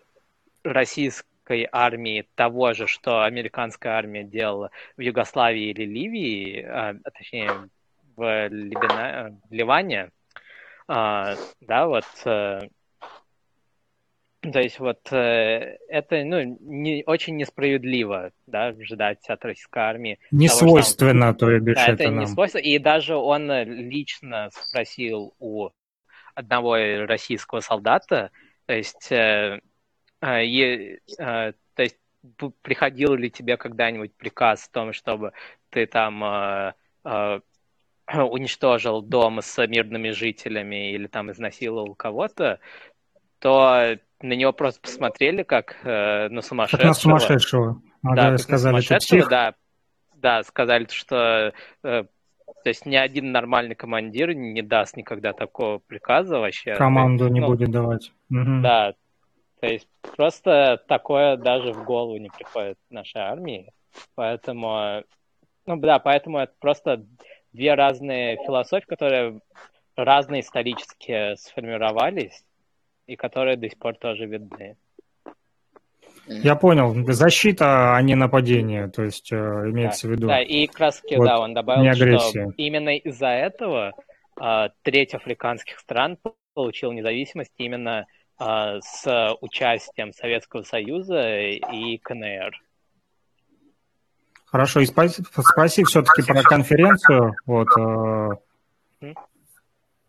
российской 0.62 1.68
армии 1.72 2.28
того 2.36 2.74
же, 2.74 2.86
что 2.86 3.24
американская 3.24 3.94
армия 3.94 4.22
делала 4.22 4.70
в 4.96 5.00
Югославии 5.00 5.70
или 5.70 5.84
Ливии, 5.84 6.62
а, 6.62 6.94
точнее 7.12 7.50
в, 8.14 8.46
Либина, 8.46 9.36
Ливане, 9.50 10.12
а, 10.86 11.34
да, 11.60 11.88
вот 11.88 12.04
э, 12.24 12.68
то 14.52 14.60
есть 14.60 14.78
вот 14.78 15.12
э, 15.12 15.78
это 15.88 16.24
ну, 16.24 16.58
не, 16.60 17.02
очень 17.06 17.36
несправедливо 17.36 18.32
да, 18.46 18.68
ожидать 18.68 19.28
от 19.28 19.44
российской 19.44 19.78
армии. 19.78 20.18
Не 20.30 20.48
того, 20.48 20.58
свойственно, 20.58 21.30
что, 21.30 21.46
то 21.46 21.50
есть 21.52 21.64
да, 21.64 21.72
это, 21.72 22.02
это 22.02 22.10
нам. 22.10 22.20
не 22.20 22.26
свойственно. 22.26 22.62
И 22.62 22.78
даже 22.78 23.16
он 23.16 23.50
лично 23.50 24.50
спросил 24.52 25.34
у 25.38 25.70
одного 26.34 26.76
российского 27.06 27.60
солдата. 27.60 28.30
То 28.66 28.74
есть, 28.74 29.10
э, 29.12 29.60
э, 30.20 30.96
э, 31.18 31.52
то 31.74 31.82
есть 31.82 31.98
приходил 32.62 33.14
ли 33.14 33.30
тебе 33.30 33.56
когда-нибудь 33.56 34.14
приказ 34.16 34.66
о 34.66 34.72
том, 34.72 34.92
чтобы 34.92 35.32
ты 35.70 35.86
там 35.86 36.24
э, 36.24 36.72
э, 37.04 37.40
уничтожил 38.22 39.02
дом 39.02 39.40
с 39.40 39.66
мирными 39.66 40.10
жителями 40.10 40.92
или 40.92 41.06
там 41.06 41.30
изнасиловал 41.30 41.94
кого-то, 41.94 42.60
то 43.38 43.98
на 44.24 44.32
него 44.32 44.52
просто 44.52 44.80
посмотрели 44.80 45.42
как 45.42 45.76
э, 45.84 46.28
на 46.28 46.40
Как 46.40 46.44
сумасшедшего. 46.44 46.88
на 46.88 46.94
сумасшедшего. 46.94 47.82
Ага, 48.02 48.14
Да, 48.16 48.22
как 48.22 48.30
на 48.30 48.38
сказали, 48.38 48.76
ты 48.76 48.82
сумасшедшего, 48.82 49.30
да. 49.30 49.54
Да, 50.16 50.42
сказали, 50.44 50.86
что 50.90 51.52
э, 51.82 52.04
то 52.62 52.68
есть 52.68 52.86
ни 52.86 52.96
один 52.96 53.32
нормальный 53.32 53.74
командир 53.74 54.32
не 54.32 54.62
даст 54.62 54.96
никогда 54.96 55.34
такого 55.34 55.78
приказа 55.78 56.38
вообще. 56.38 56.64
То 56.64 56.70
есть, 56.70 56.78
Команду 56.78 57.28
не 57.28 57.40
ну, 57.40 57.48
будет 57.48 57.70
давать. 57.70 58.12
Мгм. 58.30 58.62
да, 58.62 58.94
то 59.60 59.66
есть 59.66 59.88
просто 60.16 60.82
такое 60.88 61.36
даже 61.36 61.72
в 61.72 61.84
голову 61.84 62.16
не 62.16 62.30
приходит 62.30 62.78
нашей 62.88 63.20
армии. 63.20 63.70
Поэтому, 64.14 65.02
ну 65.66 65.76
да, 65.76 65.98
поэтому 65.98 66.38
это 66.38 66.54
просто 66.58 67.04
две 67.52 67.74
разные 67.74 68.36
философии, 68.36 68.86
которые 68.86 69.40
разные 69.96 70.40
исторически 70.40 71.34
сформировались 71.36 72.42
и 73.06 73.16
которые 73.16 73.56
до 73.56 73.68
сих 73.68 73.78
пор 73.78 73.96
тоже 73.96 74.26
видны. 74.26 74.76
Я 76.26 76.56
понял. 76.56 76.94
Защита, 77.12 77.96
а 77.96 78.02
не 78.02 78.14
нападение. 78.14 78.88
То 78.88 79.02
есть 79.02 79.30
э, 79.30 79.36
Да, 79.36 79.70
имеется 79.70 80.08
в 80.08 80.10
виду. 80.10 80.26
да, 80.26 80.40
и 80.40 80.66
как 80.66 80.80
раз 80.80 81.00
таки, 81.00 81.16
Вот, 81.16 81.26
да, 81.26 81.38
он 81.38 81.50
не 81.50 81.54
добавил, 81.54 81.92
что 81.92 82.04
агрессия. 82.04 82.52
именно 82.56 82.96
из-за 82.96 83.28
этого 83.28 83.92
а, 84.36 84.70
треть 84.82 85.14
африканских 85.14 85.78
стран 85.78 86.18
получил 86.54 86.92
независимость 86.92 87.52
именно 87.58 88.06
а, 88.38 88.80
с 88.80 89.36
участием 89.40 90.12
Советского 90.12 90.62
Союза 90.62 91.40
и 91.40 91.98
КНР. 91.98 92.52
Хорошо, 94.46 94.80
и 94.80 94.86
спаси, 94.86 95.22
спроси 95.22 95.84
все-таки 95.84 96.22
про 96.22 96.42
конференцию, 96.42 97.34
вот, 97.44 97.66
э? 99.02 99.14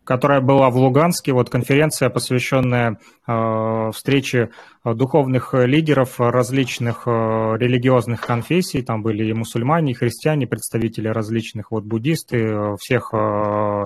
Которая 0.06 0.40
была 0.40 0.70
в 0.70 0.76
Луганске, 0.76 1.32
вот 1.32 1.50
конференция, 1.50 2.08
посвященная 2.08 2.98
э, 3.26 3.90
встрече 3.92 4.50
э, 4.84 4.94
духовных 4.94 5.52
лидеров 5.52 6.20
различных 6.20 7.02
э, 7.06 7.10
религиозных 7.10 8.20
конфессий, 8.20 8.82
там 8.82 9.02
были 9.02 9.24
и 9.24 9.32
мусульмане, 9.32 9.92
и 9.92 9.94
христиане, 9.94 10.46
представители 10.46 11.08
различных, 11.08 11.72
вот 11.72 11.84
буддисты, 11.84 12.36
э, 12.38 12.76
всех 12.78 13.10
э, 13.12 13.84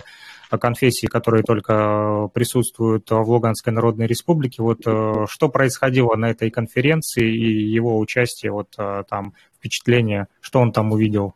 конфессий, 0.59 1.07
которые 1.07 1.43
только 1.43 2.29
присутствуют 2.35 3.11
в 3.11 3.23
Луганской 3.23 3.73
Народной 3.73 4.07
Республике. 4.07 4.63
Вот 4.63 4.81
э, 4.87 5.27
что 5.27 5.49
происходило 5.49 6.15
на 6.17 6.31
этой 6.31 6.51
конференции 6.51 7.27
и 7.35 7.65
его 7.67 7.99
участие, 7.99 8.53
вот 8.53 8.75
э, 8.77 9.05
там 9.09 9.33
впечатление, 9.57 10.29
что 10.43 10.61
он 10.61 10.73
там 10.73 10.93
увидел? 10.93 11.35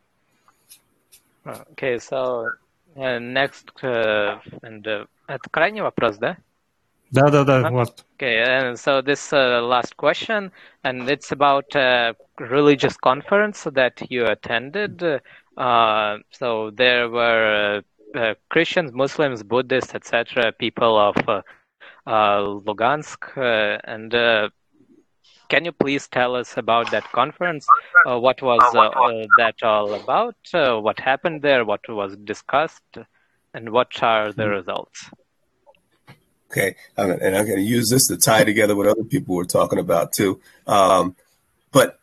Okay, 1.47 1.99
so 1.99 2.47
uh, 2.98 3.20
next, 3.20 3.72
uh, 3.84 4.40
and 4.64 4.86
uh, 4.88 5.06
это 5.28 5.50
крайний 5.50 5.82
вопрос, 5.82 6.18
да? 6.18 6.38
Да-да-да, 7.12 7.64
Huh? 7.64 7.72
вот. 7.72 8.06
Okay, 8.18 8.38
and 8.44 8.78
so 8.78 9.02
this 9.02 9.34
uh, 9.34 9.62
last 9.64 9.96
question, 9.98 10.52
and 10.84 11.10
it's 11.10 11.32
about 11.32 11.74
a 11.76 12.16
religious 12.38 12.98
conference 12.98 13.64
that 13.74 14.00
you 14.12 14.26
attended. 14.26 15.04
Uh, 15.58 16.18
so 16.32 16.70
there 16.72 17.10
were 17.10 17.82
uh, 18.16 18.18
uh, 18.18 18.34
Christians, 18.50 18.92
Muslims, 18.94 19.44
Buddhists, 19.44 19.94
etc., 19.96 20.52
people 20.52 20.98
of 20.98 21.16
uh, 21.28 21.42
uh, 22.06 22.40
Lugansk, 22.66 23.38
uh, 23.38 23.80
and 23.84 24.14
uh, 24.14 24.50
can 25.55 25.65
you 25.65 25.71
please 25.71 26.09
tell 26.09 26.35
us 26.35 26.57
about 26.57 26.91
that 26.91 27.05
conference? 27.13 27.65
Uh, 28.05 28.19
what 28.19 28.43
was 28.43 28.61
uh, 28.75 28.89
uh, 28.89 29.25
that 29.39 29.55
all 29.63 29.95
about? 29.95 30.35
Uh, 30.53 30.81
what 30.81 30.99
happened 30.99 31.43
there? 31.43 31.65
What 31.65 31.89
was 31.89 32.17
discussed? 32.17 32.99
And 33.55 33.71
what 33.71 34.03
are 34.03 34.33
the 34.33 34.49
results? 34.49 35.09
Okay, 36.51 36.75
I'm, 36.99 37.13
and 37.13 37.37
I'm 37.37 37.47
going 37.47 37.59
to 37.59 37.71
use 37.79 37.89
this 37.89 38.09
to 38.09 38.17
tie 38.17 38.43
together 38.43 38.75
what 38.75 38.89
other 38.89 39.05
people 39.05 39.37
were 39.37 39.45
talking 39.45 39.79
about 39.79 40.13
too. 40.13 40.41
Um, 40.67 41.15
but 41.71 42.01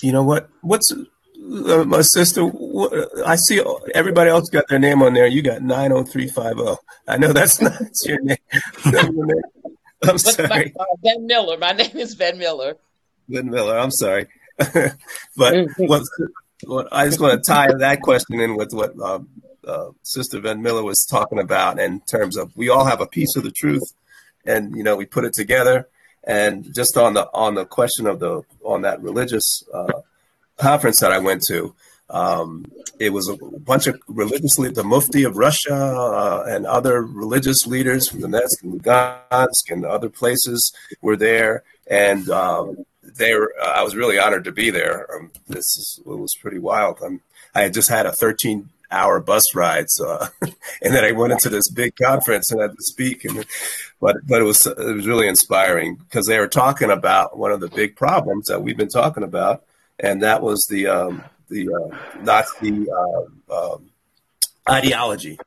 you 0.00 0.12
know 0.12 0.22
what? 0.22 0.48
What's 0.62 0.90
uh, 0.90 1.84
my 1.84 2.00
sister? 2.00 2.44
What, 2.46 2.92
I 3.26 3.36
see 3.36 3.60
everybody 3.94 4.30
else 4.30 4.48
got 4.48 4.68
their 4.68 4.78
name 4.78 5.02
on 5.02 5.12
there. 5.12 5.26
You 5.26 5.42
got 5.42 5.60
nine 5.60 5.92
oh 5.92 6.02
three 6.02 6.28
five 6.28 6.56
zero. 6.56 6.78
I 7.06 7.18
know 7.18 7.34
that's 7.34 7.60
not 7.68 7.82
your 8.06 8.22
name. 8.22 8.38
That's 10.00 10.38
your 10.38 10.48
name. 10.48 10.52
I'm 10.52 10.58
my, 10.58 10.64
sorry, 10.64 10.74
uh, 10.78 10.84
Ben 11.02 11.26
Miller. 11.26 11.58
My 11.58 11.72
name 11.72 11.96
is 11.96 12.14
Ben 12.14 12.38
Miller. 12.38 12.76
Lynn 13.28 13.50
Miller. 13.50 13.78
I'm 13.78 13.90
sorry, 13.90 14.26
but 15.36 15.68
what, 15.76 16.02
what 16.64 16.88
I 16.92 17.06
just 17.06 17.20
want 17.20 17.42
to 17.42 17.50
tie 17.50 17.72
that 17.72 18.00
question 18.00 18.40
in 18.40 18.56
with 18.56 18.72
what 18.72 18.92
uh, 19.00 19.20
uh, 19.66 19.90
Sister 20.02 20.40
Van 20.40 20.62
Miller 20.62 20.82
was 20.82 21.06
talking 21.08 21.38
about 21.38 21.78
in 21.78 22.00
terms 22.00 22.36
of 22.36 22.56
we 22.56 22.68
all 22.68 22.84
have 22.84 23.00
a 23.00 23.06
piece 23.06 23.36
of 23.36 23.42
the 23.42 23.50
truth, 23.50 23.92
and 24.44 24.76
you 24.76 24.82
know 24.82 24.96
we 24.96 25.04
put 25.04 25.24
it 25.24 25.34
together. 25.34 25.88
And 26.24 26.74
just 26.74 26.96
on 26.96 27.14
the 27.14 27.28
on 27.32 27.54
the 27.54 27.64
question 27.64 28.06
of 28.06 28.18
the 28.20 28.42
on 28.62 28.82
that 28.82 29.02
religious 29.02 29.62
uh, 29.72 29.92
conference 30.56 31.00
that 31.00 31.12
I 31.12 31.18
went 31.18 31.42
to, 31.48 31.74
um, 32.10 32.64
it 32.98 33.10
was 33.10 33.28
a 33.28 33.36
bunch 33.36 33.86
of 33.86 34.00
religious 34.08 34.58
leaders, 34.58 34.76
the 34.76 34.84
Mufti 34.84 35.24
of 35.24 35.36
Russia 35.36 35.74
uh, 35.74 36.44
and 36.48 36.66
other 36.66 37.02
religious 37.02 37.66
leaders 37.66 38.08
from 38.08 38.20
the 38.20 38.28
Donetsk 38.28 38.62
and 38.62 38.80
Lugansk 38.80 39.70
and 39.70 39.84
other 39.84 40.08
places 40.08 40.72
were 41.02 41.16
there, 41.16 41.64
and 41.86 42.28
um, 42.30 42.84
they 43.02 43.34
were, 43.34 43.52
I 43.62 43.82
was 43.82 43.94
really 43.94 44.18
honored 44.18 44.44
to 44.44 44.52
be 44.52 44.70
there. 44.70 45.06
Um, 45.14 45.30
this 45.46 45.64
is, 45.76 46.00
was 46.04 46.34
pretty 46.40 46.58
wild. 46.58 46.98
Um, 47.02 47.20
I 47.54 47.62
had 47.62 47.74
just 47.74 47.88
had 47.88 48.06
a 48.06 48.12
13 48.12 48.68
hour 48.90 49.20
bus 49.20 49.54
ride, 49.54 49.90
so 49.90 50.26
and 50.42 50.94
then 50.94 51.04
I 51.04 51.12
went 51.12 51.32
into 51.32 51.50
this 51.50 51.70
big 51.70 51.94
conference 51.96 52.50
and 52.50 52.60
had 52.60 52.70
to 52.70 52.82
speak, 52.82 53.24
and 53.26 53.44
but 54.00 54.16
but 54.26 54.40
it 54.40 54.44
was 54.44 54.66
it 54.66 54.78
was 54.78 55.06
really 55.06 55.28
inspiring 55.28 55.96
because 55.96 56.26
they 56.26 56.38
were 56.38 56.48
talking 56.48 56.90
about 56.90 57.38
one 57.38 57.52
of 57.52 57.60
the 57.60 57.68
big 57.68 57.96
problems 57.96 58.46
that 58.46 58.62
we've 58.62 58.78
been 58.78 58.88
talking 58.88 59.24
about, 59.24 59.64
and 59.98 60.22
that 60.22 60.42
was 60.42 60.66
the 60.70 60.86
um, 60.86 61.22
the 61.48 61.68
uh, 61.72 62.22
Nazi 62.22 62.86
uh, 62.90 63.54
um, 63.54 63.90
ideology 64.68 65.38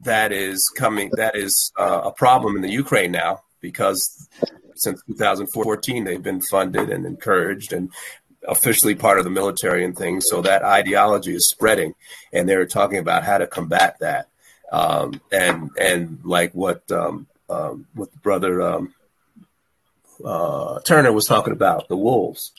that 0.00 0.32
is 0.32 0.60
coming 0.76 1.10
that 1.16 1.36
is 1.36 1.72
uh, 1.78 2.02
a 2.04 2.12
problem 2.12 2.56
in 2.56 2.62
the 2.62 2.70
Ukraine 2.70 3.12
now 3.12 3.40
because 3.60 4.28
since 4.74 5.00
2014 5.06 6.04
they've 6.04 6.22
been 6.22 6.40
funded 6.40 6.90
and 6.90 7.06
encouraged 7.06 7.72
and 7.72 7.90
officially 8.46 8.94
part 8.94 9.18
of 9.18 9.24
the 9.24 9.30
military 9.30 9.84
and 9.84 9.96
things. 9.96 10.26
So 10.28 10.42
that 10.42 10.62
ideology 10.62 11.34
is 11.34 11.48
spreading 11.48 11.94
and 12.32 12.48
they 12.48 12.56
were 12.56 12.66
talking 12.66 12.98
about 12.98 13.24
how 13.24 13.38
to 13.38 13.46
combat 13.46 13.96
that. 14.00 14.28
Um, 14.72 15.20
and 15.30 15.70
and 15.78 16.18
like 16.24 16.52
what 16.52 16.90
um, 16.90 17.26
um, 17.48 17.86
what 17.94 18.10
the 18.12 18.18
brother 18.18 18.60
um, 18.62 18.94
uh, 20.24 20.80
Turner 20.80 21.12
was 21.12 21.26
talking 21.26 21.52
about 21.52 21.88
the 21.88 21.96
wolves 21.96 22.52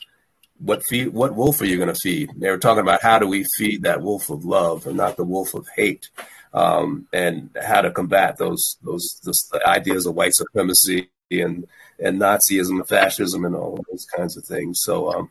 what 0.58 0.84
feed 0.84 1.08
what 1.08 1.34
wolf 1.34 1.60
are 1.60 1.66
you 1.66 1.76
going 1.76 1.92
to 1.92 2.00
feed 2.00 2.30
they 2.36 2.50
were 2.50 2.58
talking 2.58 2.82
about 2.82 3.02
how 3.02 3.18
do 3.18 3.26
we 3.26 3.44
feed 3.56 3.82
that 3.82 4.00
wolf 4.00 4.30
of 4.30 4.44
love 4.44 4.86
and 4.86 4.96
not 4.96 5.16
the 5.16 5.24
wolf 5.24 5.54
of 5.54 5.66
hate 5.76 6.08
um, 6.54 7.06
and 7.12 7.50
how 7.62 7.82
to 7.82 7.90
combat 7.90 8.38
those 8.38 8.76
those, 8.82 9.20
those 9.24 9.50
ideas 9.66 10.06
of 10.06 10.14
white 10.14 10.34
supremacy 10.34 11.08
and 11.30 11.66
and 11.98 12.20
Nazism 12.20 12.76
and 12.76 12.88
fascism 12.88 13.44
and 13.44 13.54
all 13.54 13.78
those 13.90 14.06
kinds 14.16 14.36
of 14.36 14.44
things. 14.44 14.80
So 14.82 15.12
um, 15.12 15.30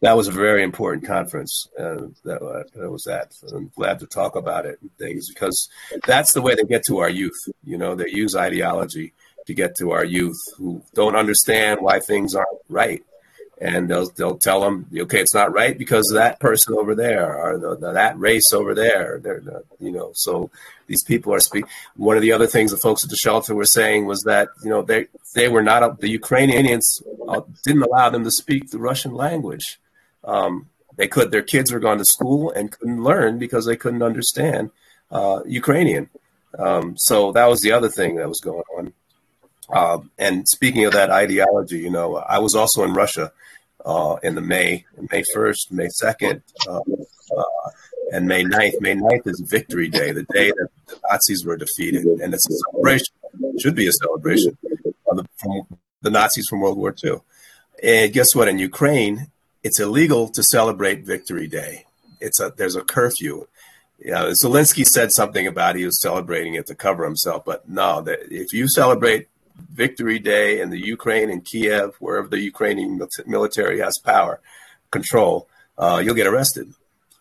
that 0.00 0.16
was 0.16 0.28
a 0.28 0.32
very 0.32 0.62
important 0.62 1.06
conference 1.06 1.68
uh, 1.78 2.06
that, 2.24 2.42
uh, 2.42 2.64
that 2.74 2.90
was 2.90 3.06
at. 3.06 3.32
I'm 3.52 3.70
glad 3.76 4.00
to 4.00 4.06
talk 4.06 4.36
about 4.36 4.66
it 4.66 4.78
and 4.80 4.90
things 4.98 5.28
because 5.28 5.68
that's 6.06 6.32
the 6.32 6.42
way 6.42 6.54
they 6.54 6.64
get 6.64 6.84
to 6.86 6.98
our 6.98 7.10
youth. 7.10 7.38
You 7.64 7.78
know, 7.78 7.94
they 7.94 8.08
use 8.08 8.34
ideology 8.34 9.12
to 9.46 9.54
get 9.54 9.76
to 9.76 9.92
our 9.92 10.04
youth 10.04 10.38
who 10.56 10.82
don't 10.94 11.16
understand 11.16 11.80
why 11.80 12.00
things 12.00 12.34
aren't 12.34 12.48
right 12.68 13.02
and 13.60 13.88
they'll 13.88 14.08
they'll 14.10 14.38
tell 14.38 14.60
them, 14.60 14.86
okay, 14.96 15.20
it's 15.20 15.34
not 15.34 15.52
right 15.52 15.76
because 15.76 16.10
that 16.12 16.40
person 16.40 16.74
over 16.74 16.94
there 16.94 17.36
or 17.36 17.58
the, 17.58 17.76
the, 17.76 17.92
that 17.92 18.18
race 18.18 18.52
over 18.52 18.74
there. 18.74 19.20
They're, 19.22 19.40
the, 19.40 19.64
you 19.78 19.92
know, 19.92 20.12
so 20.14 20.50
these 20.86 21.04
people 21.04 21.34
are 21.34 21.40
speaking. 21.40 21.68
One 21.96 22.16
of 22.16 22.22
the 22.22 22.32
other 22.32 22.46
things 22.46 22.70
the 22.70 22.78
folks 22.78 23.04
at 23.04 23.10
the 23.10 23.16
shelter 23.16 23.54
were 23.54 23.66
saying 23.66 24.06
was 24.06 24.22
that 24.22 24.48
you 24.64 24.70
know 24.70 24.82
they 24.82 25.08
they 25.34 25.48
were 25.48 25.62
not 25.62 26.00
the 26.00 26.08
Ukrainians 26.08 27.02
uh, 27.28 27.42
didn't 27.62 27.82
allow 27.82 28.08
them 28.08 28.24
to 28.24 28.30
speak 28.30 28.70
the 28.70 28.78
Russian 28.78 29.14
language. 29.14 29.78
Um, 30.24 30.70
they 30.96 31.06
could 31.06 31.30
their 31.30 31.42
kids 31.42 31.70
were 31.70 31.80
gone 31.80 31.98
to 31.98 32.04
school 32.04 32.50
and 32.50 32.72
couldn't 32.72 33.02
learn 33.02 33.38
because 33.38 33.66
they 33.66 33.76
couldn't 33.76 34.02
understand 34.02 34.70
uh, 35.10 35.40
Ukrainian. 35.46 36.08
Um, 36.58 36.96
so 36.96 37.30
that 37.32 37.46
was 37.46 37.60
the 37.60 37.72
other 37.72 37.88
thing 37.88 38.16
that 38.16 38.28
was 38.28 38.40
going 38.40 38.64
on. 38.76 38.92
Uh, 39.72 39.98
and 40.18 40.48
speaking 40.48 40.84
of 40.84 40.92
that 40.92 41.10
ideology, 41.10 41.78
you 41.78 41.90
know, 41.90 42.16
I 42.16 42.38
was 42.38 42.54
also 42.54 42.84
in 42.84 42.92
Russia 42.92 43.32
uh, 43.84 44.16
in 44.22 44.34
the 44.34 44.40
May, 44.40 44.84
May 45.10 45.22
1st, 45.34 45.70
May 45.70 45.88
2nd, 46.02 46.42
uh, 46.68 46.80
and 48.12 48.26
May 48.26 48.44
9th. 48.44 48.80
May 48.80 48.94
9th 48.94 49.26
is 49.26 49.40
Victory 49.48 49.88
Day, 49.88 50.12
the 50.12 50.26
day 50.32 50.50
that 50.50 50.68
the 50.88 50.98
Nazis 51.08 51.44
were 51.44 51.56
defeated. 51.56 52.04
And 52.04 52.34
it's 52.34 52.48
a 52.48 52.54
celebration 52.70 53.14
should 53.58 53.74
be 53.74 53.86
a 53.86 53.92
celebration 53.92 54.56
of 55.06 55.16
the, 55.16 55.26
from 55.36 55.78
the 56.02 56.10
Nazis 56.10 56.46
from 56.48 56.60
World 56.60 56.78
War 56.78 56.94
II. 57.02 57.18
And 57.82 58.12
guess 58.12 58.34
what? 58.34 58.48
In 58.48 58.58
Ukraine, 58.58 59.28
it's 59.62 59.80
illegal 59.80 60.28
to 60.30 60.42
celebrate 60.42 61.04
Victory 61.04 61.46
Day. 61.46 61.84
It's 62.20 62.40
a 62.40 62.52
there's 62.56 62.76
a 62.76 62.82
curfew. 62.82 63.46
Know, 64.02 64.32
Zelensky 64.42 64.84
said 64.84 65.12
something 65.12 65.46
about 65.46 65.76
he 65.76 65.84
was 65.84 66.00
celebrating 66.00 66.54
it 66.54 66.66
to 66.66 66.74
cover 66.74 67.04
himself, 67.04 67.44
but 67.44 67.68
no, 67.68 68.00
that 68.02 68.20
if 68.30 68.52
you 68.52 68.66
celebrate 68.66 69.28
Victory 69.60 70.18
Day 70.18 70.60
in 70.60 70.70
the 70.70 70.78
Ukraine 70.78 71.30
and 71.30 71.44
Kiev, 71.44 71.94
wherever 71.98 72.28
the 72.28 72.40
Ukrainian 72.40 73.00
military 73.26 73.80
has 73.80 73.98
power, 73.98 74.40
control, 74.90 75.48
uh, 75.78 76.00
you'll 76.02 76.14
get 76.14 76.26
arrested. 76.26 76.72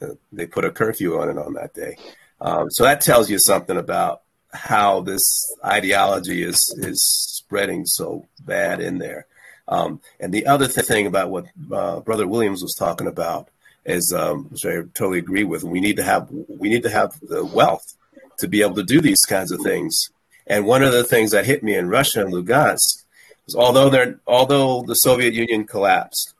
Uh, 0.01 0.15
they 0.31 0.45
put 0.45 0.65
a 0.65 0.71
curfew 0.71 1.19
on 1.19 1.29
it 1.29 1.37
on 1.37 1.53
that 1.53 1.73
day. 1.73 1.97
Um, 2.41 2.69
so 2.69 2.83
that 2.83 3.01
tells 3.01 3.29
you 3.29 3.39
something 3.39 3.77
about 3.77 4.21
how 4.51 5.01
this 5.01 5.23
ideology 5.63 6.43
is 6.43 6.57
is 6.77 6.99
spreading 7.37 7.85
so 7.85 8.27
bad 8.45 8.81
in 8.81 8.97
there. 8.97 9.27
Um, 9.67 10.01
and 10.19 10.33
the 10.33 10.47
other 10.47 10.67
th- 10.67 10.87
thing 10.87 11.05
about 11.05 11.29
what 11.29 11.45
uh, 11.71 11.99
Brother 11.99 12.27
Williams 12.27 12.63
was 12.63 12.73
talking 12.73 13.07
about 13.07 13.49
is, 13.85 14.13
um, 14.17 14.45
which 14.45 14.65
I 14.65 14.81
totally 14.93 15.19
agree 15.19 15.43
with, 15.43 15.63
we 15.63 15.79
need 15.79 15.97
to 15.97 16.03
have 16.03 16.29
we 16.31 16.69
need 16.69 16.83
to 16.83 16.89
have 16.89 17.19
the 17.21 17.45
wealth 17.45 17.95
to 18.39 18.47
be 18.47 18.61
able 18.61 18.75
to 18.75 18.83
do 18.83 19.01
these 19.01 19.21
kinds 19.27 19.51
of 19.51 19.61
things. 19.61 20.09
And 20.49 20.65
one 20.65 20.83
of 20.83 20.91
the 20.91 21.03
things 21.03 21.31
that 21.31 21.45
hit 21.45 21.63
me 21.63 21.75
in 21.75 21.89
Russia 21.89 22.25
and 22.25 22.33
Lugansk 22.33 23.05
was, 23.45 23.55
although 23.55 23.89
they're 23.89 24.19
although 24.25 24.81
the 24.81 24.95
Soviet 24.95 25.33
Union 25.33 25.65
collapsed, 25.65 26.33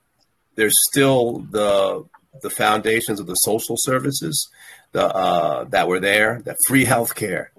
there's 0.56 0.76
still 0.90 1.40
the 1.52 2.06
the 2.42 2.50
foundations 2.50 3.20
of 3.20 3.28
the 3.28 3.36
social 3.36 3.76
services 3.78 4.50
the, 4.92 5.06
uh, 5.06 5.66
that 5.66 5.88
were 5.88 6.00
there, 6.00 6.42
that 6.46 6.58
free 6.68 6.86
health 6.86 7.16
care. 7.16 7.52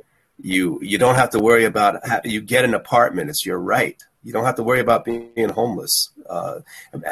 You 0.42 0.80
you 0.82 0.98
don't 0.98 1.16
have 1.16 1.30
to 1.30 1.38
worry 1.38 1.64
about 1.64 2.07
how, 2.07 2.20
you 2.24 2.40
get 2.40 2.64
an 2.64 2.74
apartment. 2.74 3.30
It's 3.30 3.46
your 3.46 3.59
right. 3.59 4.03
You 4.24 4.32
don't 4.32 4.44
have 4.44 4.57
to 4.57 4.62
worry 4.62 4.80
about 4.80 5.05
being 5.05 5.48
homeless. 5.51 6.11
Uh, 6.28 6.61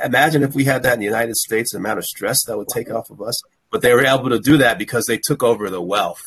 imagine 0.04 0.42
if 0.42 0.54
we 0.54 0.64
had 0.64 0.82
that 0.82 0.94
in 0.94 1.00
the 1.00 1.06
United 1.06 1.36
States, 1.36 1.72
the 1.72 1.78
amount 1.78 1.98
of 1.98 2.04
stress 2.04 2.44
that 2.44 2.56
would 2.56 2.68
take 2.68 2.90
off 2.90 3.10
of 3.10 3.22
us. 3.22 3.40
But 3.70 3.82
they 3.82 3.92
were 3.94 4.04
able 4.04 4.30
to 4.30 4.38
do 4.38 4.56
that 4.58 4.78
because 4.78 5.04
they 5.06 5.18
took 5.18 5.42
over 5.42 5.70
the 5.70 5.82
wealth. 5.82 6.22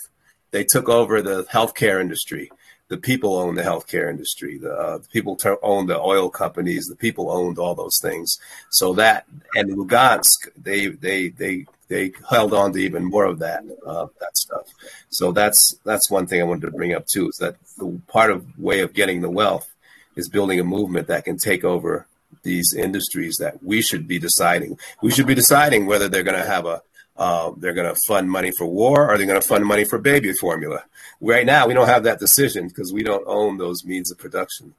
They 0.52 0.64
took 0.64 0.90
over 0.90 1.22
the 1.22 1.44
healthcare 1.46 2.00
industry. 2.00 2.52
The 2.92 2.98
people 2.98 3.38
owned 3.38 3.58
the 3.58 3.62
healthcare 3.64 4.10
industry. 4.10 4.58
The, 4.58 4.74
uh, 4.74 4.98
the 4.98 5.08
people 5.08 5.38
ter- 5.38 5.58
the 5.62 5.98
oil 5.98 6.30
companies. 6.30 6.88
The 6.88 6.98
people 6.98 7.32
owned 7.32 7.58
all 7.58 7.74
those 7.74 7.98
things. 8.02 8.38
So 8.70 8.92
that 8.96 9.26
and 9.56 9.72
Lugansk, 9.72 10.50
they 10.62 10.88
they 10.88 11.30
they 11.30 11.68
they 11.88 12.12
held 12.30 12.54
on 12.54 12.74
to 12.74 12.80
even 12.80 13.06
more 13.06 13.24
of 13.24 13.40
that 13.40 13.64
uh, 13.88 14.08
that 14.20 14.36
stuff. 14.36 14.68
So 15.10 15.32
that's 15.32 15.80
that's 15.86 16.12
one 16.12 16.28
thing 16.28 16.42
I 16.42 16.44
wanted 16.44 16.66
to 16.70 16.78
bring 16.78 16.94
up 16.94 17.06
too. 17.08 17.30
Is 17.30 17.38
that 17.38 17.56
the 17.78 17.98
part 18.08 18.30
of 18.30 18.60
way 18.60 18.82
of 18.82 18.92
getting 18.92 19.22
the 19.22 19.30
wealth 19.30 19.70
is 20.18 20.28
building 20.28 20.60
a 20.60 20.66
movement 20.66 21.08
that 21.08 21.24
can 21.24 21.38
take 21.38 21.64
over 21.64 22.08
these 22.44 22.74
industries 22.78 23.38
that 23.38 23.64
we 23.64 23.82
should 23.82 24.06
be 24.06 24.20
deciding. 24.20 24.78
We 25.02 25.12
should 25.12 25.28
be 25.28 25.36
deciding 25.36 25.86
whether 25.86 26.10
they're 26.10 26.24
going 26.24 26.44
to 26.44 26.46
have 26.46 26.66
a 26.66 26.82
uh, 27.21 27.53
they're 27.57 27.73
going 27.73 27.93
to 27.93 28.01
fund 28.07 28.31
money 28.31 28.51
for 28.51 28.67
war 28.67 29.11
or 29.11 29.17
they're 29.17 29.27
going 29.27 29.41
to 29.41 29.47
fund 29.47 29.65
money 29.65 29.85
for 29.85 29.99
baby 29.99 30.33
formula. 30.33 30.85
Right 31.21 31.47
now, 31.47 31.67
we 31.67 31.75
don't 31.75 31.89
have 31.89 32.05
that 32.05 32.19
decision 32.21 32.69
because 32.69 32.93
we 32.93 33.03
don't 33.03 33.25
own 33.27 33.57
those 33.57 33.85
means 33.85 34.11
of 34.11 34.19
production. 34.19 34.75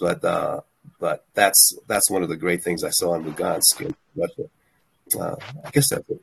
But 0.00 0.24
uh, 0.24 0.60
but 0.98 1.24
that's 1.34 1.78
that's 1.86 2.10
one 2.10 2.22
of 2.22 2.28
the 2.28 2.36
great 2.36 2.62
things 2.62 2.84
I 2.84 2.90
saw 2.90 3.14
in 3.14 3.24
Lugansk 3.24 3.80
in 3.80 3.94
Russia. 4.14 4.50
Uh, 5.18 5.36
I 5.64 5.70
guess 5.70 5.90
that's 5.90 6.08
it. 6.10 6.22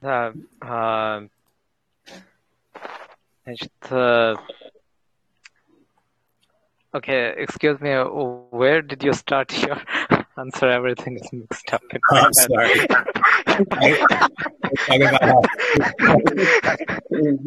Да, 0.00 0.34
а, 0.60 1.22
значит, 3.44 3.72
uh, 3.90 4.36
okay, 6.92 7.32
excuse 7.38 7.80
me, 7.80 7.94
where 8.50 8.82
did 8.82 9.02
you 9.02 9.14
start 9.14 9.50
Your 10.39 10.45
answer? 10.45 10.69
Everything 10.69 11.17
is 11.17 11.29
mixed 11.31 11.73
up. 11.73 11.81
In 11.91 11.99
I'm 12.11 12.33
sorry. 12.33 12.87
I, 13.71 14.27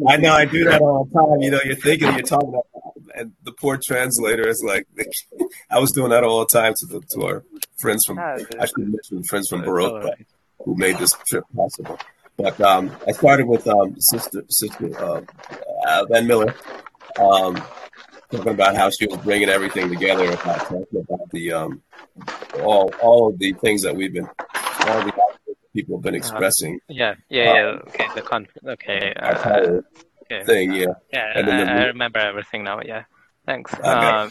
I, 0.07 0.17
know 0.17 0.33
I 0.33 0.45
do 0.45 0.63
that 0.65 0.81
all 0.81 1.05
the 1.05 1.13
time. 1.13 1.41
You 1.41 1.51
know, 1.51 1.59
you're 1.63 1.75
thinking 1.75 2.13
you're 2.13 2.21
talking 2.21 2.49
about, 2.49 2.67
and 3.15 3.33
the 3.43 3.51
poor 3.51 3.79
translator 3.83 4.47
is 4.47 4.63
like, 4.65 4.87
I 5.69 5.79
was 5.79 5.91
doing 5.91 6.09
that 6.11 6.23
all 6.23 6.39
the 6.39 6.45
time 6.45 6.73
to 6.77 6.85
the 6.85 7.01
to 7.11 7.25
our 7.25 7.43
friends 7.77 8.03
from, 8.05 8.19
I 8.19 8.37
should 8.37 8.77
mention 8.77 9.23
friends 9.23 9.47
from 9.49 9.61
Baroque, 9.61 10.03
but 10.03 10.17
who 10.65 10.75
made 10.75 10.97
this 10.97 11.13
trip 11.27 11.45
possible. 11.55 11.99
But 12.37 12.59
um, 12.61 12.91
I 13.07 13.11
started 13.11 13.47
with 13.47 13.67
um, 13.67 13.95
Sister 13.99 14.43
Sister 14.49 14.99
uh, 14.99 15.21
uh, 15.87 16.05
Van 16.09 16.25
Miller, 16.25 16.55
um, 17.19 17.61
talking 18.32 18.52
about 18.52 18.76
how 18.76 18.90
she 18.90 19.06
was 19.06 19.18
bringing 19.18 19.48
everything 19.48 19.88
together 19.88 20.30
about 20.30 20.58
talking 20.60 21.00
about 21.00 21.30
the 21.30 21.52
um, 21.52 21.82
all 22.62 22.92
all 23.02 23.28
of 23.28 23.38
the 23.38 23.52
things 23.54 23.82
that 23.82 23.94
we've 23.94 24.12
been 24.12 24.28
all 24.86 25.04
the 25.04 25.12
people 25.74 25.96
have 25.96 26.02
been 26.02 26.14
uh-huh. 26.14 26.18
expressing. 26.18 26.74
Uh, 26.74 26.94
yeah, 26.94 27.14
yeah, 27.28 27.54
yeah. 27.54 27.78
Okay, 27.88 28.06
the 28.14 28.22
con- 28.22 28.48
okay, 28.66 29.12
uh, 29.14 29.80
okay. 30.22 30.44
thing, 30.44 30.72
yeah. 30.72 30.86
Yeah, 31.12 31.32
and 31.34 31.48
then 31.48 31.60
I, 31.60 31.64
the, 31.64 31.80
I 31.80 31.84
remember 31.86 32.18
everything 32.20 32.64
now. 32.64 32.80
Yeah, 32.84 33.04
thanks. 33.46 33.72
Okay. 33.74 33.84
Uh, 33.86 34.28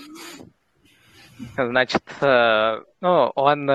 значит, 1.56 2.04
ну, 2.20 3.32
он 3.36 3.70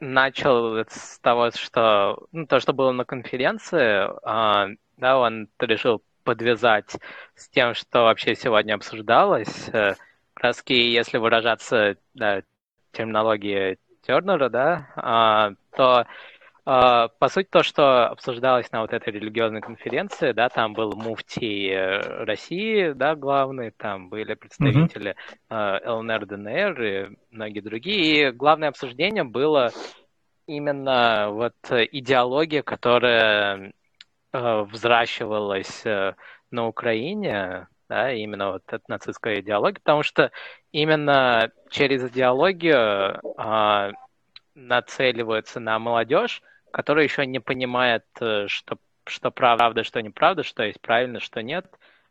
начал 0.00 0.76
с 0.88 1.18
того, 1.20 1.50
что 1.50 2.26
ну, 2.32 2.46
то, 2.46 2.60
что 2.60 2.72
было 2.72 2.92
на 2.92 3.04
конференции, 3.04 4.08
а, 4.24 4.68
да, 4.96 5.18
он 5.18 5.48
решил 5.58 6.02
подвязать 6.23 6.95
с 7.35 7.49
тем, 7.49 7.73
что 7.73 8.03
вообще 8.03 8.35
сегодня 8.35 8.75
обсуждалось. 8.75 9.69
Э, 9.69 9.95
краски, 10.33 10.73
если 10.73 11.17
выражаться 11.17 11.97
да, 12.13 12.41
терминологией 12.91 13.77
Тернера, 14.01 14.49
да, 14.49 14.87
а, 14.95 15.51
то 15.75 16.05
а, 16.63 17.07
по 17.07 17.27
сути 17.27 17.47
то, 17.49 17.63
что 17.63 18.07
обсуждалось 18.07 18.71
на 18.71 18.81
вот 18.81 18.93
этой 18.93 19.13
религиозной 19.13 19.61
конференции, 19.61 20.31
да, 20.31 20.49
там 20.49 20.73
был 20.73 20.93
муфтий 20.93 21.69
э, 21.69 22.23
России, 22.23 22.91
да, 22.91 23.15
главный, 23.15 23.71
там 23.71 24.09
были 24.09 24.35
представители 24.35 25.15
mm-hmm. 25.49 25.89
ЛНР, 25.89 26.25
ДНР 26.27 26.81
и 26.83 27.09
многие 27.31 27.61
другие. 27.61 28.29
И 28.29 28.31
главное 28.31 28.69
обсуждение 28.69 29.23
было 29.23 29.71
именно 30.45 31.29
вот 31.31 31.55
идеология, 31.69 32.61
которая 32.61 33.57
э, 33.57 33.71
взращивалась 34.33 35.85
э, 35.85 36.15
на 36.51 36.67
Украине, 36.67 37.67
да, 37.89 38.11
именно 38.13 38.53
вот 38.53 38.63
эта 38.67 38.83
нацистская 38.87 39.41
идеология, 39.41 39.79
потому 39.83 40.03
что 40.03 40.31
именно 40.71 41.51
через 41.69 42.03
идеологию 42.03 43.19
э, 43.37 43.91
нацеливаются 44.55 45.59
на 45.59 45.79
молодежь, 45.79 46.41
которая 46.71 47.03
еще 47.03 47.25
не 47.25 47.39
понимает, 47.39 48.05
э, 48.21 48.45
что, 48.47 48.77
что 49.05 49.31
правда, 49.31 49.83
что 49.83 50.01
неправда, 50.01 50.43
что 50.43 50.63
есть 50.63 50.79
правильно, 50.81 51.19
что 51.19 51.41
нет, 51.41 51.65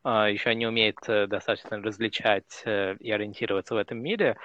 э, 0.04 0.28
еще 0.30 0.54
не 0.54 0.66
умеет 0.66 0.98
э, 1.08 1.26
достаточно 1.26 1.80
различать 1.82 2.62
э, 2.66 2.96
и 3.00 3.10
ориентироваться 3.10 3.74
в 3.74 3.78
этом 3.78 3.98
мире, 4.02 4.36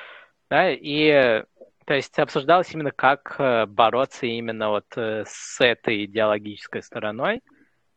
да, 0.50 0.70
и 0.72 1.44
то 1.86 1.94
есть 1.94 2.18
обсуждалось 2.18 2.74
именно, 2.74 2.92
как 2.92 3.36
э, 3.38 3.66
бороться 3.68 4.26
именно 4.26 4.70
вот 4.70 4.86
э, 4.96 5.24
с 5.28 5.64
этой 5.64 6.06
идеологической 6.06 6.82
стороной, 6.82 7.42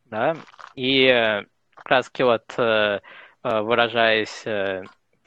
да, 0.09 0.35
и 0.75 1.05
э, 1.05 1.45
как 1.75 1.89
раз 1.89 2.11
вот 2.19 2.45
выражаясь 3.41 4.45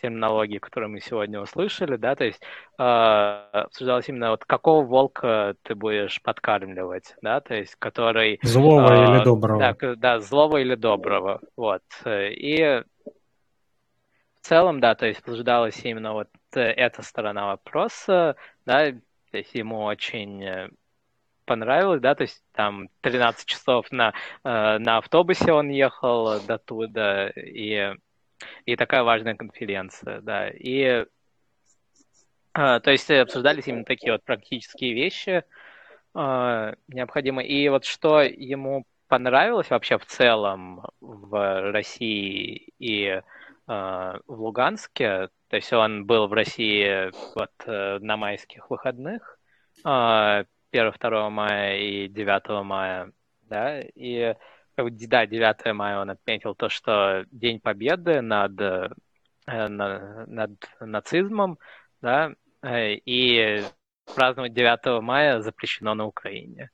терминологии, 0.03 0.59
которую 0.59 0.91
мы 0.91 1.01
сегодня 1.01 1.41
услышали, 1.41 1.97
да, 1.97 2.15
то 2.17 2.25
есть 2.25 2.43
обсуждалось 2.77 4.09
именно 4.09 4.31
вот 4.31 4.45
какого 4.45 4.85
волка 4.85 5.55
ты 5.63 5.75
будешь 5.75 6.21
подкармливать, 6.23 7.15
да, 7.23 7.41
то 7.41 7.55
есть 7.55 7.77
который... 7.77 8.41
Злого 8.43 8.93
э, 8.93 9.17
или 9.17 9.25
доброго. 9.25 9.59
Да, 9.61 9.95
да, 9.95 10.21
злого 10.21 10.59
или 10.59 10.75
доброго, 10.75 11.41
вот. 11.57 11.83
И 12.05 12.83
в 14.35 14.47
целом, 14.47 14.81
да, 14.81 14.97
то 14.97 15.07
есть 15.07 15.21
обсуждалась 15.21 15.81
именно 15.85 16.13
вот 16.15 16.29
эта 16.53 17.03
сторона 17.03 17.47
вопроса, 17.47 18.37
да, 18.67 18.91
то 19.31 19.39
есть 19.39 19.55
ему 19.55 19.85
очень 19.85 20.43
э, 20.43 20.69
понравилось, 21.45 22.01
да, 22.01 22.15
то 22.15 22.23
есть 22.23 22.43
там 22.53 22.89
13 23.01 23.47
часов 23.47 23.91
на, 23.91 24.13
э, 24.45 24.79
на 24.79 24.99
автобусе 24.99 25.53
он 25.53 25.69
ехал 25.69 26.41
до 26.41 26.59
туда, 26.59 27.31
и, 27.31 27.95
и 28.67 28.77
такая 28.77 29.03
важная 29.03 29.35
конференция, 29.35 30.21
да, 30.21 30.49
и 30.49 31.05
э, 32.55 32.81
то 32.81 32.91
есть 32.91 33.11
обсуждались 33.11 33.67
именно 33.69 33.85
такие 33.85 34.13
вот 34.13 34.25
практические 34.25 34.95
вещи 34.95 35.45
необходимые, 36.15 37.49
и 37.49 37.71
вот 37.71 37.87
что 37.87 38.21
ему 38.21 38.85
понравилось 39.09 39.71
вообще 39.71 39.97
в 39.97 40.05
целом 40.05 40.85
в 41.01 41.73
России 41.73 42.69
и 42.79 43.23
в 43.67 44.23
Луганске, 44.27 45.31
то 45.53 45.57
есть 45.57 45.71
он 45.75 46.07
был 46.07 46.29
в 46.29 46.33
России 46.33 47.11
вот 47.35 47.51
э, 47.67 47.99
на 47.99 48.17
майских 48.17 48.71
выходных, 48.71 49.39
1-2 50.73 51.27
а, 51.27 51.31
мая 51.31 51.79
и 51.79 52.09
9 52.09 52.63
мая, 52.65 53.13
да, 53.43 53.81
и 53.81 54.35
да, 54.77 55.27
9 55.27 55.73
мая 55.75 56.01
он 56.01 56.11
отметил 56.11 56.55
то, 56.55 56.69
что 56.69 57.25
День 57.31 57.61
Победы 57.61 58.21
над, 58.23 58.61
э, 58.61 58.89
на- 59.47 60.25
над 60.27 60.53
нацизмом, 60.81 61.59
да, 62.01 62.33
э, 62.63 62.95
и 62.95 63.63
праздновать 64.15 64.55
9 64.55 65.01
мая 65.01 65.41
запрещено 65.41 65.95
на 65.95 66.07
Украине. 66.07 66.71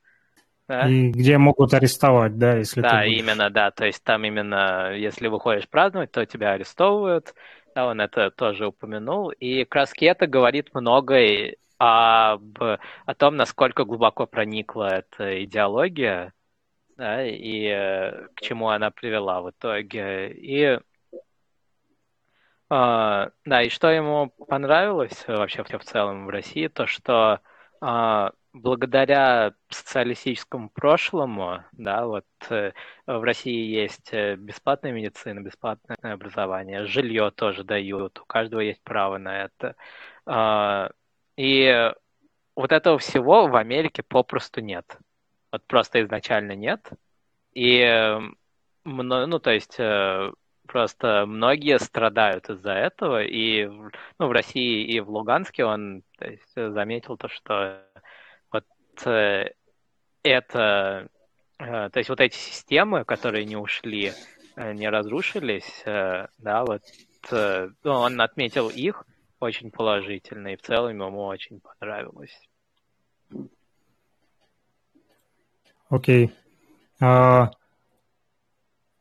Да? 0.68 0.88
И 0.88 1.11
где 1.11 1.38
могут 1.38 1.72
арестовать, 1.74 2.38
да, 2.38 2.57
если 2.57 2.82
Да, 2.82 3.05
ты 3.05 3.11
будешь. 3.11 3.20
именно, 3.20 3.51
да. 3.51 3.70
То 3.70 3.86
есть 3.86 4.05
там 4.05 4.24
именно, 4.24 4.92
если 4.92 5.28
выходишь 5.28 5.68
праздновать, 5.68 6.12
то 6.12 6.24
тебя 6.26 6.53
арестовывают. 6.53 7.34
Да, 7.74 7.86
он 7.86 8.01
это 8.01 8.30
тоже 8.30 8.66
упомянул. 8.66 9.30
И 9.30 9.64
как 9.64 9.74
раз 9.76 9.92
это 9.99 10.26
говорит 10.26 10.74
многое 10.74 11.57
об, 11.79 12.59
о 12.61 13.14
том, 13.16 13.37
насколько 13.37 13.85
глубоко 13.85 14.26
проникла 14.26 14.89
эта 14.99 15.45
идеология, 15.45 16.33
да, 16.97 17.24
и 17.24 17.66
э, 17.66 18.29
к 18.35 18.41
чему 18.41 18.68
она 18.68 18.91
привела 18.91 19.41
в 19.41 19.51
итоге. 19.51 20.33
И 20.33 20.79
а, 22.70 23.31
да, 23.47 23.62
и 23.62 23.70
что 23.70 23.89
ему 23.89 24.29
понравилось 24.47 25.24
вообще 25.26 25.62
в 25.62 25.85
целом 25.85 26.26
в 26.26 26.29
России, 26.29 26.68
то 26.68 26.87
что 26.87 27.41
а, 27.81 28.33
благодаря 28.53 29.55
социалистическому 29.70 30.70
прошлому, 30.70 31.64
да, 31.72 32.07
вот 32.07 32.26
э, 32.51 32.72
в 33.07 33.22
России 33.22 33.70
есть 33.74 34.12
э, 34.12 34.37
бесплатная 34.37 34.93
медицина, 34.93 35.41
бесплатное 35.41 35.97
образование, 36.03 36.87
жилье 36.87 37.31
тоже 37.31 37.64
дают, 37.64 38.18
у 38.20 38.24
каждого 38.26 38.61
есть 38.61 38.83
право 38.83 39.18
на 39.18 39.45
это. 39.45 39.76
И 41.39 41.93
вот 42.57 42.72
этого 42.72 42.99
всего 42.99 43.47
в 43.47 43.55
Америке 43.55 44.03
попросту 44.03 44.61
нет. 44.61 44.99
Вот 45.53 45.64
просто 45.68 46.03
изначально 46.03 46.57
нет. 46.57 46.91
И, 47.55 48.18
ну, 48.84 49.39
то 49.39 49.51
есть, 49.53 49.76
э, 49.78 50.32
просто 50.66 51.26
многие 51.26 51.78
страдают 51.78 52.51
из-за 52.51 52.72
этого. 52.72 53.22
И, 53.22 53.66
ну, 53.66 54.26
в 54.26 54.32
России 54.32 54.84
и 54.84 54.99
в 54.99 55.11
Луганске 55.11 55.64
он 55.64 56.03
то 56.18 56.28
есть, 56.28 56.53
э, 56.57 56.70
заметил 56.70 57.16
то, 57.16 57.28
что 57.28 57.84
вот 58.51 58.64
э, 59.07 59.53
это, 60.24 61.09
то 61.57 61.93
есть 61.95 62.09
вот 62.11 62.20
эти 62.20 62.36
системы, 62.36 63.05
которые 63.05 63.45
не 63.45 63.57
ушли, 63.57 64.12
не 64.57 64.89
разрушились, 64.89 65.84
да, 65.84 66.64
вот 66.64 66.82
ну, 67.30 67.93
он 67.93 68.20
отметил 68.20 68.68
их 68.68 69.05
очень 69.41 69.70
положительно, 69.70 70.49
и 70.49 70.57
в 70.57 70.62
целом 70.62 71.01
ему 71.01 71.24
очень 71.24 71.61
понравилось. 71.61 72.36
Okay. 75.91 76.30
Uh, 77.01 77.47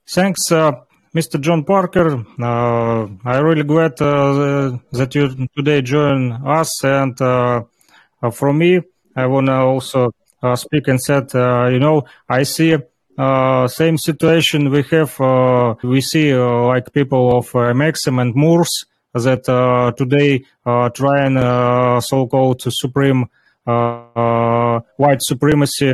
thanks, 0.05 0.51
uh, 0.51 0.71
Mr. 1.13 1.39
John 1.39 1.65
Parker. 1.65 2.23
Uh, 2.39 3.07
I 3.25 3.39
really 3.39 3.63
glad 3.63 3.97
that 3.97 5.15
you 5.15 5.47
today 5.55 5.81
join 5.81 6.31
us. 6.45 6.83
And 6.83 7.17
for 7.17 8.53
me, 8.53 8.81
I 9.15 9.25
want 9.25 9.47
to 9.47 9.53
also 9.53 10.11
speak 10.55 10.87
and 10.87 11.01
said, 11.01 11.33
you 11.33 11.79
know, 11.79 12.03
I 12.29 12.43
see 12.43 12.77
same 13.67 13.97
situation 13.97 14.69
we 14.69 14.83
have. 14.83 15.19
we 15.83 16.01
see 16.01 16.33
like 16.33 16.93
people 16.93 17.37
of 17.37 17.47
uh, 17.55 17.73
Amexem 17.73 18.21
and 18.21 18.33
Moors 18.35 18.85
that 19.23 19.47
uh, 19.49 19.91
today 19.97 20.43
uh, 20.65 20.89
trying 20.89 21.37
uh, 21.37 21.99
so-called 22.01 22.61
supreme 22.61 23.25
white 23.65 25.21
supremacy 25.21 25.93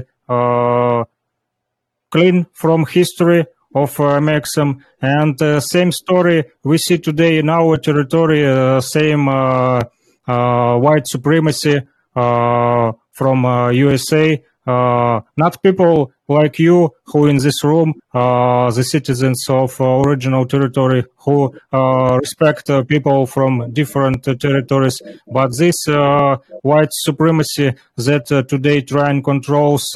clean 2.14 2.46
from 2.54 2.86
history 2.86 3.46
of 3.74 4.00
uh, 4.00 4.20
Amexem. 4.20 4.82
And 5.02 5.42
uh, 5.42 5.60
same 5.60 5.92
story 5.92 6.46
we 6.64 6.78
see 6.78 7.00
today 7.00 7.40
in 7.40 7.50
our 7.50 7.78
territory, 7.78 8.46
uh, 8.46 8.82
same 8.82 9.26
white 9.26 11.08
supremacy 11.08 11.82
from 12.14 13.72
USA. 13.74 14.44
Uh, 14.66 15.22
not 15.36 15.62
people 15.62 16.12
like 16.28 16.58
you 16.58 16.90
who 17.06 17.28
in 17.28 17.38
this 17.38 17.64
room, 17.64 17.94
uh, 18.14 18.72
the 18.72 18.84
citizens 18.84 19.46
of 19.50 19.80
uh, 19.80 20.02
original 20.02 20.46
territory 20.46 21.04
who 21.18 21.54
uh, 21.72 22.18
respect 22.20 22.70
uh, 22.70 22.84
people 22.84 23.26
from 23.26 23.72
different 23.74 24.24
territories, 24.40 25.02
but 25.28 25.56
this 25.58 25.88
uh, 25.88 26.38
white 26.62 26.92
supremacy 26.92 27.74
that 27.98 28.26
today 28.48 28.82
try 28.82 29.10
and 29.10 29.24
controls 29.24 29.92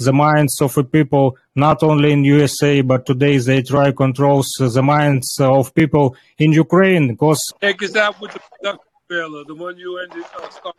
the 0.00 0.12
minds 0.14 0.60
of 0.62 0.78
people, 0.90 1.36
not 1.54 1.82
only 1.82 2.12
in 2.12 2.24
USA, 2.24 2.80
but 2.80 3.04
today 3.04 3.36
they 3.36 3.62
try 3.62 3.92
controls 3.92 4.48
the 4.58 4.82
minds 4.82 5.38
of 5.38 5.74
people 5.74 6.16
in 6.38 6.52
Ukraine 6.52 7.08
because 7.08 7.52
Take 7.60 7.82
us 7.82 7.96
out 7.96 8.18
with 8.20 8.32
the 8.32 8.40
production 8.40 8.80
trailer, 9.10 9.44
the 9.44 9.54
one 9.54 9.76
you 9.76 9.98
ended 9.98 10.24
uh, 10.34 10.72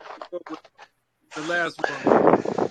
with, 0.50 0.60
the 1.36 1.42
last 1.42 1.80
one. 1.80 2.70